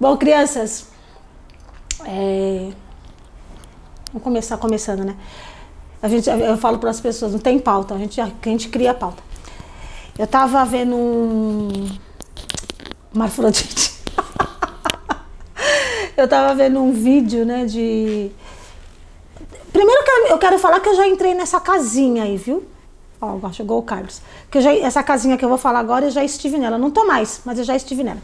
Bom, 0.00 0.16
crianças, 0.16 0.86
é... 2.04 2.70
vamos 4.12 4.22
começar 4.22 4.56
começando, 4.56 5.04
né? 5.04 5.16
A 6.00 6.08
gente, 6.08 6.30
eu 6.30 6.56
falo 6.56 6.78
para 6.78 6.90
as 6.90 7.00
pessoas, 7.00 7.32
não 7.32 7.40
tem 7.40 7.58
pauta, 7.58 7.94
a 7.94 7.98
gente, 7.98 8.20
a 8.20 8.30
gente 8.44 8.68
cria 8.68 8.94
pauta. 8.94 9.20
Eu 10.16 10.26
tava 10.28 10.64
vendo 10.64 10.94
um. 10.94 11.88
Marfrodite. 13.12 13.98
eu 16.16 16.28
tava 16.28 16.54
vendo 16.54 16.78
um 16.80 16.92
vídeo, 16.92 17.44
né, 17.44 17.64
de. 17.64 18.30
Primeiro 19.72 20.02
eu 20.28 20.38
quero 20.38 20.60
falar 20.60 20.78
que 20.78 20.88
eu 20.88 20.94
já 20.94 21.08
entrei 21.08 21.34
nessa 21.34 21.58
casinha 21.58 22.22
aí, 22.22 22.36
viu? 22.36 22.64
Ó, 23.20 23.50
chegou 23.50 23.78
o 23.78 23.82
Carlos. 23.82 24.20
Que 24.48 24.60
já, 24.60 24.72
essa 24.72 25.02
casinha 25.02 25.36
que 25.36 25.44
eu 25.44 25.48
vou 25.48 25.58
falar 25.58 25.80
agora, 25.80 26.06
eu 26.06 26.10
já 26.12 26.22
estive 26.22 26.56
nela. 26.56 26.78
Não 26.78 26.90
tô 26.92 27.04
mais, 27.04 27.40
mas 27.44 27.58
eu 27.58 27.64
já 27.64 27.74
estive 27.74 28.04
nela. 28.04 28.20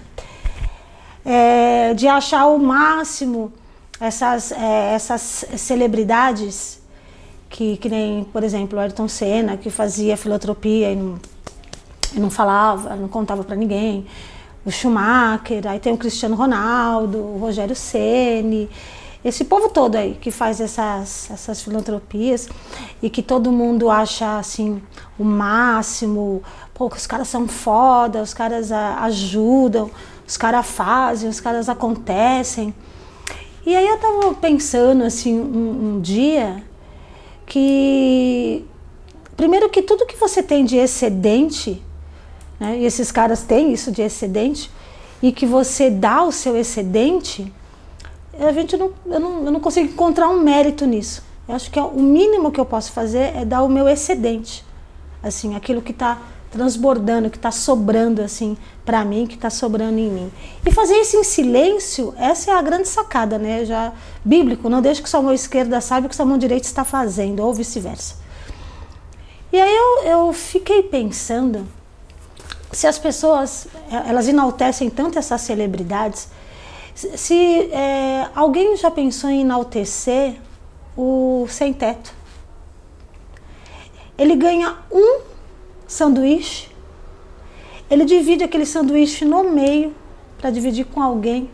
É, 1.24 1.94
de 1.94 2.06
achar 2.06 2.46
o 2.46 2.58
máximo 2.58 3.52
essas, 3.98 4.52
é, 4.52 4.94
essas 4.94 5.46
celebridades 5.56 6.82
que, 7.48 7.76
que 7.78 7.88
nem, 7.88 8.24
por 8.24 8.42
exemplo, 8.42 8.78
o 8.78 8.80
Ayrton 8.80 9.08
Senna, 9.08 9.56
que 9.56 9.70
fazia 9.70 10.16
filantropia 10.16 10.92
e 10.92 10.96
não, 10.96 11.18
e 12.14 12.20
não 12.20 12.30
falava, 12.30 12.94
não 12.96 13.08
contava 13.08 13.42
para 13.44 13.56
ninguém. 13.56 14.06
O 14.66 14.70
Schumacher, 14.70 15.66
aí 15.66 15.78
tem 15.78 15.92
o 15.92 15.96
Cristiano 15.96 16.34
Ronaldo, 16.34 17.18
o 17.18 17.38
Rogério 17.38 17.76
Ceni 17.76 18.68
esse 19.24 19.42
povo 19.42 19.70
todo 19.70 19.96
aí 19.96 20.18
que 20.20 20.30
faz 20.30 20.60
essas, 20.60 21.30
essas 21.30 21.62
filantropias 21.62 22.46
e 23.00 23.08
que 23.08 23.22
todo 23.22 23.50
mundo 23.50 23.90
acha 23.90 24.38
assim 24.38 24.82
o 25.18 25.24
máximo, 25.24 26.42
pô, 26.74 26.88
os 26.88 27.06
caras 27.06 27.28
são 27.28 27.48
foda, 27.48 28.20
os 28.20 28.34
caras 28.34 28.70
ajudam, 28.70 29.90
os 30.26 30.36
caras 30.36 30.66
fazem, 30.66 31.28
os 31.28 31.40
caras 31.40 31.68
acontecem. 31.68 32.74
E 33.66 33.74
aí 33.74 33.86
eu 33.86 33.98
tava 33.98 34.34
pensando 34.34 35.04
assim 35.04 35.38
um, 35.38 35.96
um 35.96 36.00
dia 36.00 36.62
que 37.46 38.64
primeiro 39.36 39.68
que 39.68 39.82
tudo 39.82 40.06
que 40.06 40.16
você 40.16 40.42
tem 40.42 40.64
de 40.64 40.76
excedente, 40.76 41.82
né, 42.58 42.78
e 42.78 42.84
esses 42.84 43.10
caras 43.10 43.42
têm 43.42 43.72
isso 43.72 43.90
de 43.90 44.02
excedente, 44.02 44.70
e 45.22 45.32
que 45.32 45.46
você 45.46 45.90
dá 45.90 46.22
o 46.22 46.32
seu 46.32 46.56
excedente, 46.56 47.52
a 48.38 48.52
gente 48.52 48.76
não, 48.76 48.92
eu, 49.06 49.20
não, 49.20 49.44
eu 49.46 49.52
não 49.52 49.60
consigo 49.60 49.92
encontrar 49.92 50.28
um 50.28 50.40
mérito 50.40 50.86
nisso. 50.86 51.22
Eu 51.48 51.54
acho 51.54 51.70
que 51.70 51.78
é 51.78 51.82
o 51.82 52.00
mínimo 52.00 52.50
que 52.50 52.60
eu 52.60 52.64
posso 52.64 52.92
fazer 52.92 53.36
é 53.36 53.44
dar 53.44 53.62
o 53.62 53.68
meu 53.68 53.88
excedente, 53.88 54.64
assim, 55.22 55.54
aquilo 55.54 55.82
que 55.82 55.92
está 55.92 56.18
transbordando, 56.56 57.28
que 57.28 57.36
está 57.36 57.50
sobrando 57.50 58.22
assim 58.22 58.56
para 58.84 59.04
mim, 59.04 59.26
que 59.26 59.34
está 59.34 59.50
sobrando 59.50 59.98
em 59.98 60.10
mim. 60.10 60.32
E 60.66 60.70
fazer 60.70 60.94
isso 60.96 61.16
em 61.16 61.24
silêncio, 61.24 62.14
essa 62.16 62.50
é 62.50 62.54
a 62.54 62.62
grande 62.62 62.88
sacada, 62.88 63.38
né? 63.38 63.64
Já 63.64 63.92
bíblico, 64.24 64.68
não 64.68 64.80
deixe 64.80 65.02
que 65.02 65.08
sua 65.08 65.20
mão 65.20 65.32
esquerda 65.32 65.80
saiba 65.80 66.06
o 66.06 66.10
que 66.10 66.16
sua 66.16 66.26
mão 66.26 66.38
direita 66.38 66.66
está 66.66 66.84
fazendo, 66.84 67.40
ou 67.40 67.52
vice-versa. 67.52 68.16
E 69.52 69.60
aí 69.60 69.74
eu, 69.74 70.04
eu 70.04 70.32
fiquei 70.32 70.82
pensando 70.82 71.66
se 72.72 72.86
as 72.86 72.98
pessoas 72.98 73.68
elas 74.06 74.26
enaltecem 74.26 74.90
tanto 74.90 75.18
essas 75.18 75.40
celebridades 75.42 76.28
se 76.94 77.70
é, 77.72 78.28
alguém 78.34 78.76
já 78.76 78.90
pensou 78.90 79.28
em 79.28 79.40
enaltecer 79.40 80.36
o 80.96 81.44
sem-teto, 81.48 82.14
ele 84.16 84.36
ganha 84.36 84.76
um 84.92 85.20
sanduíche, 85.86 86.68
ele 87.90 88.04
divide 88.04 88.44
aquele 88.44 88.66
sanduíche 88.66 89.24
no 89.24 89.44
meio 89.44 89.94
para 90.38 90.50
dividir 90.50 90.84
com 90.86 91.02
alguém. 91.02 91.50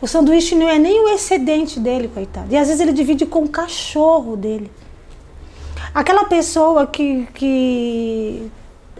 O 0.00 0.08
sanduíche 0.08 0.54
não 0.54 0.68
é 0.68 0.78
nem 0.78 1.04
o 1.04 1.08
excedente 1.08 1.78
dele, 1.78 2.08
coitado. 2.08 2.52
E 2.52 2.56
às 2.56 2.66
vezes 2.66 2.80
ele 2.80 2.92
divide 2.92 3.24
com 3.24 3.44
o 3.44 3.48
cachorro 3.48 4.36
dele. 4.36 4.70
Aquela 5.94 6.24
pessoa 6.24 6.86
que, 6.86 7.26
que 7.34 8.50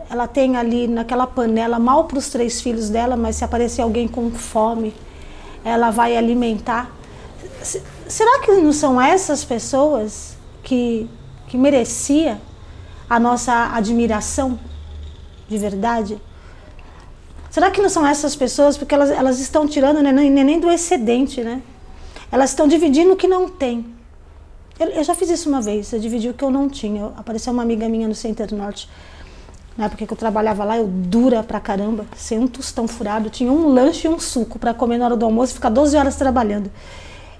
ela 0.08 0.28
tem 0.28 0.56
ali 0.56 0.86
naquela 0.86 1.26
panela 1.26 1.78
mal 1.78 2.04
para 2.04 2.18
os 2.18 2.28
três 2.28 2.60
filhos 2.60 2.90
dela, 2.90 3.16
mas 3.16 3.36
se 3.36 3.44
aparecer 3.44 3.82
alguém 3.82 4.06
com 4.06 4.30
fome, 4.30 4.94
ela 5.64 5.90
vai 5.90 6.16
alimentar. 6.16 6.90
Será 8.06 8.40
que 8.40 8.52
não 8.52 8.72
são 8.72 9.00
essas 9.00 9.44
pessoas 9.44 10.36
que, 10.62 11.08
que 11.48 11.56
merecia 11.56 12.40
a 13.14 13.20
nossa 13.20 13.74
admiração 13.74 14.58
de 15.46 15.58
verdade? 15.58 16.18
Será 17.50 17.70
que 17.70 17.82
não 17.82 17.90
são 17.90 18.06
essas 18.06 18.34
pessoas? 18.34 18.78
Porque 18.78 18.94
elas, 18.94 19.10
elas 19.10 19.38
estão 19.38 19.68
tirando 19.68 20.02
né, 20.02 20.10
nem, 20.10 20.58
do 20.58 20.70
excedente, 20.70 21.42
né? 21.42 21.60
Elas 22.30 22.50
estão 22.50 22.66
dividindo 22.66 23.12
o 23.12 23.16
que 23.16 23.28
não 23.28 23.46
tem. 23.50 23.84
Eu, 24.80 24.88
eu, 24.88 25.04
já 25.04 25.14
fiz 25.14 25.28
isso 25.28 25.50
uma 25.50 25.60
vez, 25.60 25.92
eu 25.92 26.00
dividi 26.00 26.30
o 26.30 26.34
que 26.34 26.42
eu 26.42 26.50
não 26.50 26.70
tinha. 26.70 27.12
Apareceu 27.14 27.52
uma 27.52 27.62
amiga 27.62 27.86
minha 27.86 28.08
no 28.08 28.14
Center 28.14 28.54
Norte 28.54 28.88
na 29.76 29.86
época 29.86 30.06
que 30.06 30.12
eu 30.12 30.16
trabalhava 30.16 30.64
lá, 30.64 30.78
eu 30.78 30.86
dura 30.86 31.42
pra 31.42 31.60
caramba, 31.60 32.06
sem 32.16 32.38
um 32.38 32.46
tostão 32.46 32.86
furado, 32.86 33.30
tinha 33.30 33.50
um 33.50 33.68
lanche 33.68 34.06
e 34.06 34.10
um 34.10 34.18
suco 34.18 34.58
para 34.58 34.74
comer 34.74 34.98
na 34.98 35.06
hora 35.06 35.16
do 35.16 35.24
almoço 35.24 35.54
ficar 35.54 35.70
12 35.70 35.96
horas 35.96 36.16
trabalhando. 36.16 36.70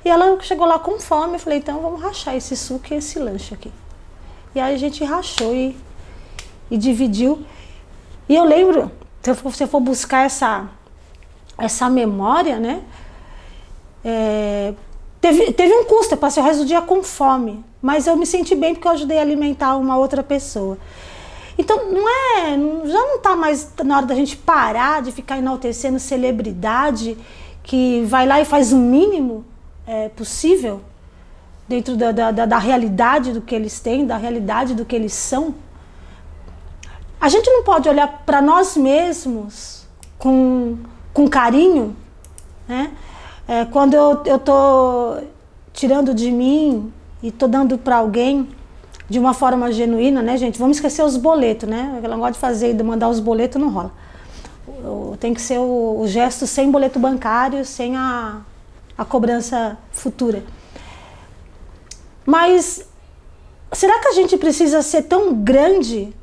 E 0.04 0.08
ela 0.08 0.38
chegou 0.40 0.66
lá 0.66 0.78
com 0.78 0.98
fome, 0.98 1.34
eu 1.34 1.38
falei, 1.38 1.58
então 1.58 1.80
vamos 1.80 2.00
rachar 2.00 2.34
esse 2.34 2.56
suco 2.56 2.92
e 2.92 2.96
esse 2.96 3.18
lanche 3.18 3.54
aqui. 3.54 3.70
E 4.54 4.60
aí 4.60 4.74
a 4.74 4.78
gente 4.78 5.02
rachou 5.04 5.54
e, 5.54 5.76
e 6.70 6.76
dividiu. 6.76 7.44
E 8.28 8.34
eu 8.34 8.44
lembro, 8.44 8.90
se 9.22 9.32
você 9.32 9.66
for 9.66 9.80
buscar 9.80 10.26
essa, 10.26 10.68
essa 11.56 11.88
memória, 11.88 12.58
né? 12.58 12.82
É, 14.04 14.74
teve, 15.20 15.52
teve 15.52 15.72
um 15.74 15.84
custo, 15.84 16.14
eu 16.14 16.18
passei 16.18 16.42
o 16.42 16.46
resto 16.46 16.60
do 16.60 16.66
dia 16.66 16.82
com 16.82 17.02
fome, 17.02 17.64
mas 17.80 18.06
eu 18.06 18.16
me 18.16 18.26
senti 18.26 18.54
bem 18.54 18.74
porque 18.74 18.86
eu 18.86 18.92
ajudei 18.92 19.18
a 19.18 19.22
alimentar 19.22 19.76
uma 19.76 19.96
outra 19.96 20.22
pessoa. 20.22 20.76
Então, 21.56 21.90
não 21.90 22.08
é. 22.08 22.50
Já 22.88 22.98
não 22.98 23.16
está 23.16 23.36
mais 23.36 23.70
na 23.84 23.98
hora 23.98 24.06
da 24.06 24.14
gente 24.14 24.36
parar 24.36 25.02
de 25.02 25.12
ficar 25.12 25.38
enaltecendo 25.38 25.98
celebridade 25.98 27.16
que 27.62 28.02
vai 28.06 28.26
lá 28.26 28.40
e 28.40 28.44
faz 28.44 28.72
o 28.72 28.76
mínimo 28.76 29.44
é, 29.86 30.08
possível 30.08 30.80
dentro 31.72 31.96
da, 31.96 32.12
da, 32.12 32.44
da, 32.44 32.58
realidade 32.58 33.32
do 33.32 33.40
que 33.40 33.54
eles 33.54 33.80
têm, 33.80 34.04
da 34.04 34.18
realidade 34.18 34.74
do 34.74 34.84
que 34.84 34.94
eles 34.94 35.14
são. 35.14 35.54
A 37.18 37.30
gente 37.30 37.48
não 37.48 37.64
pode 37.64 37.88
olhar 37.88 38.24
para 38.26 38.42
nós 38.42 38.76
mesmos 38.76 39.86
com, 40.18 40.76
com 41.14 41.26
carinho, 41.26 41.96
né? 42.68 42.92
É, 43.48 43.64
quando 43.64 43.94
eu, 43.94 44.22
eu 44.26 44.38
tô 44.38 45.16
tirando 45.72 46.12
de 46.12 46.30
mim 46.30 46.92
e 47.22 47.32
tô 47.32 47.48
dando 47.48 47.78
para 47.78 47.96
alguém 47.96 48.50
de 49.08 49.18
uma 49.18 49.32
forma 49.32 49.72
genuína, 49.72 50.20
né, 50.20 50.36
gente? 50.36 50.58
Vamos 50.58 50.76
esquecer 50.76 51.02
os 51.02 51.16
boletos, 51.16 51.66
né? 51.66 52.00
Ela 52.02 52.16
gosta 52.16 52.32
de 52.32 52.38
fazer, 52.38 52.74
de 52.74 52.82
mandar 52.82 53.08
os 53.08 53.18
boletos, 53.18 53.58
não 53.58 53.70
rola. 53.70 53.92
Tem 55.18 55.32
que 55.32 55.40
ser 55.40 55.58
o, 55.58 56.00
o 56.00 56.06
gesto 56.06 56.46
sem 56.46 56.70
boleto 56.70 56.98
bancário, 56.98 57.64
sem 57.64 57.96
a, 57.96 58.40
a 58.98 59.04
cobrança 59.06 59.78
futura. 59.90 60.42
Mas 62.24 62.84
será 63.72 63.98
que 63.98 64.08
a 64.08 64.12
gente 64.12 64.36
precisa 64.36 64.82
ser 64.82 65.02
tão 65.02 65.34
grande 65.34 66.14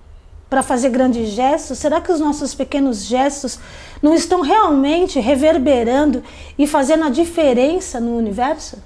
para 0.50 0.64
fazer 0.64 0.90
grandes 0.90 1.30
gestos? 1.30 1.78
Será 1.78 2.02
que 2.02 2.12
os 2.12 2.20
nossos 2.20 2.56
pequenos 2.56 3.04
gestos 3.04 3.60
não 4.02 4.14
estão 4.14 4.42
realmente 4.42 5.20
reverberando 5.20 6.24
e 6.58 6.66
fazendo 6.66 7.06
a 7.06 7.10
diferença 7.10 8.00
no 8.00 8.18
universo? 8.18 8.78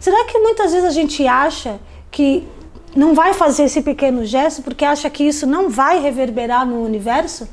Será 0.00 0.24
que 0.24 0.38
muitas 0.38 0.72
vezes 0.72 0.86
a 0.86 0.92
gente 0.92 1.26
acha 1.26 1.78
que 2.10 2.46
não 2.94 3.14
vai 3.14 3.32
fazer 3.32 3.64
esse 3.64 3.82
pequeno 3.82 4.24
gesto 4.24 4.62
porque 4.62 4.84
acha 4.84 5.08
que 5.08 5.24
isso 5.24 5.46
não 5.46 5.70
vai 5.70 6.00
reverberar 6.00 6.66
no 6.66 6.84
universo? 6.84 7.48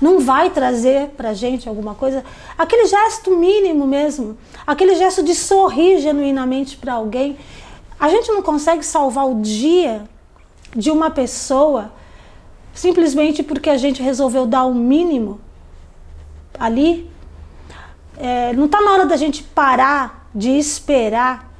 Não 0.00 0.18
vai 0.20 0.50
trazer 0.50 1.08
para 1.10 1.34
gente 1.34 1.68
alguma 1.68 1.94
coisa? 1.94 2.24
Aquele 2.56 2.86
gesto 2.86 3.36
mínimo 3.36 3.86
mesmo, 3.86 4.38
aquele 4.66 4.94
gesto 4.94 5.22
de 5.22 5.34
sorrir 5.34 6.00
genuinamente 6.00 6.76
para 6.76 6.94
alguém. 6.94 7.36
A 7.98 8.08
gente 8.08 8.30
não 8.32 8.42
consegue 8.42 8.82
salvar 8.82 9.28
o 9.28 9.40
dia 9.42 10.08
de 10.74 10.90
uma 10.90 11.10
pessoa 11.10 11.92
simplesmente 12.72 13.42
porque 13.42 13.68
a 13.68 13.76
gente 13.76 14.02
resolveu 14.02 14.46
dar 14.46 14.64
o 14.64 14.70
um 14.70 14.74
mínimo 14.74 15.38
ali. 16.58 17.10
É, 18.16 18.52
não 18.54 18.66
está 18.66 18.80
na 18.80 18.92
hora 18.92 19.06
da 19.06 19.16
gente 19.16 19.42
parar 19.42 20.28
de 20.34 20.50
esperar 20.50 21.50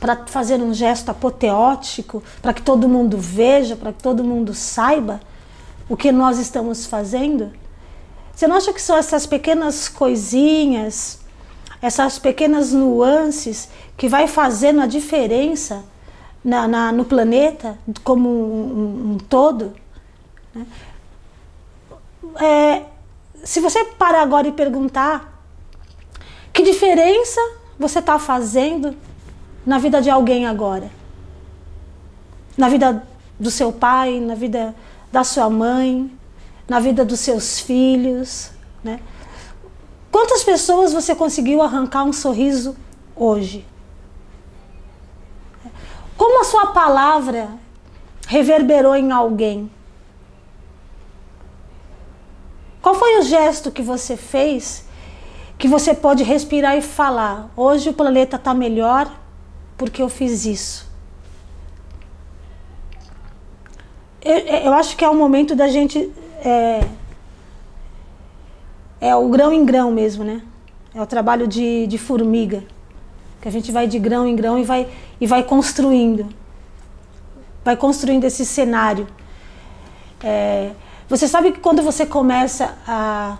para 0.00 0.24
fazer 0.26 0.60
um 0.60 0.72
gesto 0.72 1.10
apoteótico, 1.10 2.22
para 2.40 2.54
que 2.54 2.62
todo 2.62 2.88
mundo 2.88 3.18
veja, 3.18 3.76
para 3.76 3.92
que 3.92 4.02
todo 4.02 4.24
mundo 4.24 4.54
saiba 4.54 5.20
o 5.90 5.96
que 5.96 6.12
nós 6.12 6.38
estamos 6.38 6.86
fazendo? 6.86 7.50
Você 8.32 8.46
não 8.46 8.56
acha 8.56 8.72
que 8.72 8.80
são 8.80 8.96
essas 8.96 9.26
pequenas 9.26 9.88
coisinhas, 9.88 11.20
essas 11.82 12.16
pequenas 12.16 12.72
nuances 12.72 13.68
que 13.96 14.08
vai 14.08 14.28
fazendo 14.28 14.80
a 14.80 14.86
diferença 14.86 15.84
na, 16.44 16.68
na 16.68 16.92
no 16.92 17.04
planeta 17.04 17.76
como 18.04 18.28
um, 18.28 19.12
um, 19.12 19.18
todo? 19.18 19.74
Né? 20.54 20.64
É, 22.40 22.82
se 23.44 23.58
você 23.58 23.84
parar 23.84 24.22
agora 24.22 24.46
e 24.46 24.52
perguntar 24.52 25.42
Que 26.52 26.62
diferença 26.62 27.40
você 27.78 27.98
está 27.98 28.18
fazendo 28.18 28.94
na 29.66 29.78
vida 29.78 30.00
de 30.00 30.10
alguém 30.10 30.46
agora? 30.46 30.90
Na 32.56 32.68
vida 32.68 33.02
do 33.38 33.50
seu 33.50 33.72
pai, 33.72 34.20
na 34.20 34.34
vida 34.34 34.74
da 35.10 35.24
sua 35.24 35.50
mãe, 35.50 36.10
na 36.68 36.78
vida 36.78 37.04
dos 37.04 37.20
seus 37.20 37.58
filhos, 37.58 38.50
né? 38.82 39.00
Quantas 40.10 40.42
pessoas 40.42 40.92
você 40.92 41.14
conseguiu 41.14 41.62
arrancar 41.62 42.04
um 42.04 42.12
sorriso 42.12 42.76
hoje? 43.14 43.66
Como 46.16 46.40
a 46.40 46.44
sua 46.44 46.68
palavra 46.68 47.48
reverberou 48.26 48.94
em 48.94 49.10
alguém? 49.10 49.70
Qual 52.82 52.94
foi 52.94 53.18
o 53.18 53.22
gesto 53.22 53.70
que 53.70 53.82
você 53.82 54.16
fez 54.16 54.84
que 55.58 55.68
você 55.68 55.94
pode 55.94 56.22
respirar 56.22 56.76
e 56.76 56.82
falar: 56.82 57.50
hoje 57.56 57.88
o 57.90 57.94
planeta 57.94 58.36
está 58.36 58.52
melhor 58.52 59.10
porque 59.76 60.02
eu 60.02 60.08
fiz 60.08 60.44
isso? 60.44 60.89
Eu, 64.22 64.36
eu, 64.36 64.72
acho 64.74 64.96
que 64.96 65.04
é 65.04 65.08
o 65.08 65.14
momento 65.14 65.54
da 65.54 65.68
gente. 65.68 66.12
É, 66.44 66.84
é 69.00 69.16
o 69.16 69.28
grão 69.28 69.52
em 69.52 69.64
grão 69.64 69.90
mesmo, 69.90 70.22
né? 70.22 70.42
É 70.94 71.00
o 71.00 71.06
trabalho 71.06 71.46
de, 71.46 71.86
de 71.86 71.96
formiga. 71.96 72.62
Que 73.40 73.48
a 73.48 73.50
gente 73.50 73.72
vai 73.72 73.86
de 73.86 73.98
grão 73.98 74.26
em 74.26 74.36
grão 74.36 74.58
e 74.58 74.64
vai, 74.64 74.88
e 75.18 75.26
vai 75.26 75.42
construindo. 75.42 76.26
Vai 77.64 77.76
construindo 77.76 78.24
esse 78.24 78.44
cenário. 78.44 79.06
É, 80.22 80.72
você 81.08 81.26
sabe 81.26 81.52
que 81.52 81.60
quando 81.60 81.82
você 81.82 82.04
começa 82.04 82.76
a, 82.86 83.38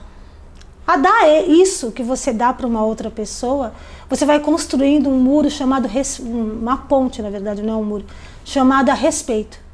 a 0.86 0.96
dar 0.96 1.28
isso 1.46 1.92
que 1.92 2.02
você 2.02 2.32
dá 2.32 2.54
para 2.54 2.66
uma 2.66 2.82
outra 2.82 3.10
pessoa, 3.10 3.74
você 4.08 4.24
vai 4.24 4.40
construindo 4.40 5.10
um 5.10 5.18
muro 5.18 5.50
chamado 5.50 5.88
uma 6.20 6.78
ponte, 6.78 7.20
na 7.20 7.28
verdade, 7.28 7.62
não 7.62 7.74
é 7.74 7.76
um 7.76 7.84
muro, 7.84 8.06
chamada 8.44 8.94
respeito. 8.94 9.69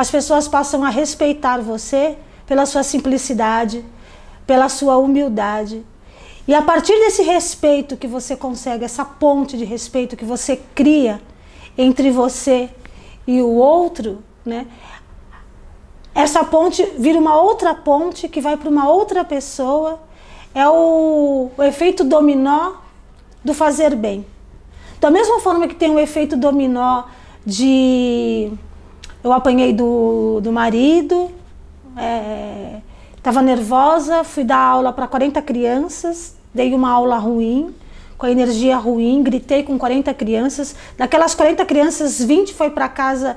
As 0.00 0.10
pessoas 0.10 0.48
passam 0.48 0.82
a 0.82 0.88
respeitar 0.88 1.60
você 1.60 2.16
pela 2.46 2.64
sua 2.64 2.82
simplicidade, 2.82 3.84
pela 4.46 4.66
sua 4.70 4.96
humildade. 4.96 5.84
E 6.48 6.54
a 6.54 6.62
partir 6.62 6.94
desse 7.00 7.22
respeito 7.22 7.98
que 7.98 8.06
você 8.06 8.34
consegue, 8.34 8.82
essa 8.82 9.04
ponte 9.04 9.58
de 9.58 9.64
respeito 9.66 10.16
que 10.16 10.24
você 10.24 10.58
cria 10.74 11.20
entre 11.76 12.10
você 12.10 12.70
e 13.26 13.42
o 13.42 13.50
outro, 13.50 14.24
né? 14.42 14.68
essa 16.14 16.42
ponte 16.44 16.82
vira 16.96 17.18
uma 17.18 17.38
outra 17.38 17.74
ponte 17.74 18.26
que 18.26 18.40
vai 18.40 18.56
para 18.56 18.70
uma 18.70 18.88
outra 18.88 19.22
pessoa. 19.22 20.00
É 20.54 20.66
o, 20.66 21.50
o, 21.58 21.62
efeito 21.62 22.04
dominó 22.04 22.72
do 23.44 23.52
fazer 23.52 23.94
bem. 23.94 24.24
Da 24.98 25.10
mesma 25.10 25.40
forma 25.40 25.68
que 25.68 25.74
tem 25.74 25.90
o 25.90 25.98
efeito 25.98 26.38
dominó 26.38 27.02
de 27.44 28.50
eu 29.22 29.32
apanhei 29.32 29.72
do, 29.72 30.40
do 30.40 30.50
marido, 30.50 31.30
estava 33.16 33.40
é, 33.40 33.42
nervosa, 33.42 34.24
fui 34.24 34.44
dar 34.44 34.58
aula 34.58 34.92
para 34.92 35.06
40 35.06 35.42
crianças, 35.42 36.34
dei 36.54 36.72
uma 36.72 36.90
aula 36.90 37.18
ruim, 37.18 37.74
com 38.16 38.26
a 38.26 38.30
energia 38.30 38.76
ruim, 38.76 39.22
gritei 39.22 39.62
com 39.62 39.78
40 39.78 40.12
crianças. 40.14 40.74
Daquelas 40.96 41.34
40 41.34 41.64
crianças, 41.64 42.18
20 42.22 42.54
foi 42.54 42.70
para 42.70 42.88
casa 42.88 43.36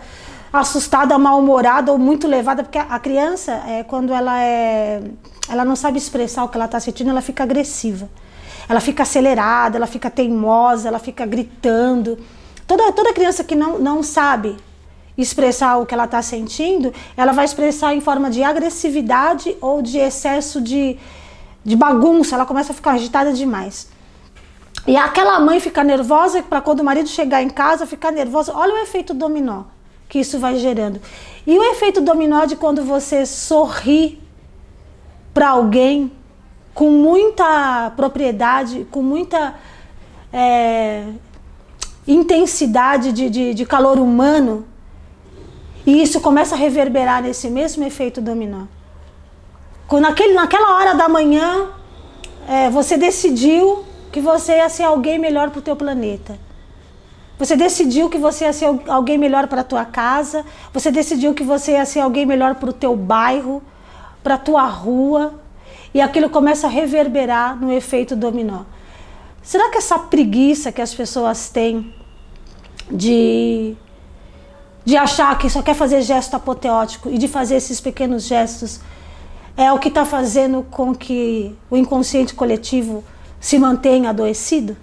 assustada, 0.51 1.17
mal-humorada 1.17 1.91
ou 1.91 1.97
muito 1.97 2.27
levada, 2.27 2.63
porque 2.63 2.77
a 2.77 2.99
criança, 2.99 3.51
é, 3.67 3.83
quando 3.83 4.13
ela 4.13 4.41
é, 4.41 5.01
ela 5.49 5.65
não 5.65 5.75
sabe 5.75 5.97
expressar 5.97 6.43
o 6.43 6.49
que 6.49 6.57
ela 6.57 6.65
está 6.65 6.79
sentindo, 6.79 7.09
ela 7.09 7.21
fica 7.21 7.43
agressiva. 7.43 8.07
Ela 8.69 8.79
fica 8.79 9.03
acelerada, 9.03 9.77
ela 9.77 9.87
fica 9.87 10.09
teimosa, 10.09 10.87
ela 10.87 10.99
fica 10.99 11.25
gritando. 11.25 12.17
Toda, 12.65 12.91
toda 12.93 13.13
criança 13.13 13.43
que 13.43 13.55
não, 13.55 13.79
não 13.79 14.01
sabe 14.01 14.55
expressar 15.17 15.77
o 15.77 15.85
que 15.85 15.93
ela 15.93 16.05
está 16.05 16.21
sentindo, 16.21 16.93
ela 17.15 17.31
vai 17.31 17.45
expressar 17.45 17.93
em 17.93 18.01
forma 18.01 18.29
de 18.29 18.43
agressividade 18.43 19.55
ou 19.61 19.81
de 19.81 19.97
excesso 19.97 20.59
de, 20.59 20.97
de 21.63 21.75
bagunça, 21.75 22.35
ela 22.35 22.45
começa 22.45 22.71
a 22.71 22.75
ficar 22.75 22.91
agitada 22.91 23.31
demais. 23.31 23.89
E 24.85 24.97
aquela 24.97 25.39
mãe 25.39 25.59
fica 25.59 25.83
nervosa 25.83 26.41
para 26.43 26.61
quando 26.61 26.81
o 26.81 26.83
marido 26.83 27.07
chegar 27.07 27.41
em 27.41 27.49
casa 27.49 27.85
ficar 27.85 28.11
nervosa. 28.11 28.51
Olha 28.53 28.73
o 28.73 28.77
efeito 28.77 29.13
dominó 29.13 29.63
que 30.09 30.19
isso 30.19 30.37
vai 30.37 30.57
gerando. 30.57 31.01
E 31.47 31.57
o 31.57 31.63
efeito 31.63 31.99
dominó 31.99 32.45
de 32.45 32.55
quando 32.55 32.83
você 32.83 33.25
sorri 33.25 34.21
para 35.33 35.49
alguém 35.49 36.11
com 36.73 36.91
muita 36.91 37.91
propriedade, 37.95 38.85
com 38.91 39.01
muita 39.01 39.55
é, 40.31 41.05
intensidade 42.07 43.11
de, 43.11 43.29
de, 43.29 43.53
de 43.55 43.65
calor 43.65 43.97
humano, 43.97 44.65
e 45.85 46.01
isso 46.01 46.21
começa 46.21 46.55
a 46.55 46.57
reverberar 46.57 47.21
nesse 47.21 47.49
mesmo 47.49 47.83
efeito 47.83 48.21
dominó. 48.21 48.65
Quando 49.87 50.03
naquele, 50.03 50.33
naquela 50.33 50.77
hora 50.77 50.95
da 50.95 51.09
manhã, 51.09 51.69
é, 52.47 52.69
você 52.69 52.97
decidiu 52.97 53.83
que 54.11 54.21
você 54.21 54.57
ia 54.57 54.69
ser 54.69 54.83
alguém 54.83 55.19
melhor 55.19 55.49
para 55.49 55.59
o 55.59 55.61
teu 55.61 55.75
planeta. 55.75 56.37
Você 57.37 57.55
decidiu 57.55 58.09
que 58.09 58.17
você 58.17 58.45
ia 58.45 58.53
ser 58.53 58.69
alguém 58.87 59.17
melhor 59.17 59.47
para 59.47 59.61
a 59.61 59.63
tua 59.63 59.83
casa, 59.83 60.45
você 60.71 60.91
decidiu 60.91 61.33
que 61.33 61.43
você 61.43 61.73
ia 61.73 61.85
ser 61.85 61.99
alguém 61.99 62.25
melhor 62.25 62.55
para 62.55 62.69
o 62.69 62.73
teu 62.73 62.95
bairro, 62.95 63.61
para 64.23 64.35
a 64.35 64.37
tua 64.37 64.63
rua, 64.63 65.33
e 65.93 65.99
aquilo 65.99 66.29
começa 66.29 66.67
a 66.67 66.69
reverberar 66.69 67.59
no 67.59 67.71
efeito 67.71 68.15
dominó. 68.15 68.61
Será 69.41 69.69
que 69.69 69.77
essa 69.77 69.99
preguiça 69.99 70.71
que 70.71 70.81
as 70.81 70.93
pessoas 70.93 71.49
têm 71.49 71.93
de 72.89 73.75
de 74.85 74.97
achar 74.97 75.37
que 75.37 75.49
só 75.49 75.61
quer 75.61 75.75
fazer 75.75 76.01
gesto 76.01 76.35
apoteótico 76.35 77.09
e 77.09 77.17
de 77.17 77.27
fazer 77.27 77.55
esses 77.55 77.79
pequenos 77.79 78.23
gestos 78.23 78.79
é 79.55 79.71
o 79.71 79.79
que 79.79 79.87
está 79.87 80.03
fazendo 80.03 80.65
com 80.69 80.93
que 80.93 81.55
o 81.69 81.77
inconsciente 81.77 82.33
coletivo 82.33 83.03
se 83.39 83.59
mantenha 83.59 84.09
adoecido? 84.09 84.75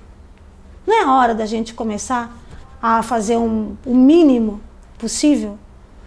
Não 0.87 0.95
é 0.95 1.07
hora 1.07 1.35
da 1.35 1.45
gente 1.45 1.75
começar 1.75 2.37
a 2.81 3.03
fazer 3.03 3.37
um, 3.37 3.77
o 3.85 3.95
mínimo 3.95 4.61
possível? 4.99 5.59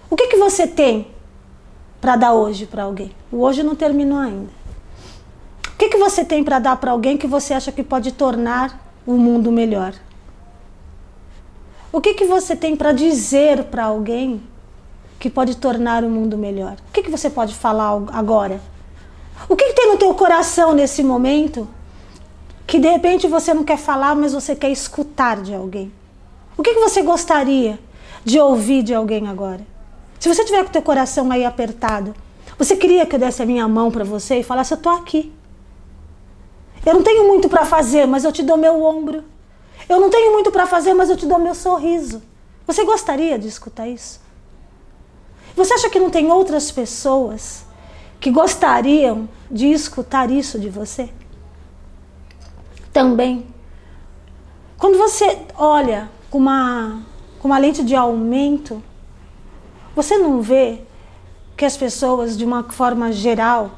O 0.09 0.15
que, 0.15 0.27
que 0.27 0.37
você 0.37 0.65
tem 0.65 1.07
para 1.99 2.15
dar 2.15 2.33
hoje 2.33 2.65
para 2.65 2.83
alguém? 2.83 3.11
O 3.31 3.41
hoje 3.41 3.63
não 3.63 3.75
terminou 3.75 4.19
ainda. 4.19 4.49
O 5.73 5.77
que, 5.77 5.89
que 5.89 5.97
você 5.97 6.23
tem 6.23 6.43
para 6.43 6.59
dar 6.59 6.77
para 6.77 6.91
alguém 6.91 7.17
que 7.17 7.27
você 7.27 7.53
acha 7.53 7.71
que 7.71 7.83
pode 7.83 8.11
tornar 8.11 8.93
o 9.05 9.13
mundo 9.13 9.51
melhor? 9.51 9.93
O 11.93 12.01
que, 12.01 12.15
que 12.15 12.25
você 12.25 12.55
tem 12.55 12.75
para 12.75 12.91
dizer 12.91 13.65
para 13.65 13.83
alguém 13.83 14.41
que 15.19 15.29
pode 15.29 15.57
tornar 15.57 16.03
o 16.03 16.09
mundo 16.09 16.35
melhor? 16.35 16.75
O 16.89 16.91
que, 16.91 17.03
que 17.03 17.11
você 17.11 17.29
pode 17.29 17.53
falar 17.53 18.01
agora? 18.11 18.59
O 19.47 19.55
que, 19.55 19.65
que 19.65 19.73
tem 19.73 19.91
no 19.91 19.97
teu 19.99 20.11
coração 20.15 20.73
nesse 20.73 21.03
momento 21.03 21.67
que 22.65 22.79
de 22.79 22.89
repente 22.89 23.27
você 23.27 23.53
não 23.53 23.63
quer 23.63 23.77
falar, 23.77 24.15
mas 24.15 24.33
você 24.33 24.55
quer 24.55 24.71
escutar 24.71 25.43
de 25.43 25.53
alguém? 25.53 25.91
O 26.57 26.63
que, 26.63 26.73
que 26.73 26.79
você 26.79 27.03
gostaria 27.03 27.77
de 28.25 28.39
ouvir 28.39 28.81
de 28.81 28.95
alguém 28.95 29.27
agora? 29.27 29.61
Se 30.19 30.27
você 30.27 30.43
tiver 30.43 30.63
com 30.63 30.69
o 30.69 30.73
teu 30.73 30.81
coração 30.81 31.31
aí 31.31 31.45
apertado, 31.45 32.15
você 32.57 32.75
queria 32.75 33.05
que 33.05 33.13
eu 33.13 33.19
desse 33.19 33.43
a 33.43 33.45
minha 33.45 33.67
mão 33.67 33.91
para 33.91 34.03
você 34.03 34.39
e 34.39 34.43
falasse: 34.43 34.73
Eu 34.73 34.77
tô 34.77 34.89
aqui. 34.89 35.31
Eu 36.83 36.95
não 36.95 37.03
tenho 37.03 37.27
muito 37.27 37.47
para 37.47 37.65
fazer, 37.65 38.07
mas 38.07 38.23
eu 38.23 38.31
te 38.31 38.41
dou 38.41 38.57
meu 38.57 38.83
ombro. 38.83 39.23
Eu 39.87 39.99
não 39.99 40.09
tenho 40.09 40.31
muito 40.31 40.51
para 40.51 40.65
fazer, 40.65 40.93
mas 40.93 41.09
eu 41.09 41.17
te 41.17 41.25
dou 41.25 41.39
meu 41.39 41.55
sorriso. 41.55 42.21
Você 42.65 42.85
gostaria 42.85 43.37
de 43.37 43.47
escutar 43.47 43.87
isso? 43.87 44.21
Você 45.55 45.73
acha 45.73 45.89
que 45.89 45.99
não 45.99 46.09
tem 46.09 46.31
outras 46.31 46.71
pessoas 46.71 47.65
que 48.19 48.31
gostariam 48.31 49.27
de 49.51 49.67
escutar 49.67 50.31
isso 50.31 50.57
de 50.57 50.69
você? 50.69 51.09
Também. 52.91 53.45
Quando 54.77 54.97
você 54.97 55.39
olha 55.55 56.09
com 56.29 56.37
uma, 56.37 57.03
com 57.39 57.47
uma 57.47 57.57
lente 57.57 57.83
de 57.83 57.95
aumento, 57.95 58.81
você 59.95 60.17
não 60.17 60.41
vê 60.41 60.81
que 61.55 61.65
as 61.65 61.77
pessoas, 61.77 62.37
de 62.37 62.43
uma 62.43 62.63
forma 62.63 63.11
geral, 63.11 63.71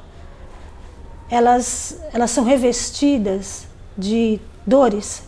elas, 1.29 1.99
elas 2.13 2.31
são 2.31 2.43
revestidas 2.43 3.67
de 3.97 4.39
dores 4.65 5.23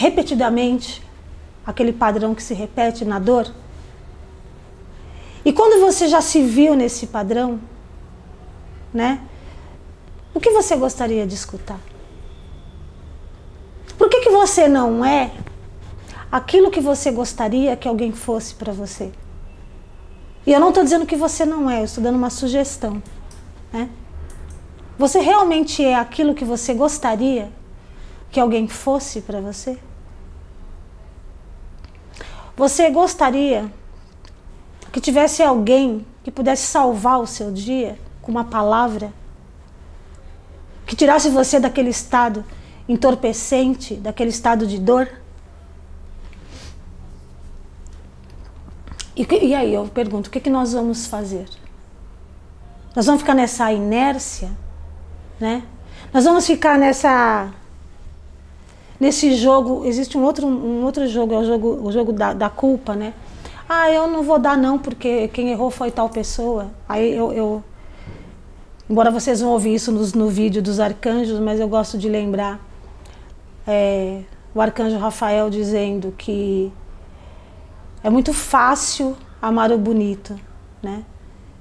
repetidamente, 0.00 1.02
aquele 1.64 1.92
padrão 1.92 2.34
que 2.34 2.42
se 2.42 2.54
repete 2.54 3.04
na 3.04 3.18
dor. 3.18 3.52
E 5.44 5.52
quando 5.52 5.80
você 5.80 6.08
já 6.08 6.20
se 6.20 6.42
viu 6.42 6.74
nesse 6.74 7.06
padrão, 7.06 7.60
né? 8.92 9.20
O 10.34 10.40
que 10.40 10.50
você 10.50 10.74
gostaria 10.76 11.26
de 11.26 11.34
escutar? 11.34 11.78
Por 13.98 14.08
que, 14.08 14.20
que 14.20 14.30
você 14.30 14.66
não 14.66 15.04
é 15.04 15.32
aquilo 16.30 16.70
que 16.70 16.80
você 16.80 17.10
gostaria 17.10 17.76
que 17.76 17.88
alguém 17.88 18.12
fosse 18.12 18.54
para 18.54 18.72
você. 18.72 19.10
E 20.46 20.52
eu 20.52 20.60
não 20.60 20.68
estou 20.68 20.84
dizendo 20.84 21.04
que 21.04 21.16
você 21.16 21.44
não 21.44 21.68
é, 21.68 21.80
eu 21.80 21.84
estou 21.84 22.02
dando 22.02 22.16
uma 22.16 22.30
sugestão. 22.30 23.02
Né? 23.72 23.90
Você 24.98 25.20
realmente 25.20 25.84
é 25.84 25.94
aquilo 25.94 26.34
que 26.34 26.44
você 26.44 26.72
gostaria 26.72 27.50
que 28.30 28.38
alguém 28.38 28.68
fosse 28.68 29.20
para 29.20 29.40
você? 29.40 29.78
Você 32.60 32.90
gostaria 32.90 33.72
que 34.92 35.00
tivesse 35.00 35.42
alguém 35.42 36.06
que 36.22 36.30
pudesse 36.30 36.66
salvar 36.66 37.18
o 37.18 37.26
seu 37.26 37.50
dia 37.50 37.98
com 38.20 38.30
uma 38.30 38.44
palavra? 38.44 39.14
Que 40.84 40.94
tirasse 40.94 41.30
você 41.30 41.58
daquele 41.58 41.88
estado 41.88 42.44
entorpecente, 42.86 43.94
daquele 43.94 44.28
estado 44.28 44.66
de 44.66 44.78
dor? 44.78 45.08
E, 49.16 49.26
e 49.42 49.54
aí 49.54 49.72
eu 49.72 49.86
pergunto: 49.86 50.26
o 50.26 50.30
que, 50.30 50.38
que 50.38 50.50
nós 50.50 50.74
vamos 50.74 51.06
fazer? 51.06 51.48
Nós 52.94 53.06
vamos 53.06 53.22
ficar 53.22 53.34
nessa 53.34 53.72
inércia, 53.72 54.50
né? 55.40 55.62
Nós 56.12 56.24
vamos 56.24 56.46
ficar 56.46 56.76
nessa 56.78 57.54
nesse 59.00 59.34
jogo 59.34 59.84
existe 59.86 60.16
um 60.18 60.22
outro 60.22 60.46
um 60.46 60.84
outro 60.84 61.08
jogo 61.08 61.34
é 61.34 61.38
o 61.38 61.44
jogo 61.44 61.80
o 61.82 61.90
jogo 61.90 62.12
da, 62.12 62.34
da 62.34 62.50
culpa, 62.50 62.94
né? 62.94 63.14
Ah, 63.68 63.90
eu 63.90 64.06
não 64.06 64.22
vou 64.22 64.38
dar 64.38 64.58
não 64.58 64.78
porque 64.78 65.28
quem 65.28 65.50
errou 65.50 65.70
foi 65.70 65.90
tal 65.90 66.08
pessoa. 66.08 66.70
Aí 66.88 67.16
eu, 67.16 67.32
eu 67.32 67.64
embora 68.88 69.10
vocês 69.10 69.40
vão 69.40 69.50
ouvir 69.50 69.74
isso 69.74 69.90
no, 69.90 70.04
no 70.24 70.28
vídeo 70.28 70.60
dos 70.60 70.78
arcanjos, 70.80 71.38
mas 71.38 71.58
eu 71.60 71.68
gosto 71.68 71.96
de 71.96 72.08
lembrar 72.08 72.60
é, 73.66 74.22
o 74.54 74.60
arcanjo 74.60 74.98
Rafael 74.98 75.48
dizendo 75.48 76.12
que 76.18 76.72
é 78.02 78.10
muito 78.10 78.32
fácil 78.32 79.16
amar 79.40 79.70
o 79.70 79.78
bonito, 79.78 80.38
né? 80.82 81.04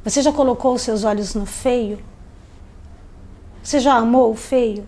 Você 0.03 0.21
já 0.21 0.31
colocou 0.31 0.73
os 0.73 0.81
seus 0.81 1.03
olhos 1.03 1.35
no 1.35 1.45
feio? 1.45 1.99
Você 3.61 3.79
já 3.79 3.93
amou 3.95 4.31
o 4.31 4.35
feio? 4.35 4.87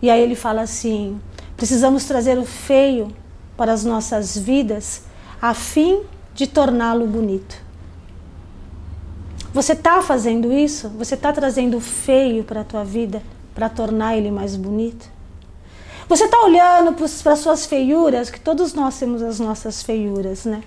E 0.00 0.10
aí 0.10 0.20
ele 0.20 0.34
fala 0.34 0.62
assim: 0.62 1.20
precisamos 1.56 2.04
trazer 2.04 2.38
o 2.38 2.44
feio 2.44 3.08
para 3.56 3.72
as 3.72 3.84
nossas 3.84 4.36
vidas 4.36 5.02
a 5.40 5.54
fim 5.54 6.02
de 6.34 6.46
torná-lo 6.46 7.06
bonito. 7.06 7.56
Você 9.52 9.72
está 9.72 10.00
fazendo 10.02 10.52
isso? 10.52 10.88
Você 10.90 11.14
está 11.14 11.32
trazendo 11.32 11.78
o 11.78 11.80
feio 11.80 12.44
para 12.44 12.60
a 12.60 12.64
tua 12.64 12.84
vida 12.84 13.22
para 13.54 13.68
tornar 13.68 14.16
ele 14.16 14.30
mais 14.30 14.54
bonito? 14.54 15.10
Você 16.08 16.24
está 16.24 16.40
olhando 16.42 16.92
para 16.92 17.32
as 17.32 17.38
suas 17.40 17.66
feiuras, 17.66 18.30
que 18.30 18.40
todos 18.40 18.72
nós 18.72 18.98
temos 18.98 19.22
as 19.22 19.40
nossas 19.40 19.82
feiuras, 19.82 20.44
né? 20.44 20.62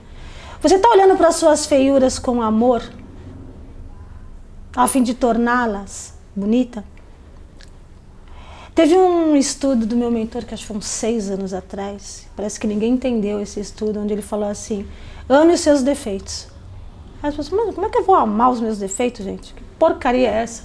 Você 0.61 0.75
está 0.75 0.89
olhando 0.89 1.15
para 1.15 1.29
as 1.29 1.35
suas 1.35 1.65
feiuras 1.65 2.19
com 2.19 2.41
amor, 2.41 2.83
a 4.75 4.87
fim 4.87 5.01
de 5.01 5.13
torná-las 5.13 6.13
bonita? 6.35 6.83
Teve 8.73 8.95
um 8.95 9.35
estudo 9.35 9.85
do 9.85 9.97
meu 9.97 10.09
mentor, 10.09 10.45
que 10.45 10.53
acho 10.53 10.63
que 10.63 10.67
foi 10.67 10.77
uns 10.77 10.85
seis 10.85 11.29
anos 11.29 11.53
atrás, 11.53 12.27
parece 12.35 12.59
que 12.59 12.65
ninguém 12.65 12.93
entendeu 12.93 13.41
esse 13.41 13.59
estudo, 13.59 13.99
onde 13.99 14.13
ele 14.13 14.21
falou 14.21 14.47
assim: 14.47 14.87
ame 15.27 15.53
os 15.53 15.59
seus 15.59 15.83
defeitos. 15.83 16.47
Aí 17.21 17.29
as 17.29 17.35
pessoas, 17.35 17.65
mas 17.65 17.75
como 17.75 17.85
é 17.85 17.89
que 17.89 17.97
eu 17.97 18.03
vou 18.03 18.15
amar 18.15 18.49
os 18.49 18.61
meus 18.61 18.77
defeitos, 18.77 19.25
gente? 19.25 19.53
Que 19.53 19.63
porcaria 19.77 20.29
é 20.29 20.43
essa? 20.43 20.63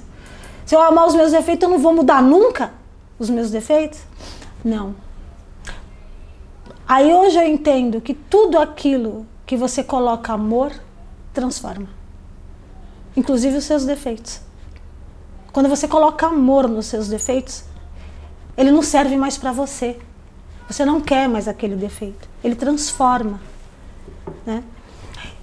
Se 0.65 0.75
eu 0.75 0.81
amar 0.81 1.07
os 1.07 1.15
meus 1.15 1.33
defeitos, 1.33 1.65
eu 1.65 1.71
não 1.71 1.79
vou 1.79 1.95
mudar 1.95 2.23
nunca 2.23 2.73
os 3.19 3.29
meus 3.29 3.51
defeitos? 3.51 4.01
Não. 4.65 4.95
Aí 6.89 7.13
hoje 7.13 7.37
eu 7.37 7.47
entendo 7.47 8.01
que 8.01 8.15
tudo 8.15 8.59
aquilo 8.59 9.27
que 9.45 9.57
você 9.57 9.83
coloca 9.83 10.33
amor 10.33 10.73
transforma, 11.35 11.89
inclusive 13.17 13.57
os 13.57 13.65
seus 13.65 13.85
defeitos. 13.85 14.41
Quando 15.53 15.69
você 15.69 15.89
coloca 15.89 16.27
amor 16.27 16.69
nos 16.69 16.87
seus 16.87 17.09
defeitos, 17.09 17.65
ele 18.57 18.71
não 18.71 18.83
serve 18.83 19.17
mais 19.17 19.37
para 19.37 19.53
você. 19.53 19.97
Você 20.69 20.85
não 20.85 21.01
quer 21.01 21.29
mais 21.29 21.47
aquele 21.47 21.77
defeito. 21.77 22.29
Ele 22.43 22.55
transforma. 22.55 23.41
Né? 24.45 24.65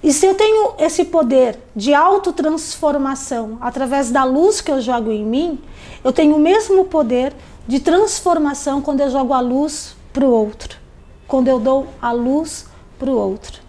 E 0.02 0.12
se 0.12 0.26
eu 0.26 0.34
tenho 0.34 0.74
esse 0.78 1.04
poder 1.04 1.58
de 1.74 1.94
autotransformação 1.94 3.56
através 3.60 4.10
da 4.10 4.24
luz 4.24 4.60
que 4.60 4.70
eu 4.70 4.80
jogo 4.80 5.10
em 5.10 5.24
mim, 5.24 5.60
eu 6.02 6.12
tenho 6.12 6.36
o 6.36 6.38
mesmo 6.38 6.84
poder 6.84 7.32
de 7.66 7.80
transformação 7.80 8.82
quando 8.82 9.00
eu 9.00 9.10
jogo 9.10 9.32
a 9.32 9.40
luz 9.40 9.96
para 10.12 10.24
o 10.24 10.30
outro, 10.30 10.78
quando 11.26 11.48
eu 11.48 11.58
dou 11.58 11.86
a 12.02 12.12
luz 12.12 12.66
para 12.98 13.08
o 13.08 13.16
outro. 13.16 13.62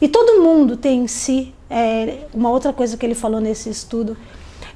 E 0.00 0.08
todo 0.08 0.42
mundo 0.42 0.76
tem 0.76 1.04
em 1.04 1.06
si, 1.06 1.54
é, 1.70 2.26
uma 2.34 2.50
outra 2.50 2.72
coisa 2.72 2.96
que 2.96 3.06
ele 3.06 3.14
falou 3.14 3.40
nesse 3.40 3.70
estudo, 3.70 4.16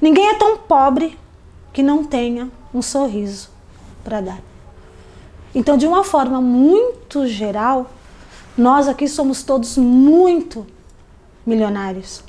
ninguém 0.01 0.29
é 0.29 0.35
tão 0.35 0.57
pobre 0.57 1.17
que 1.73 1.83
não 1.83 2.03
tenha 2.03 2.49
um 2.73 2.81
sorriso 2.81 3.49
para 4.03 4.21
dar. 4.21 4.39
Então, 5.53 5.75
de 5.77 5.85
uma 5.85 6.03
forma 6.03 6.41
muito 6.41 7.27
geral, 7.27 7.91
nós 8.57 8.87
aqui 8.87 9.07
somos 9.07 9.43
todos 9.43 9.77
muito 9.77 10.65
milionários. 11.45 12.23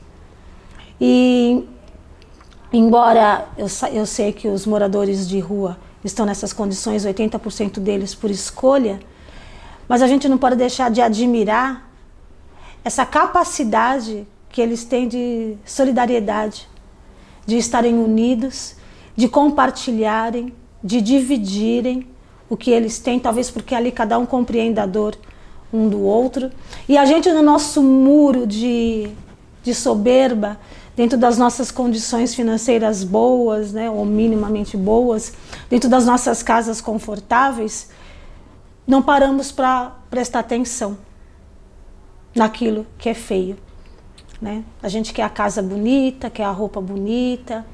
E, 1.01 1.65
embora 2.73 3.47
eu, 3.57 3.67
eu 3.93 4.07
sei 4.07 4.33
que 4.33 4.49
os 4.49 4.67
moradores 4.67 5.29
de 5.29 5.39
rua 5.39 5.77
estão 6.05 6.27
nessas 6.27 6.53
condições, 6.53 7.05
80% 7.05 7.79
deles 7.79 8.15
por 8.15 8.31
escolha, 8.31 9.01
mas 9.89 10.03
a 10.03 10.07
gente 10.07 10.29
não 10.29 10.39
pode 10.39 10.57
deixar 10.57 10.91
de 10.91 11.01
admirar 11.01 11.89
essa 12.85 13.07
capacidade 13.07 14.27
que 14.49 14.61
eles 14.61 14.85
têm 14.85 15.09
de 15.09 15.57
solidariedade, 15.65 16.69
de 17.47 17.57
estarem 17.57 17.95
unidos, 17.95 18.77
de 19.17 19.29
compartilharem, 19.29 20.53
de 20.83 21.01
dividirem 21.01 22.07
o 22.49 22.57
que 22.57 22.71
eles 22.71 22.99
têm, 22.99 23.19
talvez 23.19 23.51
porque 23.51 23.75
ali 23.75 23.91
cada 23.91 24.19
um 24.19 24.27
compreenda 24.27 24.83
a 24.83 24.87
dor 24.87 25.17
um 25.73 25.89
do 25.89 26.03
outro. 26.03 26.51
E 26.89 26.99
a 26.99 27.05
gente, 27.07 27.31
no 27.33 27.43
nosso 27.43 27.83
muro 27.83 28.47
de, 28.47 29.09
de 29.63 29.75
soberba, 29.75 30.59
dentro 30.95 31.17
das 31.17 31.39
nossas 31.39 31.71
condições 31.71 32.35
financeiras 32.35 33.03
boas, 33.03 33.73
né, 33.73 33.89
ou 33.89 34.05
minimamente 34.05 34.77
boas, 34.77 35.33
dentro 35.71 35.89
das 35.89 36.05
nossas 36.05 36.43
casas 36.43 36.81
confortáveis, 36.81 37.89
não 38.87 39.01
paramos 39.01 39.51
para 39.51 39.97
prestar 40.11 40.41
atenção 40.41 40.99
naquilo 42.35 42.87
que 42.99 43.09
é 43.09 43.15
feio. 43.15 43.57
Né? 44.41 44.65
A 44.83 44.89
gente 44.89 45.15
quer 45.15 45.23
a 45.23 45.31
casa 45.31 45.63
bonita, 45.63 46.29
quer 46.29 46.45
a 46.45 46.51
roupa 46.51 46.81
bonita, 46.81 47.65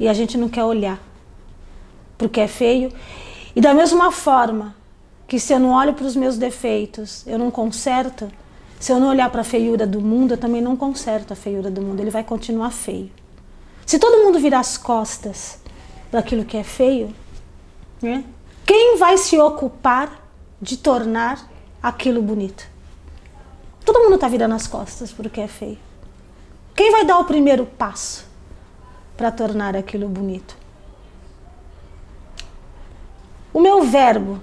e 0.00 0.08
a 0.08 0.14
gente 0.14 0.38
não 0.38 0.48
quer 0.48 0.64
olhar 0.64 1.11
porque 2.22 2.40
é 2.40 2.46
feio. 2.46 2.92
E 3.54 3.60
da 3.60 3.74
mesma 3.74 4.12
forma 4.12 4.76
que 5.26 5.40
se 5.40 5.52
eu 5.52 5.58
não 5.58 5.70
olho 5.70 5.92
para 5.92 6.06
os 6.06 6.14
meus 6.14 6.38
defeitos, 6.38 7.26
eu 7.26 7.36
não 7.36 7.50
conserto, 7.50 8.30
se 8.78 8.92
eu 8.92 9.00
não 9.00 9.08
olhar 9.08 9.28
para 9.30 9.40
a 9.40 9.44
feiura 9.44 9.86
do 9.86 10.00
mundo, 10.00 10.34
eu 10.34 10.38
também 10.38 10.62
não 10.62 10.76
conserto 10.76 11.32
a 11.32 11.36
feiura 11.36 11.68
do 11.68 11.82
mundo, 11.82 12.00
ele 12.00 12.10
vai 12.10 12.22
continuar 12.22 12.70
feio. 12.70 13.10
Se 13.84 13.98
todo 13.98 14.24
mundo 14.24 14.38
virar 14.38 14.60
as 14.60 14.78
costas 14.78 15.58
para 16.10 16.20
aquilo 16.20 16.44
que 16.44 16.56
é 16.56 16.62
feio, 16.62 17.12
né? 18.00 18.24
quem 18.64 18.96
vai 18.96 19.18
se 19.18 19.36
ocupar 19.38 20.22
de 20.60 20.76
tornar 20.76 21.50
aquilo 21.82 22.22
bonito? 22.22 22.64
Todo 23.84 23.98
mundo 23.98 24.14
está 24.14 24.28
virando 24.28 24.54
as 24.54 24.68
costas 24.68 25.10
porque 25.10 25.40
é 25.40 25.48
feio. 25.48 25.78
Quem 26.74 26.92
vai 26.92 27.04
dar 27.04 27.18
o 27.18 27.24
primeiro 27.24 27.66
passo 27.66 28.24
para 29.16 29.32
tornar 29.32 29.76
aquilo 29.76 30.08
bonito? 30.08 30.61
O 33.52 33.60
meu 33.60 33.82
verbo, 33.84 34.40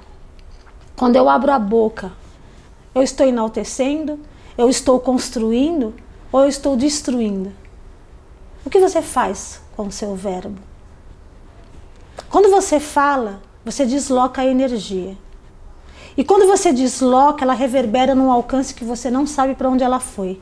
quando 0.95 1.15
eu 1.15 1.27
abro 1.27 1.51
a 1.51 1.57
boca, 1.57 2.11
eu 2.93 3.01
estou 3.01 3.25
enaltecendo, 3.25 4.19
eu 4.57 4.69
estou 4.69 4.99
construindo 4.99 5.95
ou 6.31 6.41
eu 6.41 6.47
estou 6.47 6.75
destruindo? 6.75 7.51
O 8.63 8.69
que 8.69 8.79
você 8.79 9.01
faz 9.01 9.61
com 9.75 9.87
o 9.87 9.91
seu 9.91 10.15
verbo? 10.15 10.61
Quando 12.29 12.51
você 12.51 12.79
fala, 12.79 13.41
você 13.65 13.85
desloca 13.85 14.41
a 14.41 14.45
energia. 14.45 15.17
E 16.15 16.23
quando 16.23 16.45
você 16.45 16.71
desloca, 16.71 17.43
ela 17.43 17.53
reverbera 17.53 18.13
num 18.13 18.31
alcance 18.31 18.73
que 18.73 18.83
você 18.83 19.09
não 19.09 19.25
sabe 19.25 19.55
para 19.55 19.69
onde 19.69 19.83
ela 19.83 19.99
foi. 19.99 20.39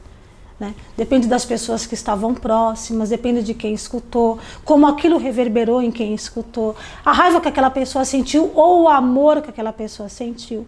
Né? 0.59 0.73
Depende 0.95 1.27
das 1.27 1.45
pessoas 1.45 1.85
que 1.85 1.93
estavam 1.93 2.33
próximas, 2.33 3.09
depende 3.09 3.43
de 3.43 3.53
quem 3.53 3.73
escutou, 3.75 4.39
como 4.65 4.87
aquilo 4.87 5.17
reverberou 5.17 5.83
em 5.83 5.91
quem 5.91 6.15
escutou, 6.15 6.75
a 7.05 7.11
raiva 7.11 7.39
que 7.39 7.47
aquela 7.47 7.69
pessoa 7.69 8.03
sentiu 8.03 8.51
ou 8.55 8.83
o 8.83 8.87
amor 8.89 9.41
que 9.41 9.51
aquela 9.51 9.71
pessoa 9.71 10.09
sentiu. 10.09 10.65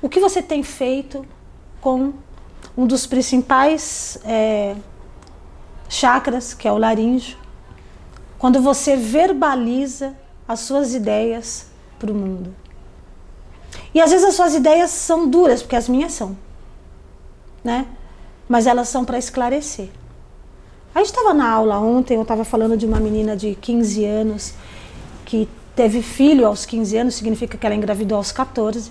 O 0.00 0.08
que 0.08 0.18
você 0.20 0.40
tem 0.40 0.62
feito 0.62 1.24
com 1.82 2.14
um 2.76 2.86
dos 2.86 3.06
principais 3.06 4.18
é, 4.24 4.74
chakras, 5.86 6.54
que 6.54 6.66
é 6.66 6.72
o 6.72 6.78
laríngeo, 6.78 7.36
quando 8.38 8.60
você 8.60 8.96
verbaliza 8.96 10.16
as 10.48 10.60
suas 10.60 10.94
ideias 10.94 11.66
para 11.98 12.10
o 12.10 12.14
mundo? 12.14 12.54
E 13.94 14.00
às 14.00 14.10
vezes 14.10 14.26
as 14.26 14.34
suas 14.34 14.54
ideias 14.54 14.90
são 14.90 15.28
duras, 15.28 15.62
porque 15.62 15.76
as 15.76 15.90
minhas 15.90 16.12
são, 16.12 16.36
né? 17.62 17.86
Mas 18.48 18.66
elas 18.66 18.88
são 18.88 19.04
para 19.04 19.18
esclarecer. 19.18 19.88
A 20.94 20.98
gente 20.98 21.08
estava 21.08 21.34
na 21.34 21.50
aula 21.50 21.78
ontem, 21.78 22.14
eu 22.14 22.22
estava 22.22 22.44
falando 22.44 22.76
de 22.76 22.86
uma 22.86 23.00
menina 23.00 23.36
de 23.36 23.54
15 23.56 24.04
anos 24.04 24.54
que 25.24 25.48
teve 25.74 26.02
filho 26.02 26.46
aos 26.46 26.64
15 26.64 26.96
anos, 26.96 27.14
significa 27.14 27.58
que 27.58 27.66
ela 27.66 27.74
engravidou 27.74 28.16
aos 28.16 28.30
14. 28.30 28.90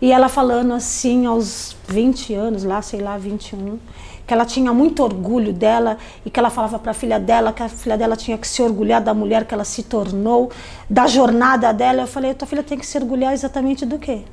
E 0.00 0.12
ela 0.12 0.28
falando 0.28 0.74
assim 0.74 1.24
aos 1.24 1.74
20 1.88 2.34
anos, 2.34 2.64
lá, 2.64 2.82
sei 2.82 3.00
lá, 3.00 3.16
21, 3.16 3.78
que 4.26 4.34
ela 4.34 4.44
tinha 4.44 4.74
muito 4.74 5.02
orgulho 5.02 5.54
dela 5.54 5.96
e 6.22 6.28
que 6.28 6.38
ela 6.38 6.50
falava 6.50 6.78
para 6.78 6.90
a 6.90 6.94
filha 6.94 7.18
dela 7.18 7.50
que 7.50 7.62
a 7.62 7.68
filha 7.68 7.96
dela 7.96 8.14
tinha 8.14 8.36
que 8.36 8.46
se 8.46 8.60
orgulhar 8.60 9.00
da 9.00 9.14
mulher 9.14 9.46
que 9.46 9.54
ela 9.54 9.64
se 9.64 9.84
tornou, 9.84 10.50
da 10.90 11.06
jornada 11.06 11.72
dela. 11.72 12.02
Eu 12.02 12.06
falei: 12.06 12.34
"Tua 12.34 12.46
filha 12.46 12.62
tem 12.62 12.76
que 12.76 12.84
se 12.84 12.98
orgulhar 12.98 13.32
exatamente 13.32 13.86
do 13.86 13.98
quê?" 13.98 14.24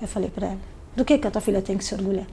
Eu 0.00 0.08
falei 0.08 0.30
para 0.30 0.46
ela: 0.46 0.58
"Do 0.96 1.04
que 1.04 1.18
que 1.18 1.26
a 1.26 1.30
tua 1.30 1.42
filha 1.42 1.60
tem 1.60 1.76
que 1.76 1.84
se 1.84 1.94
orgulhar?" 1.94 2.26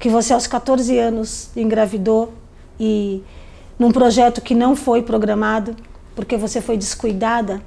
Que 0.00 0.08
você 0.08 0.32
aos 0.32 0.48
14 0.48 0.98
anos 0.98 1.50
engravidou 1.54 2.32
e 2.78 3.22
num 3.78 3.92
projeto 3.92 4.40
que 4.40 4.54
não 4.54 4.74
foi 4.74 5.02
programado, 5.02 5.76
porque 6.16 6.36
você 6.36 6.60
foi 6.60 6.76
descuidada. 6.76 7.62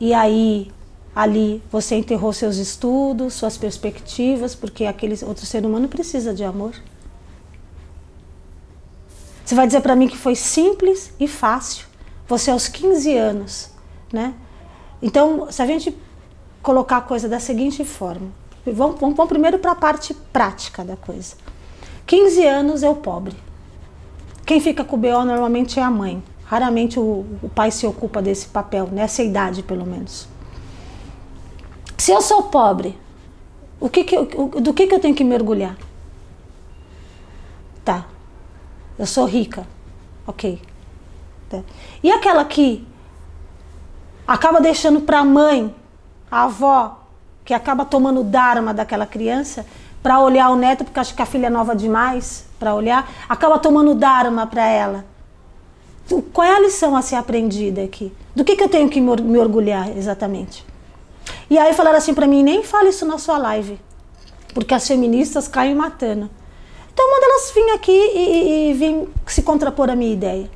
E 0.00 0.14
aí 0.14 0.70
ali 1.14 1.62
você 1.70 1.96
enterrou 1.96 2.32
seus 2.32 2.56
estudos, 2.56 3.34
suas 3.34 3.58
perspectivas, 3.58 4.54
porque 4.54 4.84
aquele 4.84 5.16
outro 5.24 5.44
ser 5.44 5.66
humano 5.66 5.88
precisa 5.88 6.32
de 6.32 6.44
amor. 6.44 6.72
Você 9.44 9.54
vai 9.54 9.66
dizer 9.66 9.80
para 9.80 9.96
mim 9.96 10.06
que 10.06 10.16
foi 10.16 10.34
simples 10.34 11.10
e 11.18 11.26
fácil. 11.26 11.86
Você 12.28 12.50
aos 12.50 12.68
15 12.68 13.16
anos, 13.16 13.70
né? 14.12 14.34
Então, 15.00 15.50
se 15.50 15.62
a 15.62 15.66
gente 15.66 15.96
colocar 16.62 16.98
a 16.98 17.00
coisa 17.00 17.28
da 17.28 17.40
seguinte 17.40 17.84
forma, 17.84 18.28
vamos, 18.66 19.00
vamos, 19.00 19.16
vamos 19.16 19.28
primeiro 19.28 19.58
para 19.58 19.72
a 19.72 19.74
parte 19.74 20.12
prática 20.12 20.84
da 20.84 20.96
coisa. 20.96 21.34
15 22.08 22.46
anos 22.46 22.82
é 22.82 22.88
o 22.88 22.94
pobre. 22.96 23.36
Quem 24.46 24.60
fica 24.60 24.82
com 24.82 24.96
o 24.96 24.98
BO 24.98 25.24
normalmente 25.26 25.78
é 25.78 25.82
a 25.82 25.90
mãe. 25.90 26.22
Raramente 26.46 26.98
o, 26.98 27.26
o 27.42 27.50
pai 27.54 27.70
se 27.70 27.86
ocupa 27.86 28.22
desse 28.22 28.48
papel, 28.48 28.88
nessa 28.90 29.22
idade 29.22 29.62
pelo 29.62 29.84
menos. 29.84 30.26
Se 31.98 32.10
eu 32.10 32.22
sou 32.22 32.44
pobre, 32.44 32.98
o 33.78 33.90
que 33.90 34.04
que, 34.04 34.16
o, 34.16 34.58
do 34.58 34.72
que, 34.72 34.86
que 34.86 34.94
eu 34.94 35.00
tenho 35.00 35.14
que 35.14 35.22
mergulhar? 35.22 35.76
Tá, 37.84 38.06
eu 38.98 39.06
sou 39.06 39.26
rica, 39.26 39.66
ok. 40.26 40.62
Tá. 41.50 41.60
E 42.02 42.10
aquela 42.10 42.42
que 42.46 42.86
acaba 44.26 44.62
deixando 44.62 45.02
para 45.02 45.18
a 45.18 45.24
mãe, 45.24 45.74
a 46.30 46.44
avó, 46.44 47.00
que 47.44 47.52
acaba 47.52 47.84
tomando 47.84 48.20
o 48.20 48.24
dharma 48.24 48.72
daquela 48.72 49.04
criança, 49.04 49.66
para 50.02 50.20
olhar 50.20 50.50
o 50.50 50.56
neto, 50.56 50.84
porque 50.84 51.00
acha 51.00 51.14
que 51.14 51.22
a 51.22 51.26
filha 51.26 51.46
é 51.46 51.50
nova 51.50 51.74
demais 51.74 52.46
para 52.58 52.74
olhar, 52.74 53.10
acaba 53.28 53.58
tomando 53.58 53.94
dharma 53.94 54.46
para 54.46 54.66
ela 54.66 55.04
qual 56.32 56.46
é 56.46 56.56
a 56.56 56.60
lição 56.60 56.96
a 56.96 57.02
ser 57.02 57.16
aprendida 57.16 57.82
aqui? 57.82 58.12
Do 58.34 58.44
que, 58.44 58.56
que 58.56 58.62
eu 58.62 58.68
tenho 58.68 58.88
que 58.88 59.00
me 59.00 59.38
orgulhar 59.38 59.94
exatamente? 59.96 60.64
E 61.50 61.58
aí 61.58 61.74
falaram 61.74 61.98
assim 61.98 62.14
para 62.14 62.26
mim, 62.26 62.42
nem 62.42 62.62
fale 62.62 62.88
isso 62.88 63.04
na 63.04 63.18
sua 63.18 63.36
live, 63.36 63.78
porque 64.54 64.72
as 64.72 64.86
feministas 64.86 65.46
caem 65.46 65.74
matando. 65.74 66.30
Então 66.92 67.10
manda 67.10 67.26
elas 67.26 67.52
vir 67.54 67.70
aqui 67.74 67.92
e, 67.92 68.18
e, 68.18 68.70
e 68.70 68.74
vir 68.74 69.08
se 69.26 69.42
contrapor 69.42 69.90
à 69.90 69.96
minha 69.96 70.12
ideia. 70.12 70.50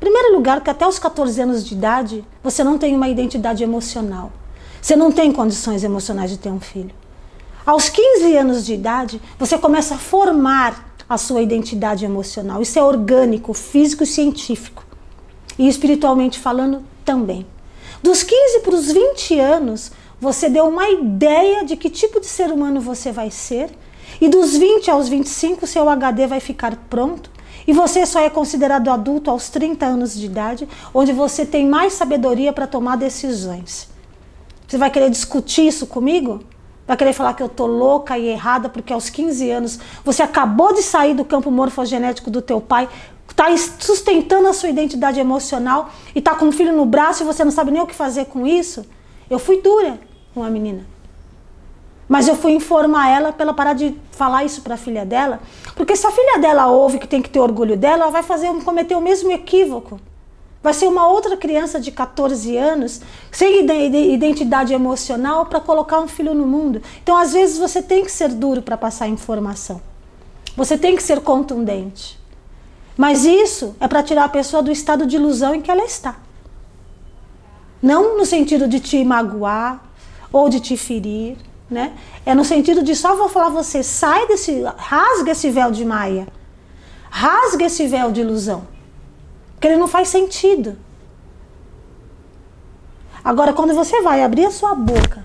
Primeiro 0.00 0.34
lugar, 0.34 0.60
que 0.60 0.68
até 0.68 0.86
os 0.86 0.98
14 0.98 1.40
anos 1.40 1.64
de 1.64 1.74
idade, 1.74 2.24
você 2.42 2.64
não 2.64 2.76
tem 2.76 2.94
uma 2.94 3.08
identidade 3.08 3.62
emocional. 3.62 4.32
Você 4.80 4.96
não 4.96 5.12
tem 5.12 5.32
condições 5.32 5.84
emocionais 5.84 6.28
de 6.28 6.38
ter 6.38 6.50
um 6.50 6.58
filho. 6.58 6.92
Aos 7.64 7.88
15 7.88 8.36
anos 8.36 8.66
de 8.66 8.74
idade, 8.74 9.22
você 9.38 9.56
começa 9.56 9.94
a 9.94 9.98
formar 9.98 10.96
a 11.08 11.16
sua 11.16 11.42
identidade 11.42 12.04
emocional. 12.04 12.60
Isso 12.60 12.76
é 12.76 12.82
orgânico, 12.82 13.54
físico 13.54 14.02
e 14.02 14.06
científico. 14.06 14.84
E 15.56 15.68
espiritualmente 15.68 16.40
falando 16.40 16.82
também. 17.04 17.46
Dos 18.02 18.24
15 18.24 18.60
para 18.60 18.74
os 18.74 18.90
20 18.90 19.38
anos, 19.38 19.92
você 20.20 20.48
deu 20.48 20.66
uma 20.66 20.90
ideia 20.90 21.64
de 21.64 21.76
que 21.76 21.88
tipo 21.88 22.20
de 22.20 22.26
ser 22.26 22.50
humano 22.50 22.80
você 22.80 23.12
vai 23.12 23.30
ser. 23.30 23.70
E 24.20 24.28
dos 24.28 24.56
20 24.56 24.90
aos 24.90 25.08
25, 25.08 25.64
seu 25.64 25.88
HD 25.88 26.26
vai 26.26 26.40
ficar 26.40 26.74
pronto. 26.90 27.30
E 27.64 27.72
você 27.72 28.04
só 28.04 28.18
é 28.18 28.28
considerado 28.28 28.88
adulto 28.88 29.30
aos 29.30 29.48
30 29.50 29.86
anos 29.86 30.18
de 30.18 30.26
idade, 30.26 30.68
onde 30.92 31.12
você 31.12 31.46
tem 31.46 31.68
mais 31.68 31.92
sabedoria 31.92 32.52
para 32.52 32.66
tomar 32.66 32.96
decisões. 32.96 33.88
Você 34.66 34.76
vai 34.76 34.90
querer 34.90 35.10
discutir 35.10 35.68
isso 35.68 35.86
comigo? 35.86 36.40
Vai 36.92 36.96
querer 36.98 37.14
falar 37.14 37.32
que 37.32 37.42
eu 37.42 37.48
tô 37.48 37.64
louca 37.64 38.18
e 38.18 38.28
errada 38.28 38.68
porque 38.68 38.92
aos 38.92 39.08
15 39.08 39.50
anos 39.50 39.78
você 40.04 40.22
acabou 40.22 40.74
de 40.74 40.82
sair 40.82 41.14
do 41.14 41.24
campo 41.24 41.50
morfogenético 41.50 42.30
do 42.30 42.42
teu 42.42 42.60
pai, 42.60 42.86
está 43.26 43.46
sustentando 43.78 44.46
a 44.46 44.52
sua 44.52 44.68
identidade 44.68 45.18
emocional 45.18 45.88
e 46.14 46.18
está 46.18 46.34
com 46.34 46.44
um 46.44 46.52
filho 46.52 46.76
no 46.76 46.84
braço 46.84 47.22
e 47.22 47.26
você 47.26 47.42
não 47.46 47.50
sabe 47.50 47.70
nem 47.70 47.80
o 47.80 47.86
que 47.86 47.94
fazer 47.94 48.26
com 48.26 48.46
isso? 48.46 48.84
Eu 49.30 49.38
fui 49.38 49.62
dura 49.62 49.98
com 50.34 50.44
a 50.44 50.50
menina. 50.50 50.84
Mas 52.06 52.28
eu 52.28 52.36
fui 52.36 52.52
informar 52.52 53.08
ela 53.08 53.32
para 53.32 53.44
ela 53.44 53.54
parar 53.54 53.72
de 53.72 53.96
falar 54.10 54.44
isso 54.44 54.60
para 54.60 54.74
a 54.74 54.76
filha 54.76 55.06
dela, 55.06 55.40
porque 55.74 55.96
se 55.96 56.06
a 56.06 56.10
filha 56.10 56.38
dela 56.40 56.66
ouve 56.66 56.98
que 56.98 57.08
tem 57.08 57.22
que 57.22 57.30
ter 57.30 57.40
orgulho 57.40 57.74
dela, 57.74 58.02
ela 58.02 58.12
vai 58.12 58.22
fazer 58.22 58.52
cometer 58.64 58.96
o 58.96 59.00
mesmo 59.00 59.32
equívoco. 59.32 59.98
Vai 60.62 60.72
ser 60.72 60.86
uma 60.86 61.08
outra 61.08 61.36
criança 61.36 61.80
de 61.80 61.90
14 61.90 62.56
anos, 62.56 63.00
sem 63.32 63.66
identidade 64.14 64.72
emocional, 64.72 65.46
para 65.46 65.58
colocar 65.58 65.98
um 66.00 66.06
filho 66.06 66.34
no 66.34 66.46
mundo. 66.46 66.80
Então, 67.02 67.16
às 67.16 67.32
vezes, 67.32 67.58
você 67.58 67.82
tem 67.82 68.04
que 68.04 68.12
ser 68.12 68.28
duro 68.28 68.62
para 68.62 68.76
passar 68.76 69.08
informação. 69.08 69.80
Você 70.56 70.78
tem 70.78 70.94
que 70.94 71.02
ser 71.02 71.20
contundente. 71.20 72.20
Mas 72.96 73.24
isso 73.24 73.74
é 73.80 73.88
para 73.88 74.02
tirar 74.02 74.24
a 74.24 74.28
pessoa 74.28 74.62
do 74.62 74.70
estado 74.70 75.04
de 75.06 75.16
ilusão 75.16 75.54
em 75.54 75.60
que 75.60 75.70
ela 75.70 75.84
está. 75.84 76.16
Não 77.82 78.16
no 78.16 78.24
sentido 78.24 78.68
de 78.68 78.78
te 78.78 79.04
magoar 79.04 79.82
ou 80.32 80.48
de 80.48 80.60
te 80.60 80.76
ferir, 80.76 81.36
né? 81.68 81.94
É 82.24 82.34
no 82.34 82.44
sentido 82.44 82.82
de 82.84 82.94
só 82.94 83.16
vou 83.16 83.28
falar 83.28 83.48
você, 83.48 83.82
sai 83.82 84.28
desse, 84.28 84.62
rasga 84.76 85.32
esse 85.32 85.50
véu 85.50 85.72
de 85.72 85.84
maia. 85.84 86.28
Rasga 87.10 87.64
esse 87.64 87.86
véu 87.88 88.12
de 88.12 88.20
ilusão. 88.20 88.71
Porque 89.62 89.68
ele 89.74 89.80
não 89.80 89.86
faz 89.86 90.08
sentido. 90.08 90.76
Agora, 93.22 93.52
quando 93.52 93.72
você 93.72 94.02
vai 94.02 94.20
abrir 94.20 94.44
a 94.44 94.50
sua 94.50 94.74
boca 94.74 95.24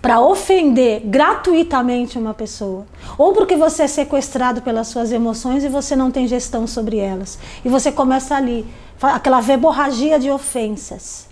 para 0.00 0.18
ofender 0.18 1.02
gratuitamente 1.04 2.16
uma 2.18 2.32
pessoa, 2.32 2.86
ou 3.18 3.34
porque 3.34 3.54
você 3.54 3.82
é 3.82 3.86
sequestrado 3.86 4.62
pelas 4.62 4.88
suas 4.88 5.12
emoções 5.12 5.62
e 5.62 5.68
você 5.68 5.94
não 5.94 6.10
tem 6.10 6.26
gestão 6.26 6.66
sobre 6.66 6.96
elas, 6.96 7.38
e 7.62 7.68
você 7.68 7.92
começa 7.92 8.34
ali, 8.34 8.66
aquela 9.02 9.42
verborragia 9.42 10.18
de 10.18 10.30
ofensas. 10.30 11.28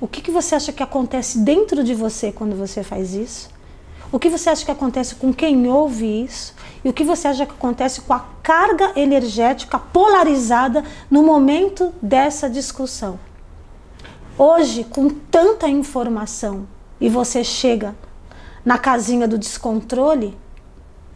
O 0.00 0.06
que, 0.06 0.20
que 0.20 0.30
você 0.30 0.54
acha 0.54 0.72
que 0.72 0.84
acontece 0.84 1.40
dentro 1.40 1.82
de 1.82 1.94
você 1.94 2.30
quando 2.30 2.54
você 2.54 2.84
faz 2.84 3.12
isso? 3.12 3.50
O 4.10 4.18
que 4.18 4.30
você 4.30 4.48
acha 4.48 4.64
que 4.64 4.70
acontece 4.70 5.14
com 5.16 5.32
quem 5.32 5.68
ouve 5.68 6.24
isso? 6.24 6.54
E 6.82 6.88
o 6.88 6.92
que 6.92 7.04
você 7.04 7.28
acha 7.28 7.44
que 7.44 7.52
acontece 7.52 8.00
com 8.00 8.14
a 8.14 8.24
carga 8.42 8.92
energética 8.96 9.78
polarizada 9.78 10.82
no 11.10 11.22
momento 11.22 11.92
dessa 12.00 12.48
discussão? 12.48 13.20
Hoje, 14.38 14.84
com 14.84 15.10
tanta 15.10 15.68
informação, 15.68 16.66
e 17.00 17.08
você 17.08 17.44
chega 17.44 17.94
na 18.64 18.78
casinha 18.78 19.28
do 19.28 19.36
descontrole, 19.36 20.36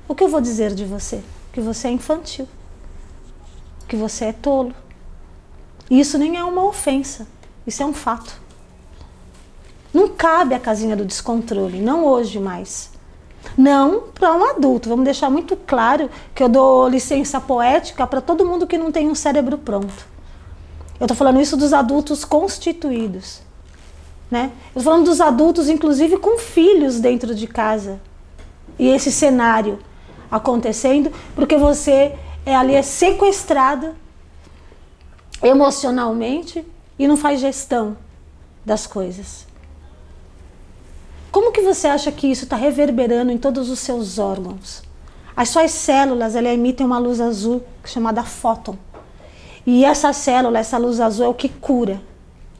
o 0.06 0.14
que 0.14 0.24
eu 0.24 0.28
vou 0.28 0.40
dizer 0.40 0.74
de 0.74 0.84
você? 0.84 1.22
Que 1.52 1.60
você 1.60 1.88
é 1.88 1.92
infantil, 1.92 2.48
que 3.88 3.96
você 3.96 4.26
é 4.26 4.32
tolo. 4.32 4.74
E 5.88 5.98
isso 5.98 6.18
nem 6.18 6.36
é 6.36 6.44
uma 6.44 6.64
ofensa, 6.64 7.26
isso 7.66 7.82
é 7.82 7.86
um 7.86 7.94
fato. 7.94 8.41
Não 9.92 10.08
cabe 10.08 10.54
a 10.54 10.60
casinha 10.60 10.96
do 10.96 11.04
descontrole, 11.04 11.80
não 11.80 12.06
hoje 12.06 12.38
mais. 12.38 12.90
Não 13.56 14.04
para 14.14 14.32
um 14.32 14.44
adulto. 14.44 14.88
Vamos 14.88 15.04
deixar 15.04 15.28
muito 15.28 15.56
claro 15.56 16.08
que 16.34 16.42
eu 16.42 16.48
dou 16.48 16.88
licença 16.88 17.40
poética 17.40 18.06
para 18.06 18.20
todo 18.20 18.46
mundo 18.46 18.66
que 18.66 18.78
não 18.78 18.90
tem 18.90 19.08
um 19.08 19.14
cérebro 19.14 19.58
pronto. 19.58 20.06
Eu 20.98 21.04
estou 21.04 21.16
falando 21.16 21.40
isso 21.40 21.56
dos 21.56 21.72
adultos 21.72 22.24
constituídos. 22.24 23.40
Né? 24.30 24.50
Eu 24.74 24.78
estou 24.78 24.92
falando 24.92 25.04
dos 25.04 25.20
adultos, 25.20 25.68
inclusive 25.68 26.16
com 26.16 26.38
filhos 26.38 27.00
dentro 27.00 27.34
de 27.34 27.46
casa. 27.46 28.00
E 28.78 28.88
esse 28.88 29.12
cenário 29.12 29.78
acontecendo, 30.30 31.12
porque 31.34 31.56
você 31.58 32.16
é 32.46 32.56
ali 32.56 32.74
é 32.74 32.82
sequestrado 32.82 33.94
emocionalmente 35.42 36.64
e 36.98 37.06
não 37.06 37.16
faz 37.16 37.40
gestão 37.40 37.96
das 38.64 38.86
coisas. 38.86 39.51
Como 41.32 41.50
que 41.50 41.62
você 41.62 41.86
acha 41.86 42.12
que 42.12 42.26
isso 42.26 42.44
está 42.44 42.56
reverberando 42.56 43.32
em 43.32 43.38
todos 43.38 43.70
os 43.70 43.78
seus 43.78 44.18
órgãos? 44.18 44.82
As 45.34 45.48
suas 45.48 45.70
células 45.70 46.36
elas 46.36 46.52
emitem 46.52 46.84
uma 46.84 46.98
luz 46.98 47.22
azul 47.22 47.62
chamada 47.86 48.22
fóton. 48.22 48.76
E 49.66 49.82
essa 49.82 50.12
célula, 50.12 50.58
essa 50.58 50.76
luz 50.76 51.00
azul 51.00 51.24
é 51.24 51.28
o 51.28 51.32
que 51.32 51.48
cura. 51.48 52.02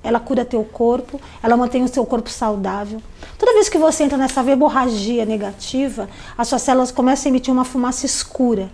Ela 0.03 0.19
cura 0.19 0.43
teu 0.43 0.65
corpo, 0.65 1.21
ela 1.43 1.55
mantém 1.55 1.85
o 1.85 1.89
seu 1.89 2.07
corpo 2.07 2.31
saudável. 2.31 3.01
Toda 3.39 3.53
vez 3.53 3.69
que 3.69 3.77
você 3.77 4.05
entra 4.05 4.17
nessa 4.17 4.43
verborragia 4.43 5.27
negativa, 5.27 6.09
as 6.37 6.49
suas 6.49 6.63
células 6.63 6.91
começam 6.91 7.29
a 7.29 7.31
emitir 7.31 7.53
uma 7.53 7.67
fumaça 7.67 8.07
escura. 8.07 8.71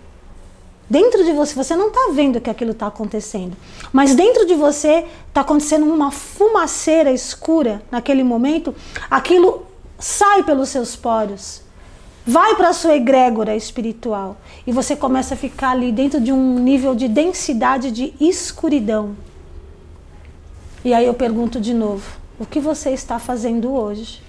Dentro 0.89 1.25
de 1.25 1.33
você, 1.33 1.53
você 1.53 1.75
não 1.75 1.89
está 1.89 2.09
vendo 2.13 2.39
que 2.39 2.49
aquilo 2.49 2.71
está 2.71 2.87
acontecendo, 2.87 3.55
mas 3.93 4.15
dentro 4.15 4.43
de 4.45 4.55
você 4.55 5.05
está 5.27 5.41
acontecendo 5.41 5.85
uma 5.85 6.09
fumaceira 6.09 7.11
escura 7.11 7.83
naquele 7.91 8.23
momento, 8.23 8.73
aquilo 9.11 9.68
sai 9.99 10.43
pelos 10.43 10.69
seus 10.69 10.95
poros, 10.95 11.61
vai 12.25 12.55
para 12.55 12.69
a 12.69 12.73
sua 12.73 12.95
egrégora 12.95 13.55
espiritual 13.55 14.37
e 14.65 14.71
você 14.71 14.95
começa 14.95 15.33
a 15.33 15.37
ficar 15.37 15.71
ali 15.71 15.91
dentro 15.91 16.21
de 16.21 16.31
um 16.31 16.59
nível 16.59 16.95
de 16.95 17.07
densidade 17.07 17.91
de 17.91 18.13
escuridão. 18.19 19.15
E 20.83 20.93
aí 20.93 21.05
eu 21.05 21.13
pergunto 21.13 21.59
de 21.59 21.73
novo: 21.73 22.17
o 22.39 22.45
que 22.45 22.59
você 22.59 22.91
está 22.91 23.19
fazendo 23.19 23.73
hoje 23.73 24.23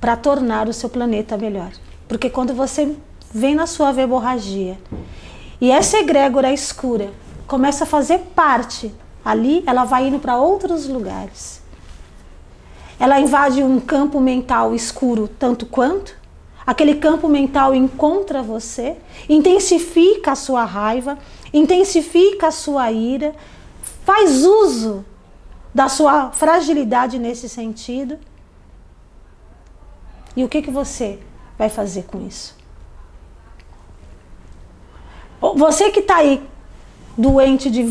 para 0.00 0.16
tornar 0.16 0.66
o 0.68 0.72
seu 0.72 0.88
planeta 0.88 1.36
melhor? 1.36 1.70
Porque 2.08 2.30
quando 2.30 2.54
você 2.54 2.96
vem 3.32 3.54
na 3.54 3.66
sua 3.66 3.92
verborragia 3.92 4.78
e 5.60 5.70
essa 5.70 5.98
egrégora 5.98 6.50
escura 6.50 7.10
começa 7.46 7.84
a 7.84 7.86
fazer 7.86 8.18
parte 8.34 8.94
ali, 9.24 9.62
ela 9.66 9.84
vai 9.84 10.08
indo 10.08 10.18
para 10.18 10.38
outros 10.38 10.88
lugares. 10.88 11.60
Ela 12.98 13.20
invade 13.20 13.62
um 13.62 13.78
campo 13.78 14.20
mental 14.20 14.74
escuro 14.74 15.28
tanto 15.28 15.66
quanto. 15.66 16.16
Aquele 16.66 16.96
campo 16.96 17.28
mental 17.28 17.74
encontra 17.74 18.42
você, 18.42 18.96
intensifica 19.28 20.32
a 20.32 20.36
sua 20.36 20.64
raiva, 20.64 21.18
intensifica 21.52 22.48
a 22.48 22.50
sua 22.50 22.92
ira, 22.92 23.34
faz 24.04 24.44
uso 24.44 25.04
da 25.72 25.88
sua 25.88 26.30
fragilidade 26.30 27.18
nesse 27.18 27.48
sentido. 27.48 28.18
E 30.36 30.44
o 30.44 30.48
que, 30.48 30.60
que 30.60 30.70
você 30.70 31.18
vai 31.56 31.68
fazer 31.68 32.04
com 32.04 32.26
isso? 32.26 32.56
Você 35.40 35.90
que 35.90 36.00
está 36.00 36.16
aí 36.16 36.42
doente 37.16 37.70
de, 37.70 37.84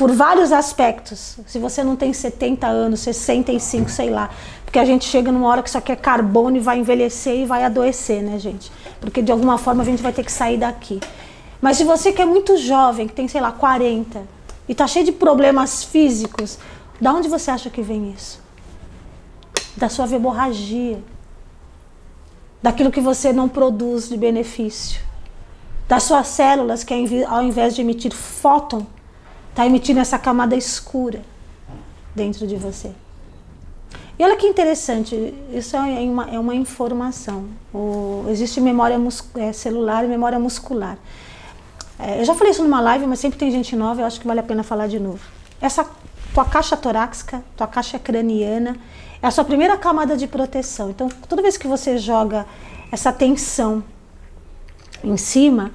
por 0.00 0.10
vários 0.12 0.50
aspectos, 0.50 1.36
se 1.46 1.58
você 1.58 1.84
não 1.84 1.94
tem 1.94 2.10
70 2.10 2.66
anos, 2.66 3.00
65, 3.00 3.90
sei 3.90 4.08
lá, 4.08 4.30
porque 4.64 4.78
a 4.78 4.84
gente 4.86 5.04
chega 5.04 5.30
numa 5.30 5.46
hora 5.46 5.62
que 5.62 5.68
só 5.68 5.78
quer 5.78 5.96
carbono 5.96 6.56
e 6.56 6.58
vai 6.58 6.78
envelhecer 6.78 7.36
e 7.36 7.44
vai 7.44 7.64
adoecer, 7.64 8.22
né, 8.22 8.38
gente? 8.38 8.72
Porque 8.98 9.20
de 9.20 9.30
alguma 9.30 9.58
forma 9.58 9.82
a 9.82 9.84
gente 9.84 10.02
vai 10.02 10.10
ter 10.10 10.24
que 10.24 10.32
sair 10.32 10.56
daqui. 10.56 11.00
Mas 11.60 11.76
se 11.76 11.84
você 11.84 12.12
que 12.12 12.22
é 12.22 12.24
muito 12.24 12.56
jovem, 12.56 13.06
que 13.06 13.12
tem, 13.12 13.28
sei 13.28 13.42
lá, 13.42 13.52
40, 13.52 14.22
e 14.66 14.72
está 14.72 14.86
cheio 14.86 15.04
de 15.04 15.12
problemas 15.12 15.84
físicos, 15.84 16.58
da 16.98 17.12
onde 17.12 17.28
você 17.28 17.50
acha 17.50 17.68
que 17.68 17.82
vem 17.82 18.10
isso? 18.10 18.40
Da 19.76 19.90
sua 19.90 20.06
verborragia. 20.06 20.98
Daquilo 22.62 22.90
que 22.90 23.02
você 23.02 23.34
não 23.34 23.50
produz 23.50 24.08
de 24.08 24.16
benefício 24.16 25.02
das 25.86 26.04
suas 26.04 26.26
células, 26.28 26.84
que 26.84 26.94
ao 27.24 27.42
invés 27.42 27.74
de 27.74 27.82
emitir 27.82 28.14
fóton, 28.14 28.86
está 29.50 29.66
emitindo 29.66 30.00
essa 30.00 30.18
camada 30.18 30.56
escura 30.56 31.22
dentro 32.14 32.46
de 32.46 32.56
você. 32.56 32.92
E 34.18 34.22
olha 34.24 34.36
que 34.36 34.46
interessante, 34.46 35.34
isso 35.52 35.76
é 35.76 36.00
uma, 36.00 36.30
é 36.30 36.38
uma 36.38 36.54
informação. 36.54 37.46
O, 37.72 38.26
existe 38.28 38.60
memória 38.60 38.98
é, 39.36 39.52
celular 39.52 40.04
e 40.04 40.08
memória 40.08 40.38
muscular. 40.38 40.98
É, 41.98 42.20
eu 42.20 42.24
já 42.24 42.34
falei 42.34 42.50
isso 42.50 42.62
numa 42.62 42.80
live, 42.80 43.06
mas 43.06 43.18
sempre 43.18 43.38
tem 43.38 43.50
gente 43.50 43.74
nova, 43.74 44.02
eu 44.02 44.06
acho 44.06 44.20
que 44.20 44.26
vale 44.26 44.40
a 44.40 44.42
pena 44.42 44.62
falar 44.62 44.88
de 44.88 44.98
novo. 44.98 45.20
Essa 45.60 45.86
tua 46.34 46.44
caixa 46.44 46.76
torácica, 46.76 47.42
tua 47.56 47.66
caixa 47.66 47.98
craniana, 47.98 48.76
é 49.22 49.26
a 49.26 49.30
sua 49.30 49.44
primeira 49.44 49.76
camada 49.76 50.16
de 50.16 50.26
proteção. 50.26 50.90
Então, 50.90 51.08
toda 51.28 51.42
vez 51.42 51.56
que 51.56 51.66
você 51.66 51.98
joga 51.98 52.46
essa 52.92 53.12
tensão 53.12 53.82
em 55.02 55.16
cima, 55.16 55.72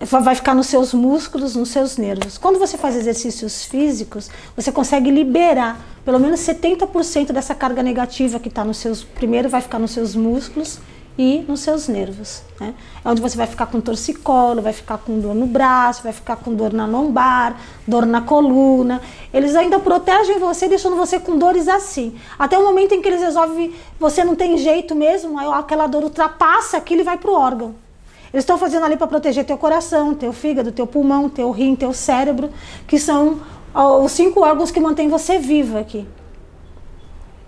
vai 0.00 0.34
ficar 0.34 0.54
nos 0.54 0.68
seus 0.68 0.94
músculos, 0.94 1.56
nos 1.56 1.70
seus 1.70 1.96
nervos. 1.96 2.38
Quando 2.38 2.58
você 2.58 2.78
faz 2.78 2.94
exercícios 2.96 3.64
físicos, 3.64 4.30
você 4.54 4.70
consegue 4.70 5.10
liberar 5.10 5.80
pelo 6.04 6.18
menos 6.18 6.40
70% 6.40 7.32
dessa 7.32 7.54
carga 7.54 7.82
negativa 7.82 8.38
que 8.38 8.48
está 8.48 8.64
nos 8.64 8.78
seus. 8.78 9.02
Primeiro 9.02 9.48
vai 9.48 9.60
ficar 9.60 9.78
nos 9.78 9.90
seus 9.90 10.14
músculos 10.14 10.78
e 11.18 11.44
nos 11.48 11.60
seus 11.60 11.88
nervos. 11.88 12.42
Né? 12.60 12.74
É 13.04 13.08
onde 13.08 13.20
você 13.20 13.36
vai 13.36 13.46
ficar 13.48 13.66
com 13.66 13.80
torcicolo, 13.80 14.62
vai 14.62 14.72
ficar 14.72 14.98
com 14.98 15.18
dor 15.18 15.34
no 15.34 15.46
braço, 15.46 16.04
vai 16.04 16.12
ficar 16.12 16.36
com 16.36 16.54
dor 16.54 16.72
na 16.72 16.86
lombar, 16.86 17.60
dor 17.86 18.06
na 18.06 18.20
coluna. 18.20 19.02
Eles 19.34 19.56
ainda 19.56 19.80
protegem 19.80 20.38
você, 20.38 20.68
deixando 20.68 20.94
você 20.94 21.18
com 21.18 21.36
dores 21.36 21.66
assim. 21.66 22.16
Até 22.38 22.56
o 22.56 22.62
momento 22.62 22.94
em 22.94 23.02
que 23.02 23.08
eles 23.08 23.20
resolvem, 23.20 23.74
você 23.98 24.22
não 24.22 24.36
tem 24.36 24.56
jeito 24.56 24.94
mesmo, 24.94 25.40
aquela 25.52 25.88
dor 25.88 26.04
ultrapassa 26.04 26.76
aquilo 26.76 27.00
e 27.00 27.04
vai 27.04 27.18
para 27.18 27.30
o 27.30 27.34
órgão. 27.34 27.87
Eles 28.32 28.42
estão 28.42 28.58
fazendo 28.58 28.84
ali 28.84 28.96
para 28.96 29.06
proteger 29.06 29.44
teu 29.44 29.56
coração, 29.56 30.14
teu 30.14 30.32
fígado, 30.32 30.70
teu 30.72 30.86
pulmão, 30.86 31.28
teu 31.28 31.50
rim, 31.50 31.74
teu 31.74 31.92
cérebro, 31.92 32.50
que 32.86 32.98
são 32.98 33.40
os 33.74 34.12
cinco 34.12 34.40
órgãos 34.40 34.70
que 34.70 34.80
mantêm 34.80 35.08
você 35.08 35.38
vivo 35.38 35.78
aqui. 35.78 36.06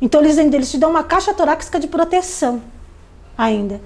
Então 0.01 0.23
eles, 0.23 0.39
eles 0.39 0.71
te 0.71 0.79
dão 0.79 0.91
uma 0.91 1.05
caixa 1.05 1.35
torácica 1.35 1.79
de 1.79 1.87
proteção 1.87 2.63
ainda. 3.37 3.81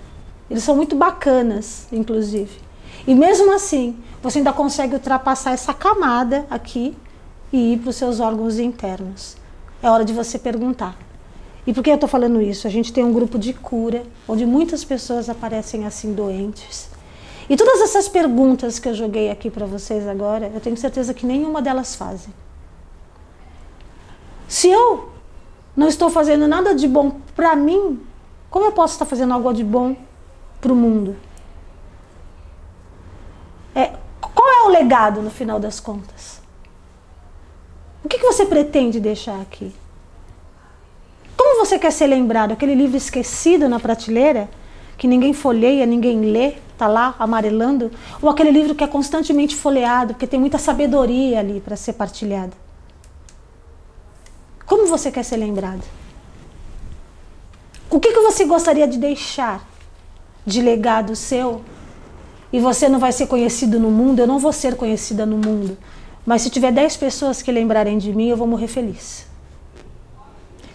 Eles 0.49 0.63
são 0.63 0.77
muito 0.77 0.95
bacanas, 0.95 1.89
inclusive. 1.91 2.61
E 3.07 3.15
mesmo 3.15 3.53
assim, 3.53 3.97
você 4.23 4.39
ainda 4.39 4.53
consegue 4.53 4.95
ultrapassar 4.95 5.53
essa 5.53 5.75
camada 5.75 6.47
aqui 6.49 6.97
e 7.53 7.75
ir 7.75 7.79
para 7.79 7.91
os 7.91 7.97
seus 7.97 8.21
órgãos 8.21 8.59
internos. 8.59 9.37
É 9.83 9.91
hora 9.91 10.05
de 10.05 10.13
você 10.13 10.39
perguntar. 10.39 10.97
E 11.67 11.73
por 11.73 11.83
que 11.83 11.91
eu 11.91 11.95
estou 11.95 12.09
falando 12.09 12.41
isso? 12.43 12.67
A 12.67 12.71
gente 12.71 12.93
tem 12.93 13.05
um 13.05 13.13
grupo 13.13 13.39
de 13.39 13.55
cura, 13.55 14.03
onde 14.29 14.45
muitas 14.45 14.85
pessoas 14.85 15.31
aparecem 15.31 15.87
assim 15.87 16.13
doentes. 16.13 16.91
E 17.49 17.57
todas 17.57 17.81
essas 17.81 18.09
perguntas 18.09 18.79
que 18.79 18.89
eu 18.89 18.95
joguei 18.95 19.31
aqui 19.31 19.51
para 19.51 19.67
vocês 19.67 20.07
agora, 20.07 20.51
eu 20.53 20.61
tenho 20.61 20.77
certeza 20.77 21.15
que 21.15 21.27
nenhuma 21.27 21.63
delas 21.63 21.95
fazem. 21.95 22.33
Se 24.49 24.69
eu 24.69 25.11
não 25.77 25.89
estou 25.89 26.11
fazendo 26.11 26.47
nada 26.47 26.75
de 26.75 26.87
bom 26.87 27.19
para 27.35 27.57
mim, 27.57 28.01
como 28.51 28.67
eu 28.67 28.73
posso 28.73 28.95
estar 28.95 29.05
fazendo 29.05 29.35
algo 29.35 29.53
de 29.53 29.65
bom 29.65 29.97
para 30.61 30.73
o 30.73 30.77
mundo? 30.77 31.17
É, 33.75 33.93
qual 34.21 34.49
é 34.49 34.69
o 34.69 34.69
legado 34.69 35.21
no 35.21 35.31
final 35.31 35.59
das 35.59 35.81
contas? 35.81 36.41
O 38.05 38.09
que, 38.09 38.19
que 38.19 38.25
você 38.25 38.47
pretende 38.47 39.01
deixar 39.01 39.41
aqui? 39.41 39.75
Como 41.55 41.65
você 41.65 41.79
quer 41.79 41.93
ser 41.93 42.09
lembrado? 42.09 42.51
Aquele 42.51 42.75
livro 42.75 42.97
esquecido 42.97 43.69
na 43.69 43.79
prateleira, 43.79 44.51
que 44.99 45.07
ninguém 45.07 45.33
folheia, 45.33 45.87
ninguém 45.87 46.21
lê, 46.21 46.55
está 46.73 46.89
lá 46.89 47.15
amarelando? 47.17 47.93
Ou 48.21 48.29
aquele 48.29 48.51
livro 48.51 48.75
que 48.75 48.83
é 48.83 48.89
constantemente 48.89 49.55
folheado, 49.55 50.15
porque 50.15 50.27
tem 50.27 50.41
muita 50.41 50.59
sabedoria 50.59 51.39
ali 51.39 51.61
para 51.61 51.77
ser 51.77 51.93
partilhada? 51.93 52.55
Como 54.67 54.89
você 54.89 55.13
quer 55.13 55.23
ser 55.23 55.37
lembrado? 55.37 55.85
O 57.89 58.01
que, 58.01 58.13
que 58.13 58.21
você 58.21 58.45
gostaria 58.45 58.89
de 58.89 58.99
deixar 58.99 59.65
de 60.45 60.61
legado 60.61 61.15
seu? 61.15 61.63
E 62.53 62.59
você 62.59 62.89
não 62.89 62.99
vai 62.99 63.13
ser 63.13 63.29
conhecido 63.29 63.79
no 63.79 63.93
mundo, 63.93 64.19
eu 64.19 64.27
não 64.27 64.41
vou 64.41 64.53
ser 64.53 64.75
conhecida 64.75 65.25
no 65.25 65.37
mundo. 65.37 65.79
Mas 66.27 66.43
se 66.43 66.51
tiver 66.51 66.73
10 66.73 66.97
pessoas 66.97 67.43
que 67.43 67.53
lembrarem 67.53 67.97
de 67.97 68.13
mim, 68.13 68.27
eu 68.27 68.37
vou 68.37 68.49
morrer 68.49 68.67
feliz. 68.67 69.33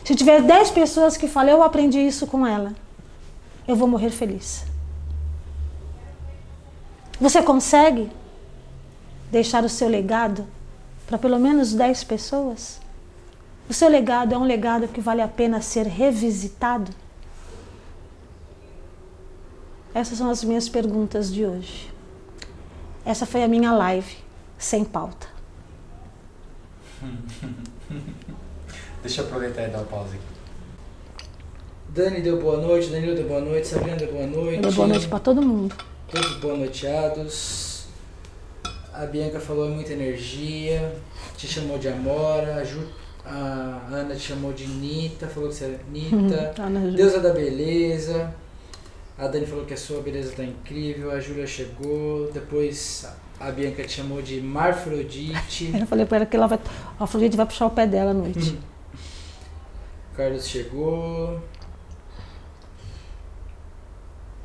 Se 0.09 0.15
tiver 0.15 0.41
10 0.41 0.71
pessoas 0.71 1.15
que 1.15 1.27
falam, 1.27 1.51
eu 1.51 1.61
aprendi 1.61 1.99
isso 1.99 2.25
com 2.25 2.43
ela, 2.43 2.73
eu 3.67 3.75
vou 3.75 3.87
morrer 3.87 4.09
feliz. 4.09 4.65
Você 7.21 7.43
consegue 7.43 8.09
deixar 9.29 9.63
o 9.63 9.69
seu 9.69 9.87
legado 9.87 10.47
para 11.05 11.19
pelo 11.19 11.37
menos 11.37 11.75
10 11.75 12.05
pessoas? 12.05 12.81
O 13.69 13.73
seu 13.75 13.87
legado 13.87 14.33
é 14.33 14.37
um 14.39 14.45
legado 14.45 14.87
que 14.87 14.99
vale 14.99 15.21
a 15.21 15.27
pena 15.27 15.61
ser 15.61 15.85
revisitado? 15.85 16.91
Essas 19.93 20.17
são 20.17 20.31
as 20.31 20.43
minhas 20.43 20.67
perguntas 20.67 21.31
de 21.31 21.45
hoje. 21.45 21.93
Essa 23.05 23.27
foi 23.27 23.43
a 23.43 23.47
minha 23.47 23.71
live 23.71 24.17
sem 24.57 24.83
pauta. 24.83 25.27
Deixa 29.01 29.21
eu 29.21 29.25
aproveitar 29.25 29.67
e 29.67 29.69
dar 29.69 29.79
uma 29.79 29.87
pausa 29.87 30.15
aqui. 30.15 30.39
Dani 31.89 32.21
deu 32.21 32.39
boa 32.39 32.57
noite, 32.57 32.89
Danilo 32.89 33.15
deu 33.15 33.27
boa 33.27 33.41
noite, 33.41 33.67
Sabrina 33.67 33.95
deu 33.95 34.11
boa 34.11 34.27
noite. 34.27 34.61
Deu 34.61 34.71
boa 34.71 34.87
noite 34.87 35.07
para 35.07 35.19
todo 35.19 35.41
mundo. 35.41 35.75
Todos 36.11 36.37
boa 36.37 36.55
noiteados. 36.55 37.85
A 38.93 39.05
Bianca 39.05 39.39
falou 39.39 39.65
é 39.65 39.69
muita 39.69 39.93
energia, 39.93 40.93
te 41.37 41.47
chamou 41.47 41.79
de 41.79 41.87
Amora, 41.87 42.55
a, 42.55 42.63
Ju, 42.63 42.79
a 43.25 43.87
Ana 43.89 44.13
te 44.13 44.21
chamou 44.21 44.51
de 44.51 44.67
Nita, 44.67 45.27
falou 45.27 45.49
que 45.49 45.55
você 45.55 45.65
é 45.65 45.79
Nita. 45.89 46.53
Deusa 46.95 47.19
da 47.19 47.33
beleza. 47.33 48.33
A 49.17 49.27
Dani 49.27 49.45
falou 49.45 49.65
que 49.65 49.73
a 49.73 49.77
sua 49.77 50.01
beleza 50.01 50.33
tá 50.35 50.43
incrível, 50.43 51.11
a 51.11 51.19
Júlia 51.19 51.47
chegou, 51.47 52.29
depois 52.31 53.05
a 53.39 53.51
Bianca 53.51 53.83
te 53.83 53.93
chamou 53.93 54.21
de 54.21 54.41
Marfrodite. 54.41 55.71
Eu 55.79 55.87
falei 55.87 56.05
para 56.05 56.17
ela 56.17 56.25
que 56.25 56.35
ela 56.35 56.47
vai, 56.47 56.59
a 56.99 57.03
Afrodite 57.03 57.35
vai 57.35 57.45
puxar 57.45 57.65
o 57.65 57.71
pé 57.71 57.87
dela 57.87 58.11
à 58.11 58.13
noite. 58.13 58.57
Carlos 60.19 60.49
chegou. 60.49 61.39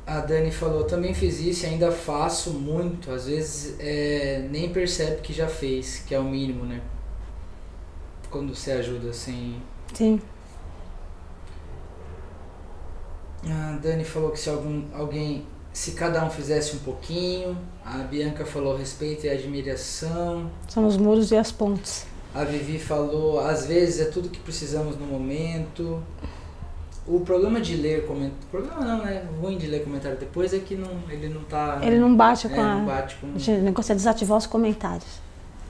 A 0.07 0.21
Dani 0.21 0.49
falou, 0.49 0.85
também 0.85 1.13
fiz 1.13 1.41
isso 1.41 1.65
e 1.65 1.67
ainda 1.67 1.91
faço 1.91 2.51
muito. 2.51 3.11
Às 3.11 3.27
vezes 3.27 3.75
é, 3.77 4.47
nem 4.49 4.71
percebe 4.71 5.19
que 5.21 5.33
já 5.33 5.49
fez, 5.49 5.99
que 5.99 6.15
é 6.15 6.19
o 6.19 6.23
mínimo, 6.23 6.63
né? 6.63 6.81
Quando 8.31 8.55
você 8.55 8.71
ajuda 8.71 9.11
sem. 9.11 9.61
Sim. 9.93 10.21
A 13.45 13.77
Dani 13.83 14.05
falou 14.05 14.31
que 14.31 14.39
se 14.39 14.49
algum, 14.49 14.85
alguém. 14.93 15.45
Se 15.73 15.91
cada 15.91 16.23
um 16.23 16.29
fizesse 16.29 16.77
um 16.77 16.79
pouquinho. 16.79 17.57
A 17.83 17.97
Bianca 17.97 18.45
falou 18.45 18.77
respeito 18.77 19.25
e 19.25 19.29
admiração. 19.29 20.49
São 20.69 20.87
os 20.87 20.95
muros 20.95 21.31
e 21.31 21.35
as 21.35 21.51
pontes. 21.51 22.07
A 22.35 22.43
Vivi 22.43 22.77
falou, 22.77 23.39
às 23.39 23.65
vezes 23.65 24.05
é 24.05 24.11
tudo 24.11 24.27
que 24.27 24.41
precisamos 24.41 24.97
no 24.97 25.05
momento. 25.07 26.03
O 27.07 27.21
problema 27.21 27.61
de 27.61 27.77
ler 27.77 28.05
comentário. 28.05 28.47
Problema 28.51 28.81
não, 28.81 29.05
né? 29.05 29.25
Ruim 29.39 29.57
de 29.57 29.67
ler 29.67 29.85
comentário 29.85 30.17
depois 30.17 30.53
é 30.53 30.59
que 30.59 30.75
não, 30.75 30.99
ele 31.09 31.29
não 31.29 31.43
tá. 31.45 31.79
Ele 31.81 31.97
não 31.97 32.13
bate 32.13 32.49
com 32.49 32.55
é, 32.55 32.59
a. 32.59 32.75
não 32.75 32.85
bate 32.85 33.15
com. 33.15 33.39
Gente, 33.39 33.61
O 33.61 33.63
negócio 33.63 33.93
é 33.93 33.95
desativar 33.95 34.37
os 34.37 34.45
comentários. 34.45 35.21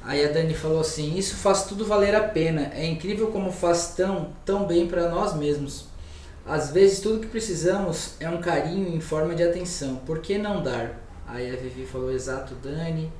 Aí 0.04 0.26
a 0.26 0.32
Dani 0.32 0.56
falou 0.56 0.80
assim: 0.80 1.16
Isso 1.16 1.36
faz 1.36 1.66
tudo 1.66 1.86
valer 1.86 2.16
a 2.16 2.24
pena. 2.24 2.72
É 2.74 2.84
incrível 2.84 3.28
como 3.28 3.52
faz 3.52 3.94
tão, 3.96 4.30
tão 4.44 4.66
bem 4.66 4.88
para 4.88 5.08
nós 5.08 5.36
mesmos. 5.36 5.86
Às 6.48 6.72
vezes 6.72 7.00
tudo 7.00 7.20
que 7.20 7.28
precisamos 7.28 8.16
é 8.20 8.28
um 8.28 8.40
carinho 8.40 8.88
em 8.96 9.02
forma 9.02 9.36
de 9.36 9.44
atenção. 9.44 9.98
Por 9.98 10.20
que 10.20 10.40
não 10.40 10.64
dar? 10.64 11.00
Aí 11.28 11.48
a 11.54 11.56
Vivi 11.56 11.86
falou: 11.86 12.12
Exato, 12.12 12.56
Dani. 12.56 13.12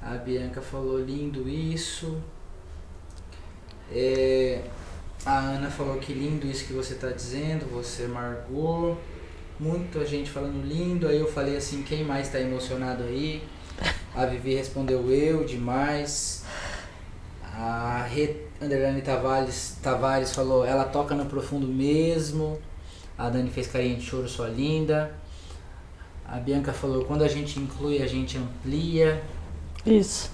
A 0.00 0.12
Bianca 0.12 0.62
falou: 0.62 0.98
Lindo 0.98 1.46
isso. 1.46 2.16
É, 3.92 4.62
a 5.24 5.38
Ana 5.38 5.70
falou 5.70 5.96
que 5.98 6.12
lindo 6.12 6.46
isso 6.46 6.66
que 6.66 6.72
você 6.72 6.94
está 6.94 7.08
dizendo, 7.10 7.66
você 7.70 8.06
Margot. 8.06 8.96
Muita 9.58 10.04
gente 10.04 10.30
falando 10.30 10.66
lindo. 10.66 11.08
Aí 11.08 11.18
eu 11.18 11.30
falei 11.30 11.56
assim: 11.56 11.82
Quem 11.82 12.04
mais 12.04 12.26
está 12.26 12.40
emocionado 12.40 13.04
aí? 13.04 13.42
A 14.14 14.26
Vivi 14.26 14.54
respondeu 14.54 15.10
eu, 15.10 15.44
demais. 15.44 16.44
A 17.42 18.06
Rê 18.08 18.36
Underline 18.60 19.02
Tavares, 19.02 19.76
Tavares 19.82 20.34
falou, 20.34 20.64
ela 20.64 20.84
toca 20.84 21.14
no 21.14 21.26
profundo 21.26 21.66
mesmo. 21.66 22.58
A 23.16 23.28
Dani 23.28 23.50
fez 23.50 23.66
carinha 23.66 23.96
de 23.96 24.02
choro, 24.02 24.28
sua 24.28 24.48
linda. 24.48 25.14
A 26.26 26.36
Bianca 26.38 26.72
falou, 26.72 27.04
quando 27.04 27.22
a 27.22 27.28
gente 27.28 27.58
inclui, 27.58 28.02
a 28.02 28.06
gente 28.06 28.36
amplia. 28.36 29.22
Isso. 29.84 30.30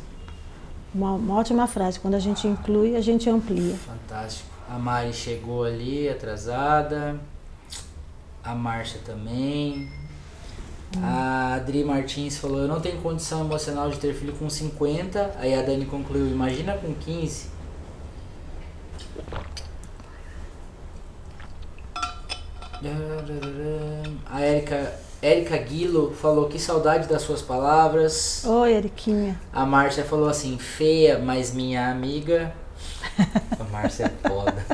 Uma, 0.94 1.12
uma 1.12 1.38
ótima 1.38 1.66
frase. 1.66 1.98
Quando 1.98 2.14
a 2.14 2.18
gente 2.18 2.46
inclui, 2.46 2.96
a 2.96 3.00
gente 3.00 3.28
amplia. 3.28 3.74
Fantástico. 3.74 4.50
A 4.68 4.78
Mari 4.78 5.12
chegou 5.12 5.64
ali, 5.64 6.08
atrasada. 6.08 7.18
A 8.44 8.54
Márcia 8.54 9.00
também. 9.04 9.88
A 11.00 11.54
Adri 11.54 11.84
Martins 11.84 12.36
falou, 12.36 12.58
eu 12.58 12.68
não 12.68 12.80
tenho 12.80 13.00
condição 13.00 13.40
emocional 13.40 13.90
de 13.90 13.98
ter 13.98 14.14
filho 14.14 14.34
com 14.34 14.50
50. 14.50 15.36
Aí 15.38 15.54
a 15.54 15.62
Dani 15.62 15.86
concluiu, 15.86 16.26
imagina 16.26 16.76
com 16.76 16.92
15. 16.92 17.50
A 24.26 24.42
Erika, 24.44 24.92
Erika 25.22 25.56
Guilo 25.56 26.12
falou 26.12 26.48
que 26.48 26.58
saudade 26.58 27.06
das 27.08 27.22
suas 27.22 27.40
palavras. 27.40 28.44
Oi, 28.44 28.72
Eriquinha. 28.72 29.40
A 29.52 29.64
Márcia 29.64 30.02
falou 30.04 30.28
assim, 30.28 30.58
feia, 30.58 31.18
mas 31.20 31.54
minha 31.54 31.88
amiga. 31.90 32.52
A 33.58 33.64
Márcia 33.70 34.06
é 34.06 34.28
foda. 34.28 34.66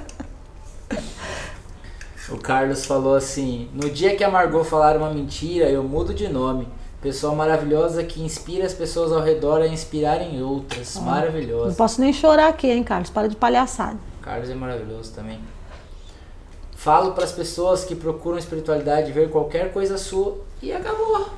O 2.30 2.38
Carlos 2.38 2.84
falou 2.86 3.14
assim: 3.14 3.68
No 3.72 3.88
dia 3.88 4.14
que 4.16 4.22
a 4.22 4.30
Margot 4.30 4.62
falar 4.64 4.96
uma 4.96 5.10
mentira, 5.10 5.68
eu 5.68 5.82
mudo 5.82 6.12
de 6.12 6.28
nome. 6.28 6.68
Pessoa 7.00 7.34
maravilhosa 7.34 8.02
que 8.04 8.20
inspira 8.22 8.66
as 8.66 8.74
pessoas 8.74 9.12
ao 9.12 9.22
redor 9.22 9.62
a 9.62 9.66
inspirarem 9.68 10.42
outras. 10.42 10.96
Não 10.96 11.02
Maravilhosa. 11.04 11.76
posso 11.76 12.00
nem 12.00 12.12
chorar 12.12 12.48
aqui, 12.48 12.66
hein, 12.70 12.82
Carlos? 12.82 13.08
Para 13.08 13.28
de 13.28 13.36
palhaçada. 13.36 13.96
Carlos 14.20 14.50
é 14.50 14.54
maravilhoso 14.54 15.12
também. 15.14 15.38
Falo 16.78 17.10
para 17.10 17.24
as 17.24 17.32
pessoas 17.32 17.84
que 17.84 17.96
procuram 17.96 18.38
espiritualidade 18.38 19.10
ver 19.10 19.30
qualquer 19.30 19.72
coisa 19.72 19.98
sua 19.98 20.38
e 20.62 20.72
acabou. 20.72 21.28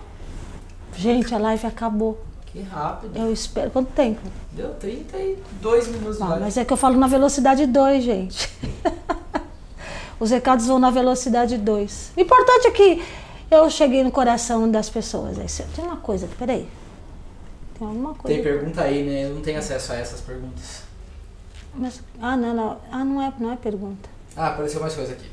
Gente, 0.94 1.34
a 1.34 1.38
live 1.38 1.66
acabou. 1.66 2.20
Que 2.44 2.60
rápido. 2.60 3.16
Eu 3.16 3.32
espero. 3.32 3.70
Quanto 3.70 3.90
tempo? 3.92 4.20
Deu 4.52 4.74
32 4.74 5.88
minutos 5.88 6.20
Ah, 6.20 6.36
mas 6.38 6.58
é 6.58 6.64
que 6.64 6.70
eu 6.70 6.76
falo 6.76 6.98
na 6.98 7.06
velocidade 7.06 7.64
2, 7.64 8.04
gente. 8.04 8.50
Os 10.20 10.30
recados 10.30 10.66
vão 10.66 10.78
na 10.78 10.90
velocidade 10.90 11.56
2. 11.56 12.12
O 12.18 12.20
importante 12.20 12.66
é 12.66 12.70
que 12.70 13.02
eu 13.50 13.70
cheguei 13.70 14.04
no 14.04 14.10
coração 14.12 14.70
das 14.70 14.90
pessoas. 14.90 15.38
Tem 15.74 15.82
uma 15.82 15.96
coisa, 15.96 16.28
peraí. 16.38 16.68
Tem 17.78 17.88
alguma 17.88 18.12
coisa. 18.14 18.36
Tem 18.36 18.44
pergunta 18.44 18.82
aí, 18.82 19.02
né? 19.04 19.24
Eu 19.24 19.36
não 19.36 19.40
tenho 19.40 19.58
acesso 19.58 19.90
a 19.92 19.96
essas 19.96 20.20
perguntas. 20.20 20.82
Mas- 21.74 22.02
ah, 22.20 22.36
não, 22.36 22.52
não. 22.52 22.76
Ah, 22.92 23.02
não 23.02 23.22
é, 23.22 23.32
não 23.38 23.52
é 23.52 23.56
pergunta. 23.56 24.19
Ah, 24.36 24.48
apareceu 24.48 24.80
mais 24.80 24.94
coisa 24.94 25.12
aqui. 25.12 25.26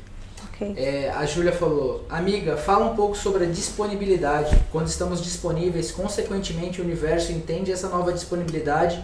Ok. 0.44 0.74
É, 0.76 1.10
a 1.10 1.24
Júlia 1.24 1.52
falou, 1.52 2.04
amiga, 2.08 2.56
fala 2.56 2.90
um 2.90 2.96
pouco 2.96 3.16
sobre 3.16 3.44
a 3.44 3.46
disponibilidade. 3.46 4.56
Quando 4.70 4.88
estamos 4.88 5.22
disponíveis, 5.22 5.90
consequentemente 5.90 6.80
o 6.80 6.84
universo 6.84 7.32
entende 7.32 7.70
essa 7.70 7.88
nova 7.88 8.12
disponibilidade 8.12 9.02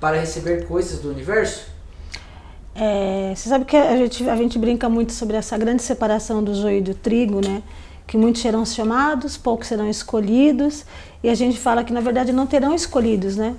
para 0.00 0.18
receber 0.18 0.66
coisas 0.66 1.00
do 1.00 1.10
universo? 1.10 1.66
É, 2.74 3.32
você 3.34 3.48
sabe 3.48 3.64
que 3.64 3.76
a 3.76 3.96
gente, 3.96 4.28
a 4.28 4.36
gente 4.36 4.58
brinca 4.58 4.88
muito 4.88 5.12
sobre 5.12 5.36
essa 5.36 5.58
grande 5.58 5.82
separação 5.82 6.42
do 6.42 6.54
joio 6.54 6.78
e 6.78 6.80
do 6.80 6.94
trigo, 6.94 7.40
né? 7.44 7.62
Que 8.06 8.16
muitos 8.16 8.42
serão 8.42 8.64
chamados, 8.64 9.36
poucos 9.36 9.68
serão 9.68 9.88
escolhidos. 9.88 10.84
E 11.22 11.28
a 11.28 11.34
gente 11.34 11.58
fala 11.58 11.84
que 11.84 11.92
na 11.92 12.00
verdade 12.00 12.32
não 12.32 12.46
terão 12.46 12.74
escolhidos, 12.74 13.36
né? 13.36 13.54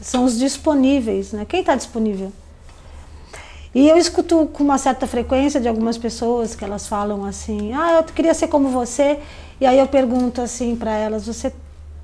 São 0.00 0.24
os 0.24 0.38
disponíveis, 0.38 1.32
né? 1.32 1.44
Quem 1.44 1.60
está 1.60 1.74
disponível? 1.74 2.32
E 3.74 3.88
eu 3.88 3.96
escuto 3.96 4.46
com 4.48 4.62
uma 4.62 4.76
certa 4.76 5.06
frequência 5.06 5.60
de 5.60 5.66
algumas 5.66 5.96
pessoas 5.96 6.54
que 6.54 6.64
elas 6.64 6.86
falam 6.86 7.24
assim: 7.24 7.72
Ah, 7.72 7.94
eu 7.94 8.04
queria 8.04 8.34
ser 8.34 8.48
como 8.48 8.68
você. 8.68 9.18
E 9.60 9.66
aí 9.66 9.78
eu 9.78 9.86
pergunto 9.86 10.40
assim 10.40 10.76
para 10.76 10.92
elas: 10.92 11.26
Você 11.26 11.52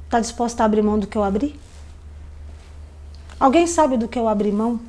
está 0.05 0.21
disposta 0.21 0.63
a 0.63 0.67
abrir 0.67 0.83
mão 0.83 0.99
do 0.99 1.07
que 1.07 1.17
eu 1.17 1.25
abri? 1.25 1.59
Alguém 3.39 3.67
sabe 3.67 3.97
do 3.97 4.09
que 4.09 4.19
eu 4.19 4.29
abri 4.29 4.51
mão? 4.51 4.81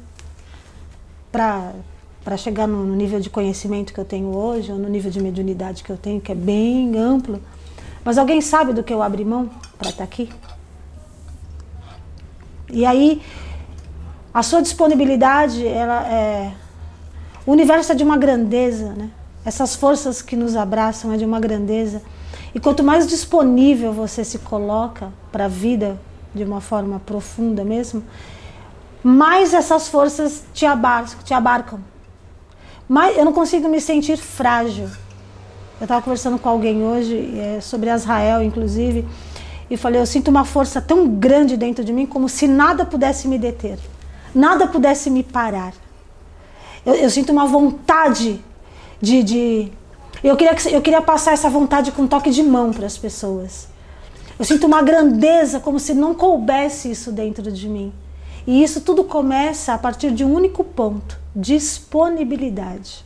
para 1.32 2.38
chegar 2.38 2.68
no, 2.68 2.84
no 2.86 2.96
nível 2.96 3.20
de 3.20 3.30
conhecimento 3.30 3.94
que 3.94 4.00
eu 4.00 4.06
tenho 4.06 4.36
hoje, 4.36 4.72
ou 4.72 4.78
no 4.78 4.90
nível 4.90 5.12
de 5.12 5.22
mediunidade 5.22 5.84
que 5.84 5.90
eu 5.92 5.98
tenho, 5.98 6.20
que 6.20 6.32
é 6.32 6.36
bem 6.36 6.98
amplo. 6.98 7.42
Mas 8.04 8.18
alguém 8.18 8.42
sabe 8.42 8.74
do 8.74 8.84
que 8.84 8.94
eu 8.94 9.02
abri 9.02 9.24
mão 9.24 9.50
para 9.78 9.90
estar 9.90 10.04
aqui? 10.04 10.30
E 12.72 12.86
aí, 12.86 13.22
a 14.34 14.44
sua 14.44 14.62
disponibilidade, 14.62 15.66
ela 15.66 16.08
é. 16.08 16.52
O 17.50 17.52
universo 17.52 17.94
é 17.94 17.96
de 17.96 18.04
uma 18.04 18.16
grandeza, 18.16 18.94
né? 18.96 19.10
Essas 19.44 19.76
forças 19.76 20.22
que 20.22 20.36
nos 20.36 20.56
abraçam 20.56 21.12
é 21.12 21.18
de 21.18 21.26
uma 21.26 21.40
grandeza. 21.40 22.00
E 22.54 22.60
quanto 22.60 22.84
mais 22.84 23.08
disponível 23.08 23.92
você 23.92 24.24
se 24.24 24.38
coloca 24.38 25.12
para 25.32 25.46
a 25.46 25.48
vida 25.48 26.00
de 26.32 26.44
uma 26.44 26.62
forma 26.62 27.00
profunda 27.00 27.64
mesmo, 27.64 28.04
mais 29.02 29.52
essas 29.56 29.88
forças 29.88 30.44
te 30.54 30.64
abarcam. 30.64 31.18
Te 31.24 31.34
abarcam. 31.34 31.80
Mais, 32.88 33.18
eu 33.18 33.26
não 33.26 33.34
consigo 33.34 33.68
me 33.68 33.82
sentir 33.82 34.18
frágil. 34.18 34.88
Eu 35.80 35.86
estava 35.86 36.04
conversando 36.04 36.38
com 36.38 36.50
alguém 36.50 36.84
hoje 36.84 37.34
é, 37.36 37.60
sobre 37.62 37.90
Israel, 37.90 38.44
inclusive, 38.44 39.08
e 39.72 39.76
falei: 39.76 40.00
eu 40.00 40.06
sinto 40.06 40.28
uma 40.28 40.46
força 40.46 40.80
tão 40.80 41.08
grande 41.08 41.58
dentro 41.58 41.84
de 41.84 41.92
mim, 41.92 42.06
como 42.06 42.30
se 42.30 42.48
nada 42.48 42.86
pudesse 42.86 43.28
me 43.28 43.40
deter, 43.40 43.80
nada 44.36 44.68
pudesse 44.68 45.10
me 45.10 45.24
parar. 45.24 45.74
Eu, 46.90 46.96
eu 46.96 47.10
sinto 47.12 47.32
uma 47.32 47.46
vontade 47.46 48.44
de, 49.00 49.22
de 49.22 49.72
eu 50.24 50.36
queria 50.36 50.56
que, 50.56 50.74
eu 50.74 50.82
queria 50.82 51.02
passar 51.04 51.34
essa 51.34 51.48
vontade 51.48 51.92
com 51.92 52.02
um 52.02 52.08
toque 52.08 52.32
de 52.32 52.42
mão 52.42 52.74
para 52.74 52.88
as 52.88 52.98
pessoas. 52.98 53.68
Eu 54.40 54.44
sinto 54.44 54.66
uma 54.66 54.82
grandeza, 54.82 55.60
como 55.60 55.80
se 55.80 55.94
não 55.94 56.16
coubesse 56.16 56.90
isso 56.90 57.12
dentro 57.12 57.52
de 57.52 57.70
mim. 57.70 57.94
E 58.48 58.64
isso 58.64 58.82
tudo 58.82 59.04
começa 59.04 59.76
a 59.76 59.78
partir 59.78 60.10
de 60.10 60.24
um 60.24 60.34
único 60.34 60.64
ponto: 60.64 61.16
disponibilidade. 61.36 63.06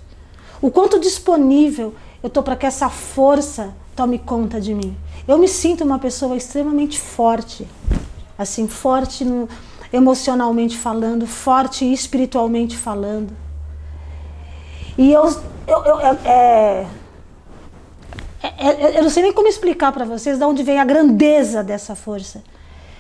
O 0.61 0.71
quanto 0.71 0.97
disponível 0.97 1.93
eu 2.23 2.27
estou 2.27 2.41
para 2.41 2.55
que 2.55 2.65
essa 2.65 2.87
força 2.87 3.75
tome 3.93 4.17
conta 4.17 4.61
de 4.61 4.73
mim. 4.73 4.95
Eu 5.27 5.37
me 5.37 5.47
sinto 5.49 5.83
uma 5.83 5.99
pessoa 5.99 6.37
extremamente 6.37 7.01
forte, 7.01 7.67
assim, 8.37 8.65
forte 8.65 9.25
no, 9.25 9.49
emocionalmente 9.91 10.77
falando, 10.77 11.27
forte 11.27 11.83
espiritualmente 11.91 12.77
falando. 12.77 13.42
E 14.97 15.11
eu, 15.11 15.25
eu, 15.67 15.85
eu, 15.85 15.97
é, 16.25 16.87
é, 18.43 18.97
eu 18.97 19.03
não 19.03 19.09
sei 19.09 19.23
nem 19.23 19.33
como 19.33 19.47
explicar 19.47 19.91
para 19.91 20.05
vocês 20.05 20.37
de 20.37 20.43
onde 20.43 20.63
vem 20.63 20.79
a 20.79 20.85
grandeza 20.85 21.63
dessa 21.63 21.95
força. 21.95 22.43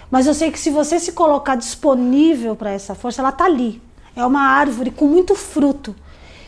Mas 0.09 0.25
eu 0.25 0.33
sei 0.33 0.51
que 0.51 0.59
se 0.59 0.69
você 0.69 0.99
se 0.99 1.11
colocar 1.11 1.55
disponível 1.55 2.55
para 2.55 2.71
essa 2.71 2.95
força, 2.95 3.21
ela 3.21 3.29
está 3.29 3.45
ali. 3.45 3.81
É 4.15 4.25
uma 4.25 4.41
árvore 4.41 4.91
com 4.91 5.05
muito 5.05 5.35
fruto. 5.35 5.95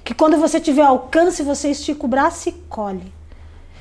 Que 0.03 0.13
quando 0.13 0.37
você 0.37 0.59
tiver 0.59 0.83
alcance, 0.83 1.41
você 1.41 1.71
estica 1.71 2.05
o 2.05 2.07
braço 2.07 2.49
e 2.49 2.51
colhe. 2.51 3.11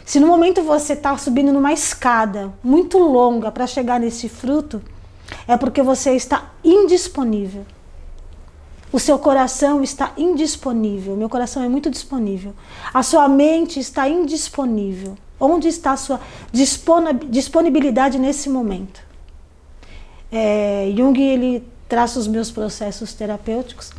Se 0.05 0.18
no 0.18 0.27
momento 0.27 0.62
você 0.62 0.92
está 0.94 1.16
subindo 1.16 1.53
numa 1.53 1.72
escada 1.72 2.53
muito 2.62 2.98
longa 2.98 3.50
para 3.50 3.66
chegar 3.66 4.00
nesse 4.00 4.29
fruto, 4.29 4.83
é 5.46 5.57
porque 5.57 5.83
você 5.83 6.12
está 6.14 6.50
indisponível. 6.62 7.64
O 8.95 9.01
seu 9.01 9.19
coração 9.19 9.83
está 9.83 10.13
indisponível. 10.17 11.17
Meu 11.17 11.29
coração 11.29 11.65
é 11.65 11.69
muito 11.69 11.91
disponível. 11.91 12.55
A 12.93 13.03
sua 13.03 13.29
mente 13.29 13.81
está 13.81 14.09
indisponível. 14.09 15.19
Onde 15.41 15.67
está 15.67 15.91
a 15.91 15.97
sua 15.97 16.21
disponibilidade 17.29 18.21
nesse 18.21 18.49
momento? 18.49 19.03
É, 20.31 20.93
Jung 20.97 21.21
ele 21.21 21.69
traça 21.89 22.21
os 22.21 22.29
meus 22.29 22.53
processos 22.53 23.13
terapêuticos 23.13 23.91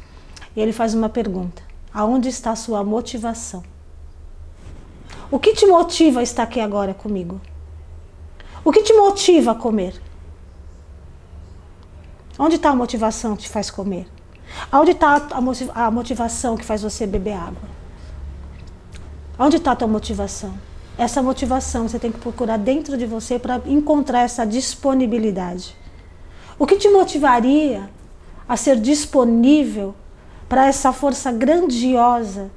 e 0.55 0.61
ele 0.61 0.71
faz 0.71 0.93
uma 0.93 1.09
pergunta: 1.09 1.61
aonde 1.93 2.29
está 2.29 2.51
a 2.51 2.55
sua 2.55 2.81
motivação? 2.81 3.65
O 5.29 5.37
que 5.37 5.51
te 5.51 5.65
motiva 5.65 6.21
a 6.21 6.23
estar 6.23 6.43
aqui 6.43 6.61
agora 6.61 6.93
comigo? 6.93 7.41
O 8.63 8.71
que 8.71 8.81
te 8.81 8.93
motiva 8.93 9.51
a 9.51 9.55
comer? 9.55 10.01
Onde 12.39 12.55
está 12.55 12.69
a 12.69 12.75
motivação 12.75 13.35
que 13.35 13.43
te 13.43 13.49
faz 13.49 13.69
comer? 13.69 14.14
Onde 14.71 14.91
está 14.91 15.27
a 15.73 15.91
motivação 15.91 16.55
que 16.55 16.65
faz 16.65 16.81
você 16.81 17.05
beber 17.05 17.33
água? 17.33 17.69
Onde 19.37 19.57
está 19.57 19.71
a 19.71 19.75
tua 19.75 19.87
motivação? 19.87 20.53
Essa 20.97 21.21
motivação 21.21 21.87
você 21.87 21.99
tem 21.99 22.11
que 22.11 22.19
procurar 22.19 22.57
dentro 22.57 22.97
de 22.97 23.05
você 23.05 23.37
para 23.37 23.61
encontrar 23.65 24.21
essa 24.21 24.45
disponibilidade. 24.45 25.75
O 26.57 26.65
que 26.65 26.77
te 26.77 26.89
motivaria 26.89 27.89
a 28.47 28.55
ser 28.55 28.79
disponível 28.79 29.93
para 30.47 30.67
essa 30.67 30.93
força 30.93 31.31
grandiosa 31.31 32.49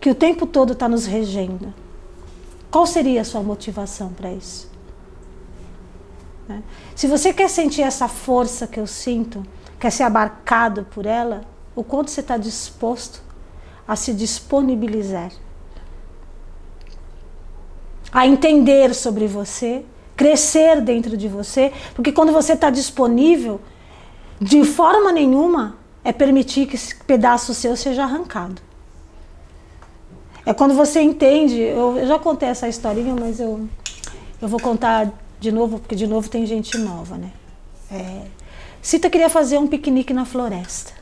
que 0.00 0.10
o 0.10 0.14
tempo 0.14 0.46
todo 0.46 0.74
está 0.74 0.86
nos 0.88 1.06
regendo? 1.06 1.72
Qual 2.70 2.86
seria 2.86 3.22
a 3.22 3.24
sua 3.24 3.42
motivação 3.42 4.10
para 4.10 4.30
isso? 4.30 4.70
Né? 6.46 6.62
Se 6.94 7.06
você 7.06 7.32
quer 7.32 7.48
sentir 7.48 7.80
essa 7.80 8.06
força 8.06 8.66
que 8.66 8.78
eu 8.78 8.86
sinto, 8.86 9.42
quer 9.78 9.90
ser 9.90 10.02
abarcado 10.02 10.84
por 10.84 11.06
ela, 11.06 11.42
o 11.74 11.84
quanto 11.84 12.10
você 12.10 12.20
está 12.20 12.36
disposto 12.36 13.22
a 13.86 13.94
se 13.96 14.12
disponibilizar, 14.12 15.30
a 18.12 18.26
entender 18.26 18.94
sobre 18.94 19.26
você, 19.26 19.84
crescer 20.16 20.80
dentro 20.80 21.16
de 21.16 21.28
você, 21.28 21.72
porque 21.94 22.10
quando 22.10 22.32
você 22.32 22.54
está 22.54 22.70
disponível, 22.70 23.60
de 24.40 24.64
forma 24.64 25.12
nenhuma 25.12 25.76
é 26.02 26.12
permitir 26.12 26.66
que 26.66 26.74
esse 26.74 26.94
pedaço 26.94 27.54
seu 27.54 27.76
seja 27.76 28.02
arrancado. 28.02 28.60
É 30.44 30.54
quando 30.54 30.74
você 30.74 31.00
entende, 31.00 31.60
eu, 31.60 32.06
já 32.06 32.18
contei 32.18 32.48
essa 32.48 32.68
historinha, 32.68 33.14
mas 33.14 33.38
eu, 33.38 33.68
eu 34.40 34.48
vou 34.48 34.58
contar 34.58 35.12
de 35.38 35.52
novo, 35.52 35.78
porque 35.78 35.94
de 35.94 36.06
novo 36.06 36.28
tem 36.28 36.46
gente 36.46 36.76
nova, 36.78 37.16
né? 37.16 37.30
É, 37.90 38.22
Cita 38.88 39.10
queria 39.10 39.28
fazer 39.28 39.58
um 39.58 39.66
piquenique 39.66 40.14
na 40.14 40.24
floresta. 40.24 40.94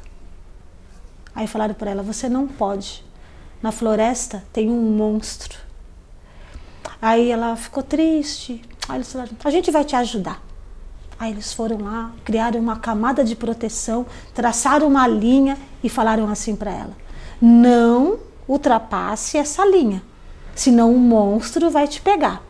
Aí 1.33 1.47
falaram 1.47 1.73
para 1.73 1.93
ela: 1.93 2.03
você 2.03 2.29
não 2.29 2.49
pode. 2.49 3.05
Na 3.63 3.71
floresta 3.71 4.43
tem 4.53 4.69
um 4.69 4.91
monstro. 4.97 5.57
Aí 7.01 7.31
ela 7.31 7.55
ficou 7.55 7.85
triste. 7.85 8.61
Aí 8.89 8.97
eles 8.97 9.13
falaram: 9.13 9.31
a 9.45 9.51
gente 9.51 9.71
vai 9.71 9.85
te 9.85 9.95
ajudar. 9.95 10.43
Aí 11.17 11.31
eles 11.31 11.53
foram 11.53 11.79
lá, 11.79 12.11
criaram 12.25 12.59
uma 12.59 12.77
camada 12.77 13.23
de 13.23 13.37
proteção, 13.37 14.05
traçaram 14.35 14.89
uma 14.89 15.07
linha 15.07 15.57
e 15.81 15.89
falaram 15.89 16.29
assim 16.29 16.57
para 16.57 16.73
ela: 16.73 16.97
não 17.41 18.19
ultrapasse 18.49 19.39
essa 19.39 19.65
linha, 19.65 20.03
senão 20.57 20.93
o 20.93 20.99
monstro 20.99 21.71
vai 21.71 21.87
te 21.87 22.01
pegar. 22.01 22.46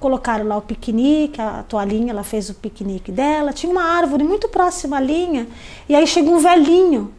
Colocaram 0.00 0.48
lá 0.48 0.56
o 0.56 0.62
piquenique, 0.62 1.40
a 1.40 1.62
toalhinha, 1.62 2.10
ela 2.10 2.24
fez 2.24 2.48
o 2.48 2.54
piquenique 2.54 3.12
dela. 3.12 3.52
Tinha 3.52 3.70
uma 3.70 3.84
árvore 3.84 4.24
muito 4.24 4.48
próxima 4.48 4.96
à 4.96 5.00
linha. 5.00 5.46
E 5.86 5.94
aí 5.94 6.06
chega 6.06 6.30
um 6.30 6.38
velhinho 6.38 7.12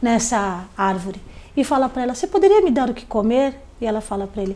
nessa 0.00 0.66
árvore 0.76 1.20
e 1.56 1.64
fala 1.64 1.88
para 1.88 2.02
ela: 2.02 2.14
Você 2.14 2.26
poderia 2.26 2.60
me 2.60 2.70
dar 2.70 2.90
o 2.90 2.94
que 2.94 3.06
comer? 3.06 3.58
E 3.80 3.86
ela 3.86 4.02
fala 4.02 4.26
para 4.26 4.42
ele: 4.42 4.54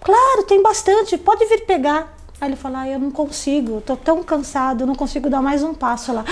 Claro, 0.00 0.42
tem 0.42 0.60
bastante, 0.60 1.16
pode 1.16 1.46
vir 1.46 1.64
pegar. 1.64 2.12
Aí 2.40 2.48
ele 2.48 2.56
fala: 2.56 2.80
ah, 2.80 2.88
Eu 2.88 2.98
não 2.98 3.10
consigo, 3.12 3.78
estou 3.78 3.96
tão 3.96 4.22
cansado, 4.24 4.84
não 4.84 4.96
consigo 4.96 5.30
dar 5.30 5.40
mais 5.40 5.62
um 5.62 5.74
passo 5.74 6.12
lá. 6.12 6.24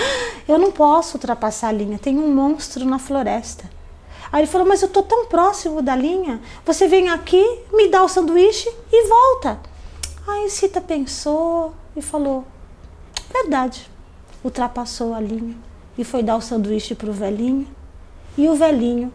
Eu 0.45 0.57
não 0.57 0.73
posso 0.73 1.15
ultrapassar 1.15 1.69
a 1.69 1.71
linha, 1.71 1.97
tem 1.97 2.19
um 2.19 2.35
monstro 2.35 2.85
na 2.85 2.99
floresta. 2.99 3.63
Aí 4.29 4.41
ele 4.41 4.51
falou: 4.51 4.67
Mas 4.67 4.81
eu 4.81 4.87
estou 4.87 5.03
tão 5.03 5.25
próximo 5.25 5.81
da 5.81 5.95
linha, 5.95 6.41
você 6.65 6.85
vem 6.85 7.07
aqui, 7.09 7.43
me 7.71 7.87
dá 7.87 8.03
o 8.03 8.09
sanduíche 8.09 8.69
e 8.91 9.07
volta. 9.07 9.71
Aí 10.27 10.49
Cita 10.49 10.79
pensou 10.81 11.73
e 11.95 12.01
falou: 12.01 12.45
verdade. 13.31 13.89
Ultrapassou 14.43 15.13
a 15.13 15.21
linha 15.21 15.55
e 15.97 16.03
foi 16.03 16.21
dar 16.21 16.35
o 16.35 16.41
sanduíche 16.41 16.95
para 16.95 17.09
o 17.09 17.13
velhinho. 17.13 17.67
E 18.37 18.47
o 18.49 18.55
velhinho 18.55 19.11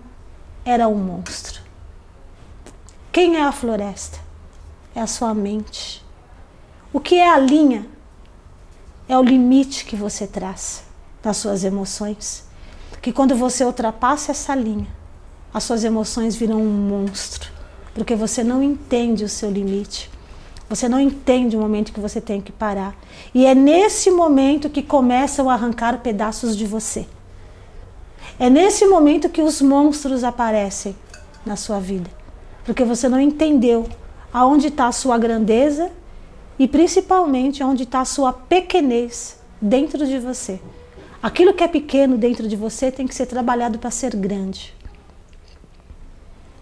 era 0.64 0.88
um 0.88 0.94
monstro. 0.94 1.60
Quem 3.12 3.36
é 3.36 3.42
a 3.42 3.52
floresta? 3.52 4.18
É 4.94 5.00
a 5.00 5.06
sua 5.06 5.34
mente. 5.34 6.04
O 6.92 7.00
que 7.00 7.16
é 7.16 7.28
a 7.28 7.38
linha? 7.38 7.86
É 9.08 9.18
o 9.18 9.22
limite 9.22 9.84
que 9.84 9.96
você 9.96 10.26
traz 10.26 10.84
nas 11.22 11.36
suas 11.36 11.64
emoções. 11.64 12.44
Que 13.02 13.12
quando 13.12 13.34
você 13.36 13.64
ultrapassa 13.64 14.32
essa 14.32 14.54
linha, 14.54 14.88
as 15.52 15.64
suas 15.64 15.84
emoções 15.84 16.36
viram 16.36 16.60
um 16.60 16.70
monstro, 16.70 17.50
porque 17.94 18.14
você 18.14 18.42
não 18.42 18.62
entende 18.62 19.24
o 19.24 19.28
seu 19.28 19.50
limite. 19.50 20.10
Você 20.68 20.88
não 20.88 21.00
entende 21.00 21.56
o 21.56 21.60
momento 21.60 21.92
que 21.92 22.00
você 22.00 22.20
tem 22.20 22.40
que 22.40 22.52
parar. 22.52 22.94
E 23.34 23.46
é 23.46 23.54
nesse 23.54 24.10
momento 24.10 24.68
que 24.68 24.82
começam 24.82 25.48
a 25.48 25.54
arrancar 25.54 26.00
pedaços 26.00 26.56
de 26.56 26.66
você. 26.66 27.06
É 28.38 28.50
nesse 28.50 28.86
momento 28.86 29.28
que 29.28 29.40
os 29.40 29.62
monstros 29.62 30.22
aparecem 30.22 30.94
na 31.44 31.56
sua 31.56 31.80
vida. 31.80 32.10
Porque 32.64 32.84
você 32.84 33.08
não 33.08 33.18
entendeu 33.18 33.88
aonde 34.32 34.68
está 34.68 34.88
a 34.88 34.92
sua 34.92 35.16
grandeza 35.16 35.90
e 36.58 36.68
principalmente 36.68 37.62
onde 37.62 37.84
está 37.84 38.00
a 38.00 38.04
sua 38.04 38.32
pequenez 38.32 39.38
dentro 39.60 40.06
de 40.06 40.18
você. 40.18 40.60
Aquilo 41.22 41.54
que 41.54 41.64
é 41.64 41.68
pequeno 41.68 42.16
dentro 42.18 42.46
de 42.46 42.54
você 42.54 42.92
tem 42.92 43.06
que 43.06 43.14
ser 43.14 43.26
trabalhado 43.26 43.78
para 43.78 43.90
ser 43.90 44.14
grande. 44.14 44.74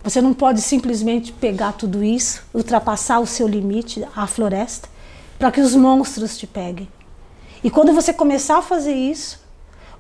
Você 0.07 0.23
não 0.23 0.33
pode 0.33 0.61
simplesmente 0.61 1.33
pegar 1.33 1.73
tudo 1.73 2.01
isso, 2.01 2.45
ultrapassar 2.55 3.19
o 3.19 3.27
seu 3.27 3.49
limite, 3.49 4.07
a 4.15 4.25
floresta, 4.25 4.89
para 5.37 5.51
que 5.51 5.61
os 5.61 5.75
monstros 5.75 6.39
te 6.39 6.47
peguem. 6.47 6.89
E 7.65 7.69
quando 7.69 7.93
você 7.93 8.13
começar 8.13 8.59
a 8.59 8.63
fazer 8.63 8.95
isso, 8.95 9.41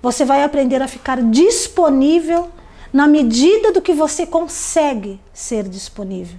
você 0.00 0.24
vai 0.24 0.44
aprender 0.44 0.80
a 0.80 0.86
ficar 0.86 1.20
disponível 1.20 2.48
na 2.92 3.08
medida 3.08 3.72
do 3.72 3.82
que 3.82 3.92
você 3.92 4.24
consegue 4.24 5.20
ser 5.34 5.68
disponível. 5.68 6.38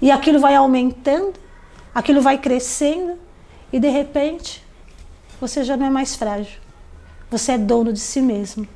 E 0.00 0.10
aquilo 0.10 0.40
vai 0.40 0.54
aumentando, 0.54 1.34
aquilo 1.94 2.22
vai 2.22 2.38
crescendo 2.38 3.18
e 3.70 3.78
de 3.78 3.90
repente 3.90 4.64
você 5.38 5.62
já 5.62 5.76
não 5.76 5.84
é 5.84 5.90
mais 5.90 6.16
frágil. 6.16 6.58
Você 7.30 7.52
é 7.52 7.58
dono 7.58 7.92
de 7.92 8.00
si 8.00 8.22
mesmo, 8.22 8.66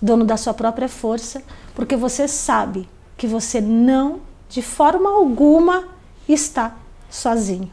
dono 0.00 0.24
da 0.24 0.38
sua 0.38 0.54
própria 0.54 0.88
força, 0.88 1.42
porque 1.74 1.96
você 1.96 2.26
sabe 2.26 2.88
que 3.16 3.26
você 3.26 3.60
não, 3.60 4.20
de 4.48 4.62
forma 4.62 5.10
alguma, 5.10 5.88
está 6.28 6.76
sozinho. 7.10 7.72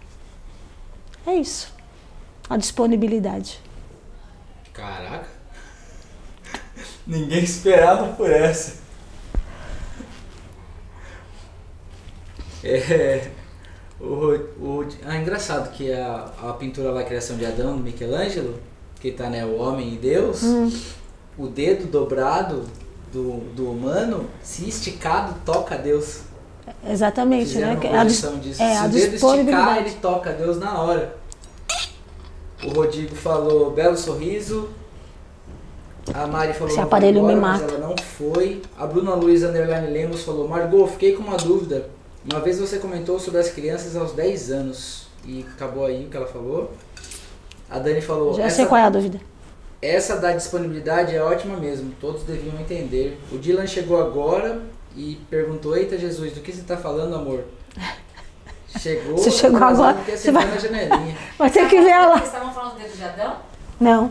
É 1.26 1.36
isso. 1.36 1.74
A 2.50 2.58
disponibilidade. 2.58 3.60
Caraca. 4.74 5.28
Ninguém 7.06 7.44
esperava 7.44 8.14
por 8.14 8.30
essa. 8.30 8.82
É, 12.64 13.30
o, 14.00 14.06
o, 14.60 14.88
é 15.06 15.18
engraçado 15.18 15.72
que 15.72 15.92
a, 15.92 16.32
a 16.42 16.54
pintura 16.54 16.92
lá, 16.92 17.02
a 17.02 17.04
criação 17.04 17.38
de 17.38 17.46
Adão, 17.46 17.76
do 17.76 17.84
Michelangelo, 17.84 18.60
que 19.02 19.12
tá, 19.12 19.30
né, 19.30 19.46
o 19.46 19.58
homem 19.58 19.94
e 19.94 19.98
Deus, 19.98 20.44
hum. 20.44 20.72
o 21.38 21.48
dedo 21.48 21.88
dobrado 21.92 22.66
do, 23.14 23.38
do 23.54 23.70
humano, 23.70 24.28
se 24.42 24.68
esticado, 24.68 25.36
toca 25.46 25.76
a 25.76 25.78
Deus. 25.78 26.22
Exatamente, 26.86 27.50
Fizeram 27.52 27.80
né? 27.80 27.90
Uma 27.90 28.02
a, 28.02 28.04
disso. 28.06 28.26
É, 28.28 28.42
se 28.56 28.64
a 28.64 28.86
o 28.86 28.90
dedo 28.90 29.16
esticar, 29.16 29.78
ele 29.78 29.92
toca 29.92 30.32
a 30.32 30.34
Deus 30.34 30.58
na 30.58 30.82
hora. 30.82 31.16
O 32.66 32.70
Rodrigo 32.70 33.16
falou 33.16 33.72
belo 33.72 33.98
sorriso. 33.98 34.70
A 36.14 36.28
Mari 36.28 36.54
falou 36.54 36.70
Esse 36.70 36.80
aparelho 36.80 37.20
embora, 37.20 37.36
me 37.36 37.42
mata. 37.42 37.64
ela 37.64 37.78
não 37.78 37.96
foi. 37.98 38.62
A 38.78 38.86
Bruna 38.86 39.14
Luiz 39.14 39.44
Underline 39.44 39.88
Lemos 39.88 40.24
falou: 40.24 40.48
Margot, 40.48 40.88
fiquei 40.88 41.14
com 41.14 41.24
uma 41.24 41.38
dúvida. 41.38 41.90
Uma 42.30 42.40
vez 42.40 42.60
você 42.60 42.78
comentou 42.78 43.20
sobre 43.20 43.40
as 43.40 43.50
crianças 43.50 43.96
aos 43.96 44.14
10 44.14 44.52
anos. 44.52 45.08
E 45.26 45.46
acabou 45.56 45.86
aí 45.86 46.06
o 46.06 46.10
que 46.10 46.18
ela 46.18 46.28
falou. 46.28 46.74
A 47.70 47.80
Dani 47.80 48.02
falou. 48.02 48.34
Já 48.34 48.50
sei 48.50 48.66
qual 48.66 48.80
é 48.80 48.84
a 48.86 48.90
dúvida. 48.90 49.20
Essa 49.84 50.16
da 50.16 50.32
disponibilidade 50.32 51.16
é 51.16 51.22
ótima 51.22 51.58
mesmo, 51.58 51.94
todos 52.00 52.24
deviam 52.24 52.60
entender. 52.60 53.20
O 53.32 53.38
Dylan 53.38 53.68
chegou 53.68 54.00
agora 54.00 54.62
e 54.96 55.20
perguntou: 55.30 55.76
Eita 55.76 55.98
Jesus, 55.98 56.34
do 56.34 56.42
que 56.42 56.52
você 56.54 56.62
está 56.62 56.78
falando, 56.78 57.16
amor? 57.16 57.44
Chegou, 58.80 59.18
Você 59.18 59.30
chegou 59.30 59.64
agora, 59.64 59.96
você 60.04 60.32
vai- 60.32 60.46
na 60.48 60.58
janelinha. 60.58 61.16
Vai 61.38 61.50
ter 61.52 61.70
que 61.70 61.80
ver 61.80 61.90
ela. 61.92 62.14
Vocês 62.18 62.26
estavam 62.34 62.52
falando 62.52 62.74
do 62.74 62.80
dedo 62.80 62.98
de 62.98 63.04
Adão? 63.04 63.36
Não, 63.80 64.08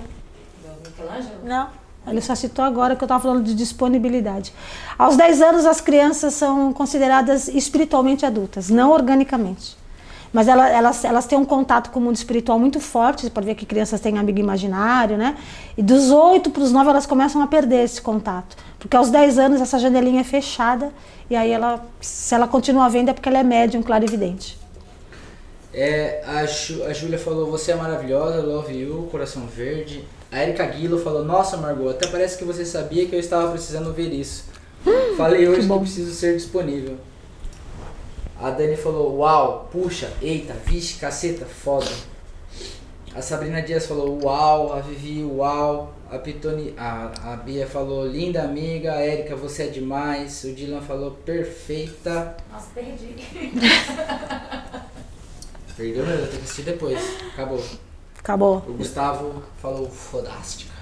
Do 0.62 0.89
Michelangelo? 0.89 1.35
não. 1.43 1.68
Ele 2.07 2.20
só 2.20 2.35
citou 2.35 2.64
agora 2.64 2.95
que 2.97 3.03
eu 3.03 3.07
estava 3.07 3.20
falando 3.23 3.45
de 3.45 3.55
disponibilidade. 3.55 4.53
Aos 4.99 5.16
10 5.16 5.41
anos, 5.43 5.66
as 5.66 5.81
crianças 5.81 6.35
são 6.35 6.73
consideradas 6.73 7.47
espiritualmente 7.49 8.25
adultas, 8.27 8.68
não 8.70 8.91
organicamente. 8.93 9.77
Mas 10.33 10.49
ela- 10.49 10.68
elas, 10.68 11.05
elas 11.05 11.26
têm 11.26 11.39
um 11.39 11.45
contato 11.45 11.91
com 11.91 12.01
o 12.01 12.03
mundo 12.03 12.16
espiritual 12.16 12.59
muito 12.59 12.80
forte. 12.80 13.22
Você 13.22 13.30
pode 13.30 13.47
ver 13.47 13.55
que 13.55 13.66
crianças 13.66 14.01
têm 14.01 14.18
amigo 14.18 14.39
imaginário, 14.39 15.16
né? 15.18 15.37
E 15.76 15.83
dos 15.83 16.11
8 16.11 16.51
para 16.51 16.62
os 16.62 16.72
9 16.72 16.89
elas 16.91 17.05
começam 17.07 17.43
a 17.43 17.47
perder 17.47 17.85
esse 17.85 18.01
contato. 18.01 18.57
Porque 18.78 18.97
aos 18.97 19.11
10 19.11 19.39
anos 19.39 19.61
essa 19.61 19.78
janelinha 19.78 20.22
é 20.22 20.24
fechada 20.24 20.91
e 21.28 21.37
aí 21.37 21.51
ela, 21.51 21.85
se 22.01 22.35
ela 22.35 22.49
continua 22.49 22.89
vendo 22.89 23.11
é 23.11 23.12
porque 23.12 23.28
ela 23.28 23.39
é 23.39 23.43
médium, 23.43 23.83
clarividente. 23.83 24.59
É, 25.74 26.22
a, 26.26 26.45
Ju- 26.47 26.83
a 26.85 26.93
Júlia 26.93 27.18
falou, 27.18 27.51
você 27.51 27.72
é 27.72 27.74
maravilhosa, 27.74 28.43
love 28.43 28.74
you, 28.74 29.09
coração 29.11 29.47
verde. 29.47 30.05
A 30.30 30.43
Erika 30.43 30.64
Guilo 30.66 30.99
falou, 30.99 31.24
nossa 31.24 31.57
Margot, 31.57 31.91
até 31.91 32.07
parece 32.09 32.37
que 32.39 32.45
você 32.45 32.64
sabia 32.64 33.07
que 33.07 33.14
eu 33.14 33.20
estava 33.20 33.51
precisando 33.53 33.93
ver 33.93 34.12
isso. 34.12 34.45
Falei 35.16 35.47
hoje 35.49 35.61
que, 35.62 35.66
bom. 35.66 35.80
preciso 35.80 36.12
ser 36.14 36.37
disponível. 36.37 36.97
A 38.43 38.51
Dani 38.51 38.76
falou, 38.76 39.18
uau, 39.18 39.68
puxa, 39.70 40.12
eita, 40.20 40.53
vixe, 40.53 40.99
caceta, 40.99 41.47
foda. 41.47 41.88
A 43.14 43.22
Sabrina 43.22 43.62
Dias 43.62 43.86
falou, 43.86 44.18
uau, 44.24 44.72
a 44.72 44.80
Vivi, 44.80 45.22
uau. 45.22 45.95
A 46.11 46.18
Pitoni, 46.18 46.74
a, 46.76 47.12
a 47.32 47.36
Bia 47.36 47.68
falou, 47.68 48.05
linda 48.05 48.43
amiga, 48.43 48.95
a 48.95 49.07
Erika, 49.07 49.36
você 49.36 49.62
é 49.62 49.66
demais. 49.68 50.43
O 50.43 50.53
Dylan 50.53 50.80
falou, 50.80 51.12
perfeita. 51.12 52.36
Nossa, 52.53 52.66
perdi. 52.74 53.14
Perdeu 55.76 56.05
mesmo, 56.05 56.20
eu 56.20 56.26
tenho 56.26 56.38
que 56.38 56.45
assistir 56.45 56.62
depois. 56.62 57.01
Acabou. 57.32 57.62
Acabou. 58.18 58.57
O 58.66 58.72
Gustavo 58.72 59.43
falou 59.57 59.88
fodástica. 59.88 60.72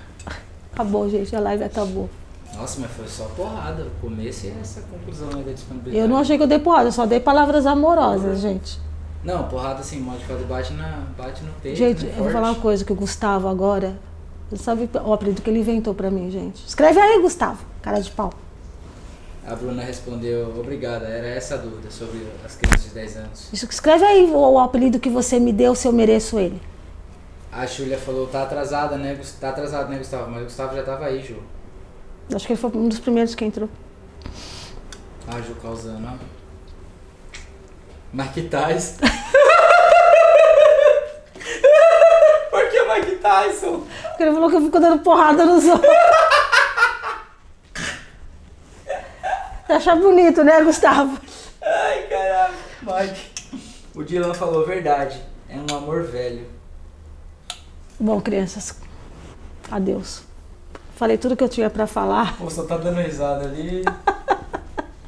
Acabou, 0.73 1.11
gente. 1.11 1.37
A 1.37 1.41
live 1.41 1.65
acabou. 1.65 2.09
Nossa, 2.57 2.81
mas 2.81 2.91
foi 2.91 3.09
só 3.09 3.25
porrada. 3.37 3.85
O 3.85 4.01
começo 4.01 4.47
e 4.47 4.55
essa 4.61 4.83
conclusão 4.83 5.29
aí 5.37 5.43
da 5.43 5.53
disponibilidade. 5.53 6.03
Eu 6.03 6.09
não 6.09 6.19
achei 6.19 6.37
que 6.37 6.43
eu 6.43 6.47
dei 6.47 6.59
porrada, 6.59 6.89
eu 6.89 6.93
só 6.93 7.07
dei 7.07 7.21
palavras 7.21 7.67
amorosas, 7.67 8.41
gente. 8.41 8.79
Não, 9.23 9.45
porrada 9.49 9.81
assim, 9.81 10.01
falar, 10.27 10.45
bate, 10.45 10.73
na, 10.73 11.05
bate 11.17 11.43
no 11.45 11.53
peito. 11.63 11.77
Gente, 11.77 12.07
né, 12.07 12.15
eu 12.17 12.25
vou 12.25 12.33
falar 12.33 12.51
uma 12.51 12.61
coisa 12.61 12.85
que 12.85 12.93
o 12.93 12.97
Gustavo 12.97 13.49
agora. 13.49 13.99
Sabe 14.57 14.89
o 15.05 15.13
apelido 15.13 15.43
que 15.43 15.49
ele 15.49 15.61
inventou 15.61 15.95
pra 15.95 16.11
mim, 16.11 16.31
gente? 16.31 16.67
Escreve 16.67 16.99
aí, 16.99 17.21
Gustavo. 17.21 17.65
Cara 17.81 18.01
de 18.01 18.11
pau. 18.11 18.33
A 19.47 19.55
Bruna 19.55 19.83
respondeu, 19.83 20.53
obrigada, 20.59 21.07
era 21.07 21.27
essa 21.27 21.55
a 21.55 21.59
dúvida 21.59 21.91
sobre 21.91 22.27
as 22.45 22.57
crianças 22.57 22.85
de 22.85 22.91
10 22.91 23.17
anos. 23.17 23.49
Isso, 23.53 23.67
escreve 23.69 24.05
aí 24.05 24.25
o, 24.27 24.37
o 24.37 24.59
apelido 24.59 24.99
que 24.99 25.09
você 25.09 25.39
me 25.39 25.53
deu, 25.53 25.75
se 25.75 25.89
eu 25.89 25.93
mereço 25.93 26.39
ele. 26.39 26.61
A 27.53 27.67
Júlia 27.67 27.99
falou, 27.99 28.27
tá 28.27 28.43
atrasada, 28.43 28.97
né? 28.97 29.19
Tá 29.41 29.49
atrasado, 29.49 29.89
né, 29.89 29.99
Gustavo? 29.99 30.31
Mas 30.31 30.43
o 30.43 30.45
Gustavo 30.45 30.77
já 30.77 30.83
tava 30.83 31.07
aí, 31.07 31.23
Ju. 31.23 31.37
Acho 32.35 32.47
que 32.47 32.53
ele 32.53 32.61
foi 32.61 32.71
um 32.75 32.89
dos 32.89 33.01
primeiros 33.01 33.35
que 33.35 33.45
entrou. 33.45 33.69
Ah, 35.27 35.41
Ju 35.41 35.55
causando, 35.57 36.09
ó. 36.09 36.15
Mike 38.13 38.43
Tyson. 38.49 38.99
Por 42.51 42.69
que 42.71 42.83
Mike 42.83 43.17
Tyson? 43.17 43.87
Porque 44.09 44.23
ele 44.25 44.33
falou 44.33 44.51
que 44.51 44.57
eu 44.57 44.63
fico 44.63 44.81
dando 44.81 45.03
porrada 45.03 45.45
nos 45.45 45.65
outros. 45.65 45.91
Você 49.67 49.73
acha 49.73 49.95
bonito, 49.97 50.43
né, 50.43 50.63
Gustavo? 50.65 51.19
Ai, 51.63 52.03
caralho. 52.09 52.55
Mike. 52.83 53.31
O 53.95 54.03
Dylan 54.03 54.35
falou 54.35 54.67
verdade. 54.67 55.21
É 55.49 55.57
um 55.57 55.77
amor 55.77 56.03
velho. 56.05 56.49
Bom, 57.99 58.21
crianças, 58.21 58.75
adeus. 59.71 60.23
Falei 61.01 61.17
tudo 61.17 61.35
que 61.35 61.43
eu 61.43 61.49
tinha 61.49 61.71
pra 61.71 61.87
falar. 61.87 62.37
Pô, 62.37 62.51
só 62.51 62.65
tá 62.65 62.77
dando 62.77 63.01
risada 63.01 63.47
ali. 63.47 63.83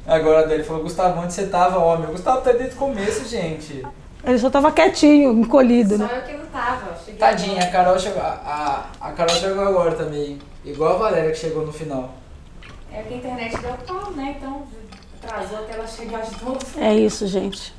Agora 0.07 0.39
a 0.39 0.45
Dani 0.47 0.63
falou, 0.63 0.81
Gustavo, 0.81 1.21
onde 1.21 1.31
você 1.31 1.45
tava, 1.45 1.77
homem? 1.77 2.07
O 2.09 2.13
Gustavo 2.13 2.41
tá 2.41 2.51
desde 2.51 2.73
o 2.73 2.79
começo, 2.79 3.29
gente. 3.29 3.85
Ele 4.23 4.39
só 4.39 4.49
tava 4.49 4.71
quietinho, 4.71 5.31
encolhido, 5.33 5.95
Só 5.95 6.03
né? 6.05 6.17
eu 6.17 6.21
que 6.23 6.33
não 6.35 6.47
tava. 6.47 6.95
Cheguei 6.97 7.19
Tadinha, 7.19 7.61
a. 7.61 7.67
Carol 7.67 7.99
chegou. 7.99 8.23
A, 8.23 8.89
a, 8.99 9.07
a 9.07 9.11
Carol 9.11 9.35
chegou 9.35 9.63
agora 9.63 9.91
também. 9.91 10.39
Igual 10.65 10.95
a 10.95 10.97
Valéria 10.97 11.29
que 11.29 11.37
chegou 11.37 11.63
no 11.63 11.71
final. 11.71 12.09
É 12.91 13.03
que 13.03 13.13
a 13.13 13.17
internet 13.17 13.55
deu 13.61 13.73
pau, 13.85 14.09
né? 14.13 14.35
Então 14.35 14.63
atrasou 15.21 15.59
até 15.59 15.73
ela 15.75 15.85
chegar 15.85 16.21
de 16.21 16.43
novo. 16.43 16.57
É 16.75 16.95
isso, 16.95 17.27
gente. 17.27 17.71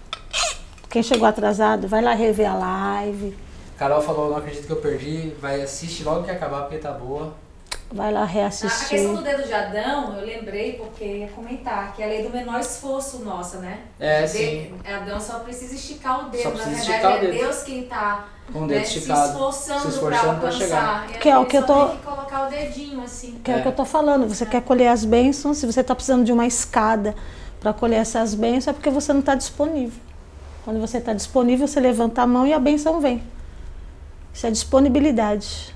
Quem 0.88 1.02
chegou 1.02 1.26
atrasado, 1.26 1.88
vai 1.88 2.00
lá 2.00 2.14
rever 2.14 2.48
a 2.48 2.54
live. 2.54 3.36
Carol 3.76 4.00
falou, 4.00 4.30
não 4.30 4.36
acredito 4.36 4.68
que 4.68 4.72
eu 4.72 4.76
perdi. 4.76 5.34
Vai 5.40 5.62
assistir 5.62 6.04
logo 6.04 6.22
que 6.22 6.30
acabar 6.30 6.60
porque 6.60 6.78
tá 6.78 6.92
boa. 6.92 7.42
Vai 7.94 8.12
lá 8.12 8.22
A 8.22 8.24
reassistir. 8.24 8.88
questão 8.88 9.14
do 9.14 9.22
dedo 9.22 9.44
de 9.44 9.52
Adão, 9.52 10.18
eu 10.18 10.26
lembrei 10.26 10.72
porque 10.72 11.04
ia 11.04 11.28
comentar 11.28 11.94
que 11.94 12.02
é 12.02 12.06
a 12.06 12.08
lei 12.08 12.22
do 12.24 12.30
menor 12.30 12.58
esforço 12.58 13.20
nossa, 13.20 13.58
né? 13.58 13.78
É, 14.00 14.22
De- 14.22 14.28
sim. 14.28 14.74
Adão 14.84 15.20
só 15.20 15.38
precisa 15.38 15.76
esticar 15.76 16.26
o 16.26 16.30
dedo. 16.30 16.42
Só 16.42 16.48
Na 16.50 16.64
verdade, 16.64 16.90
o 17.06 17.06
é 17.06 17.20
dedo. 17.20 17.32
Deus 17.38 17.62
quem 17.62 17.84
tá 17.84 18.26
Com 18.52 18.64
o 18.64 18.66
dedo 18.66 18.78
né, 18.80 18.84
se 18.84 18.96
esticado. 18.98 19.28
esforçando, 19.30 19.80
Se 19.82 19.88
esforçando 19.90 20.40
pra 20.40 20.40
pra 20.40 20.50
chegar. 20.50 20.94
alcançar. 21.02 21.18
Que 21.20 21.28
é 21.28 21.38
o 21.38 21.46
que 21.46 21.56
eu 21.56 21.62
tô- 21.64 21.86
tem 21.86 21.96
que 21.98 22.02
colocar 22.02 22.46
o 22.48 22.50
dedinho 22.50 23.00
assim. 23.04 23.38
Que 23.44 23.52
é, 23.52 23.54
o 23.54 23.58
É. 23.58 23.62
que 23.62 23.68
eu 23.68 23.72
tô 23.72 23.84
falando. 23.84 24.28
Você 24.28 24.44
quer 24.44 24.62
colher 24.62 24.88
as 24.88 25.04
bênçãos, 25.04 25.58
se 25.58 25.64
você 25.64 25.80
está 25.80 25.94
precisando 25.94 26.24
de 26.24 26.32
uma 26.32 26.46
escada 26.48 27.14
para 27.60 27.72
colher 27.72 28.00
essas 28.00 28.34
bênçãos, 28.34 28.68
é 28.68 28.72
porque 28.72 28.90
você 28.90 29.12
não 29.12 29.20
está 29.20 29.36
disponível. 29.36 30.00
Quando 30.64 30.80
você 30.80 30.98
está 30.98 31.12
disponível, 31.12 31.68
você 31.68 31.78
levanta 31.78 32.22
a 32.22 32.26
mão 32.26 32.44
e 32.44 32.52
a 32.52 32.58
bênção 32.58 33.00
vem. 33.00 33.22
Isso 34.32 34.48
é 34.48 34.50
disponibilidade. 34.50 35.72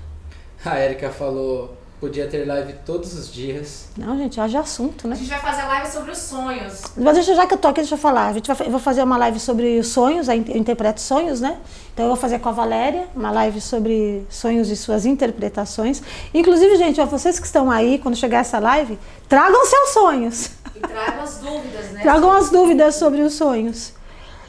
A 0.64 0.80
Erika 0.80 1.10
falou, 1.10 1.77
podia 2.00 2.26
ter 2.28 2.44
live 2.46 2.74
todos 2.86 3.12
os 3.14 3.32
dias. 3.32 3.88
Não, 3.96 4.16
gente, 4.16 4.40
haja 4.40 4.60
assunto, 4.60 5.06
A 5.06 5.10
né? 5.10 5.16
gente 5.16 5.28
vai 5.28 5.40
fazer 5.40 5.62
live 5.62 5.90
sobre 5.90 6.10
os 6.12 6.18
sonhos. 6.18 6.82
Mas 6.96 7.14
deixa, 7.14 7.34
já 7.34 7.46
que 7.46 7.54
eu 7.54 7.58
tô 7.58 7.68
aqui, 7.68 7.80
deixa 7.80 7.94
eu 7.94 7.98
falar. 7.98 8.28
A 8.28 8.32
gente 8.32 8.46
vai, 8.46 8.66
eu 8.66 8.70
vou 8.70 8.80
fazer 8.80 9.02
uma 9.02 9.16
live 9.16 9.40
sobre 9.40 9.78
os 9.78 9.88
sonhos, 9.88 10.28
a 10.28 10.36
eu 10.36 10.42
interpreto 10.56 11.00
sonhos, 11.00 11.40
né? 11.40 11.58
Então 11.92 12.06
eu 12.06 12.10
vou 12.10 12.16
fazer 12.16 12.38
com 12.38 12.48
a 12.48 12.52
Valéria 12.52 13.08
uma 13.14 13.30
live 13.30 13.60
sobre 13.60 14.24
sonhos 14.30 14.70
e 14.70 14.76
suas 14.76 15.04
interpretações. 15.04 16.00
Inclusive, 16.32 16.76
gente, 16.76 17.00
ó, 17.00 17.06
vocês 17.06 17.38
que 17.40 17.46
estão 17.46 17.70
aí, 17.70 17.98
quando 17.98 18.16
chegar 18.16 18.38
essa 18.38 18.58
live, 18.58 18.98
tragam 19.28 19.64
seus 19.66 19.90
sonhos. 19.90 20.50
E 20.76 20.80
tragam 20.80 21.22
as 21.22 21.38
dúvidas, 21.38 21.90
né? 21.90 22.02
Tragam 22.02 22.32
as 22.32 22.50
dúvidas 22.50 22.94
sobre 22.94 23.22
os 23.22 23.34
sonhos. 23.34 23.92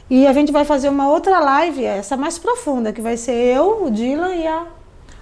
E 0.08 0.26
a 0.26 0.32
gente 0.32 0.50
vai 0.50 0.64
fazer 0.64 0.88
uma 0.88 1.08
outra 1.08 1.38
live, 1.38 1.84
essa 1.84 2.16
mais 2.16 2.38
profunda, 2.38 2.92
que 2.92 3.00
vai 3.00 3.16
ser 3.16 3.32
eu, 3.32 3.84
o 3.84 3.90
Dylan 3.90 4.34
e 4.34 4.46
a 4.46 4.66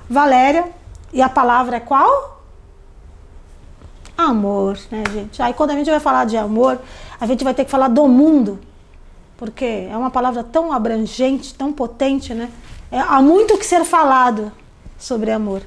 Valéria. 0.09 0.64
E 1.13 1.23
a 1.23 1.29
palavra 1.29 1.77
é 1.77 1.81
qual? 1.81 2.43
Amor, 4.17 4.79
né, 4.91 5.05
gente? 5.13 5.41
Aí 5.41 5.55
quando 5.55 5.71
a 5.71 5.75
gente 5.75 5.91
vai 5.91 6.01
falar 6.01 6.25
de 6.25 6.37
amor, 6.37 6.81
a 7.21 7.27
gente 7.27 7.45
vai 7.45 7.55
ter 7.55 7.65
que 7.65 7.71
falar 7.71 7.89
do 7.89 8.07
mundo. 8.09 8.59
Porque 9.37 9.87
é 9.91 9.97
uma 9.97 10.11
palavra 10.11 10.43
tão 10.43 10.73
abrangente, 10.73 11.55
tão 11.55 11.73
potente, 11.73 12.35
né? 12.35 12.51
É, 12.91 12.99
há 12.99 13.23
muito 13.23 13.57
que 13.57 13.65
ser 13.65 13.85
falado 13.85 14.51
sobre 14.99 15.31
amor. 15.31 15.63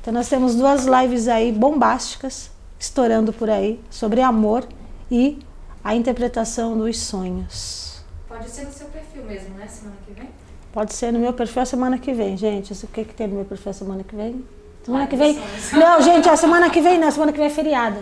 Então 0.00 0.12
nós 0.12 0.28
temos 0.28 0.54
duas 0.54 0.84
lives 0.84 1.28
aí 1.28 1.50
bombásticas, 1.50 2.50
estourando 2.78 3.32
por 3.32 3.48
aí, 3.48 3.80
sobre 3.88 4.20
amor 4.20 4.68
e 5.10 5.38
a 5.82 5.94
interpretação 5.94 6.76
dos 6.76 6.98
sonhos. 6.98 8.04
Pode 8.28 8.50
ser 8.50 8.66
no 8.66 8.72
seu 8.72 8.86
perfil 8.88 9.24
mesmo, 9.24 9.54
né? 9.54 9.66
Semana 9.66 9.96
que 10.06 10.12
vem. 10.12 10.28
Pode 10.72 10.92
ser 10.92 11.12
no 11.12 11.18
meu 11.18 11.32
perfil 11.32 11.62
a 11.62 11.66
semana 11.66 11.98
que 11.98 12.12
vem, 12.12 12.36
gente. 12.36 12.72
O 12.72 12.88
que, 12.88 13.04
que 13.04 13.14
tem 13.14 13.28
no 13.28 13.36
meu 13.36 13.44
perfil 13.44 13.70
a 13.70 13.72
semana 13.72 14.04
que 14.04 14.14
vem? 14.14 14.44
Semana 14.84 15.04
Ah, 15.04 15.06
que 15.06 15.16
vem? 15.16 15.40
Não, 15.72 16.00
gente, 16.02 16.28
a 16.28 16.36
semana 16.36 16.68
que 16.70 16.80
vem 16.80 16.98
não, 16.98 17.10
semana 17.10 17.32
que 17.32 17.38
vem 17.38 17.46
é 17.46 17.50
feriado. 17.50 17.96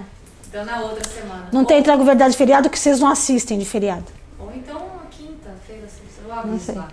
Então 0.48 0.64
na 0.64 0.80
outra 0.80 1.08
semana. 1.08 1.48
Não 1.52 1.64
tem 1.64 1.82
Trago 1.82 2.04
Verdade 2.04 2.36
feriado 2.36 2.68
que 2.68 2.78
vocês 2.78 3.00
não 3.00 3.08
assistem 3.08 3.58
de 3.58 3.64
feriado. 3.64 4.04
Ou 4.38 4.50
então 4.54 4.76
a 4.76 5.06
quinta-feira, 5.10 5.86
Não 6.28 6.36
aviso 6.38 6.64
sei. 6.64 6.74
lá. 6.74 6.88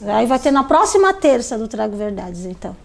né? 0.00 0.14
Aí 0.14 0.26
vai 0.26 0.38
ter 0.38 0.50
na 0.50 0.64
próxima 0.64 1.12
terça 1.12 1.58
do 1.58 1.66
Trago 1.68 1.96
Verdades, 1.96 2.44
então. 2.46 2.76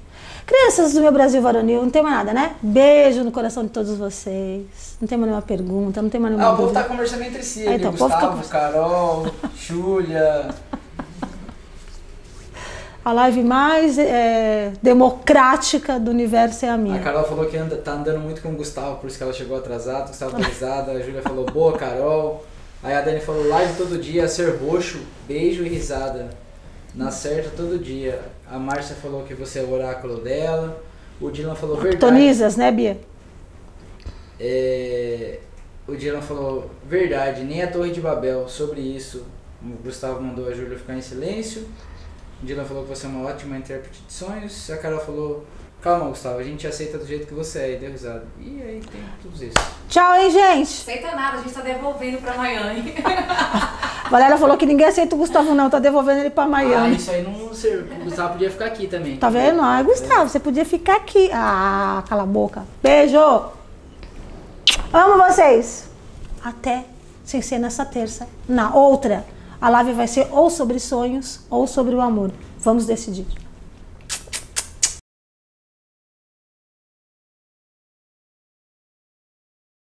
Crianças 0.45 0.93
do 0.93 1.01
meu 1.01 1.11
Brasil 1.11 1.41
varonil, 1.43 1.83
não 1.83 1.91
tem 1.91 2.01
mais 2.01 2.15
nada, 2.15 2.33
né? 2.33 2.55
Beijo 2.61 3.23
no 3.23 3.31
coração 3.31 3.63
de 3.63 3.69
todos 3.69 3.95
vocês. 3.97 4.65
Não 4.99 5.07
tem 5.07 5.15
mais 5.15 5.29
nenhuma 5.29 5.45
pergunta, 5.45 6.01
não 6.01 6.09
tem 6.09 6.19
mais 6.19 6.33
Ah, 6.33 6.37
nenhuma 6.37 6.53
o 6.55 6.57
povo 6.57 6.73
tá 6.73 6.83
conversando 6.85 7.23
entre 7.23 7.43
si. 7.43 7.67
Ah, 7.67 7.75
então, 7.75 7.91
o 7.91 7.93
povo 7.97 8.11
Gustavo, 8.11 8.49
Carol, 8.49 9.27
Júlia. 9.55 10.49
A 13.09 13.11
live 13.11 13.41
mais 13.41 13.97
é, 13.97 14.71
democrática 14.83 15.99
do 15.99 16.11
universo 16.11 16.63
é 16.63 16.69
a 16.69 16.75
A 16.75 16.77
minha. 16.77 16.99
Carol 16.99 17.23
falou 17.23 17.47
que 17.47 17.57
anda, 17.57 17.75
tá 17.75 17.93
andando 17.93 18.19
muito 18.19 18.39
com 18.39 18.49
o 18.49 18.55
Gustavo, 18.55 18.97
por 18.97 19.07
isso 19.07 19.17
que 19.17 19.23
ela 19.23 19.33
chegou 19.33 19.57
atrasada. 19.57 20.05
O 20.05 20.07
Gustavo 20.09 20.37
tá 20.37 20.47
risada. 20.47 20.91
A 20.91 20.99
Júlia 20.99 21.23
falou, 21.23 21.43
boa, 21.43 21.75
Carol. 21.75 22.45
Aí 22.83 22.93
a 22.93 23.01
Dani 23.01 23.19
falou, 23.19 23.47
live 23.47 23.73
todo 23.77 23.97
dia, 23.97 24.27
ser 24.27 24.57
roxo, 24.57 24.99
beijo 25.27 25.63
e 25.63 25.69
risada. 25.69 26.29
Na 26.93 27.09
certa 27.09 27.49
todo 27.57 27.79
dia. 27.79 28.21
A 28.47 28.59
Márcia 28.59 28.95
falou 28.95 29.23
que 29.23 29.33
você 29.33 29.57
é 29.57 29.63
o 29.63 29.73
oráculo 29.73 30.21
dela. 30.21 30.79
O 31.19 31.31
Dylan 31.31 31.55
falou, 31.55 31.77
verdade. 31.77 31.97
Tonisas, 31.97 32.57
né, 32.57 32.71
Bia? 32.71 32.99
É, 34.39 35.39
o 35.87 35.95
Dylan 35.95 36.21
falou, 36.21 36.69
verdade, 36.85 37.43
nem 37.43 37.63
a 37.63 37.71
Torre 37.71 37.89
de 37.89 38.01
Babel, 38.01 38.47
sobre 38.47 38.81
isso. 38.81 39.25
O 39.63 39.83
Gustavo 39.83 40.21
mandou 40.21 40.47
a 40.47 40.53
Júlia 40.53 40.77
ficar 40.77 40.93
em 40.93 41.01
silêncio. 41.01 41.67
Dylan 42.41 42.63
falou 42.65 42.83
que 42.83 42.89
você 42.89 43.05
é 43.05 43.09
uma 43.09 43.27
ótima 43.29 43.57
intérprete 43.57 44.01
de 44.07 44.13
sonhos. 44.13 44.69
A 44.71 44.77
Carol 44.77 44.99
falou, 44.99 45.45
calma 45.81 46.05
Gustavo, 46.09 46.39
a 46.39 46.43
gente 46.43 46.65
aceita 46.65 46.97
do 46.97 47.05
jeito 47.05 47.27
que 47.27 47.33
você 47.33 47.59
é 47.59 47.73
e 47.73 47.77
deu 47.77 47.91
risada. 47.91 48.25
E 48.39 48.61
aí 48.61 48.81
tem 48.91 49.01
tudo 49.21 49.43
isso. 49.43 49.53
Tchau, 49.89 50.15
hein, 50.15 50.31
gente? 50.31 50.63
Aceita 50.81 51.15
nada, 51.15 51.37
a 51.37 51.41
gente 51.41 51.53
tá 51.53 51.61
devolvendo 51.61 52.17
pra 52.19 52.35
Miami. 52.35 52.95
Valéria 54.09 54.37
falou 54.37 54.57
que 54.57 54.65
ninguém 54.65 54.87
aceita 54.87 55.15
o 55.15 55.19
Gustavo, 55.19 55.53
não. 55.53 55.69
Tá 55.69 55.77
devolvendo 55.79 56.21
ele 56.21 56.29
pra 56.31 56.45
Ah, 56.45 56.47
Miami. 56.47 56.95
isso 56.95 57.11
aí 57.11 57.21
não 57.23 57.53
serve. 57.53 57.93
O 58.01 58.05
Gustavo 58.05 58.33
podia 58.33 58.49
ficar 58.49 58.65
aqui 58.65 58.87
também. 58.87 59.17
Tá 59.17 59.29
vendo? 59.29 59.61
Ai, 59.61 59.83
Gustavo, 59.83 60.29
você 60.29 60.39
podia 60.39 60.65
ficar 60.65 60.95
aqui. 60.95 61.29
Ah, 61.33 62.03
cala 62.07 62.23
a 62.23 62.25
boca. 62.25 62.63
Beijo! 62.81 63.19
Amo 64.93 65.17
vocês! 65.27 65.87
Até, 66.43 66.85
sem 67.23 67.41
ser 67.41 67.59
nessa 67.59 67.85
terça. 67.85 68.27
Na 68.47 68.73
outra, 68.73 69.23
a 69.61 69.69
live 69.69 69.93
vai 69.93 70.07
ser 70.07 70.27
ou 70.31 70.49
sobre 70.49 70.79
sonhos 70.79 71.41
ou 71.49 71.67
sobre 71.67 71.95
o 71.95 72.01
amor. 72.01 72.31
Vamos 72.59 72.85
decidir. 72.85 73.25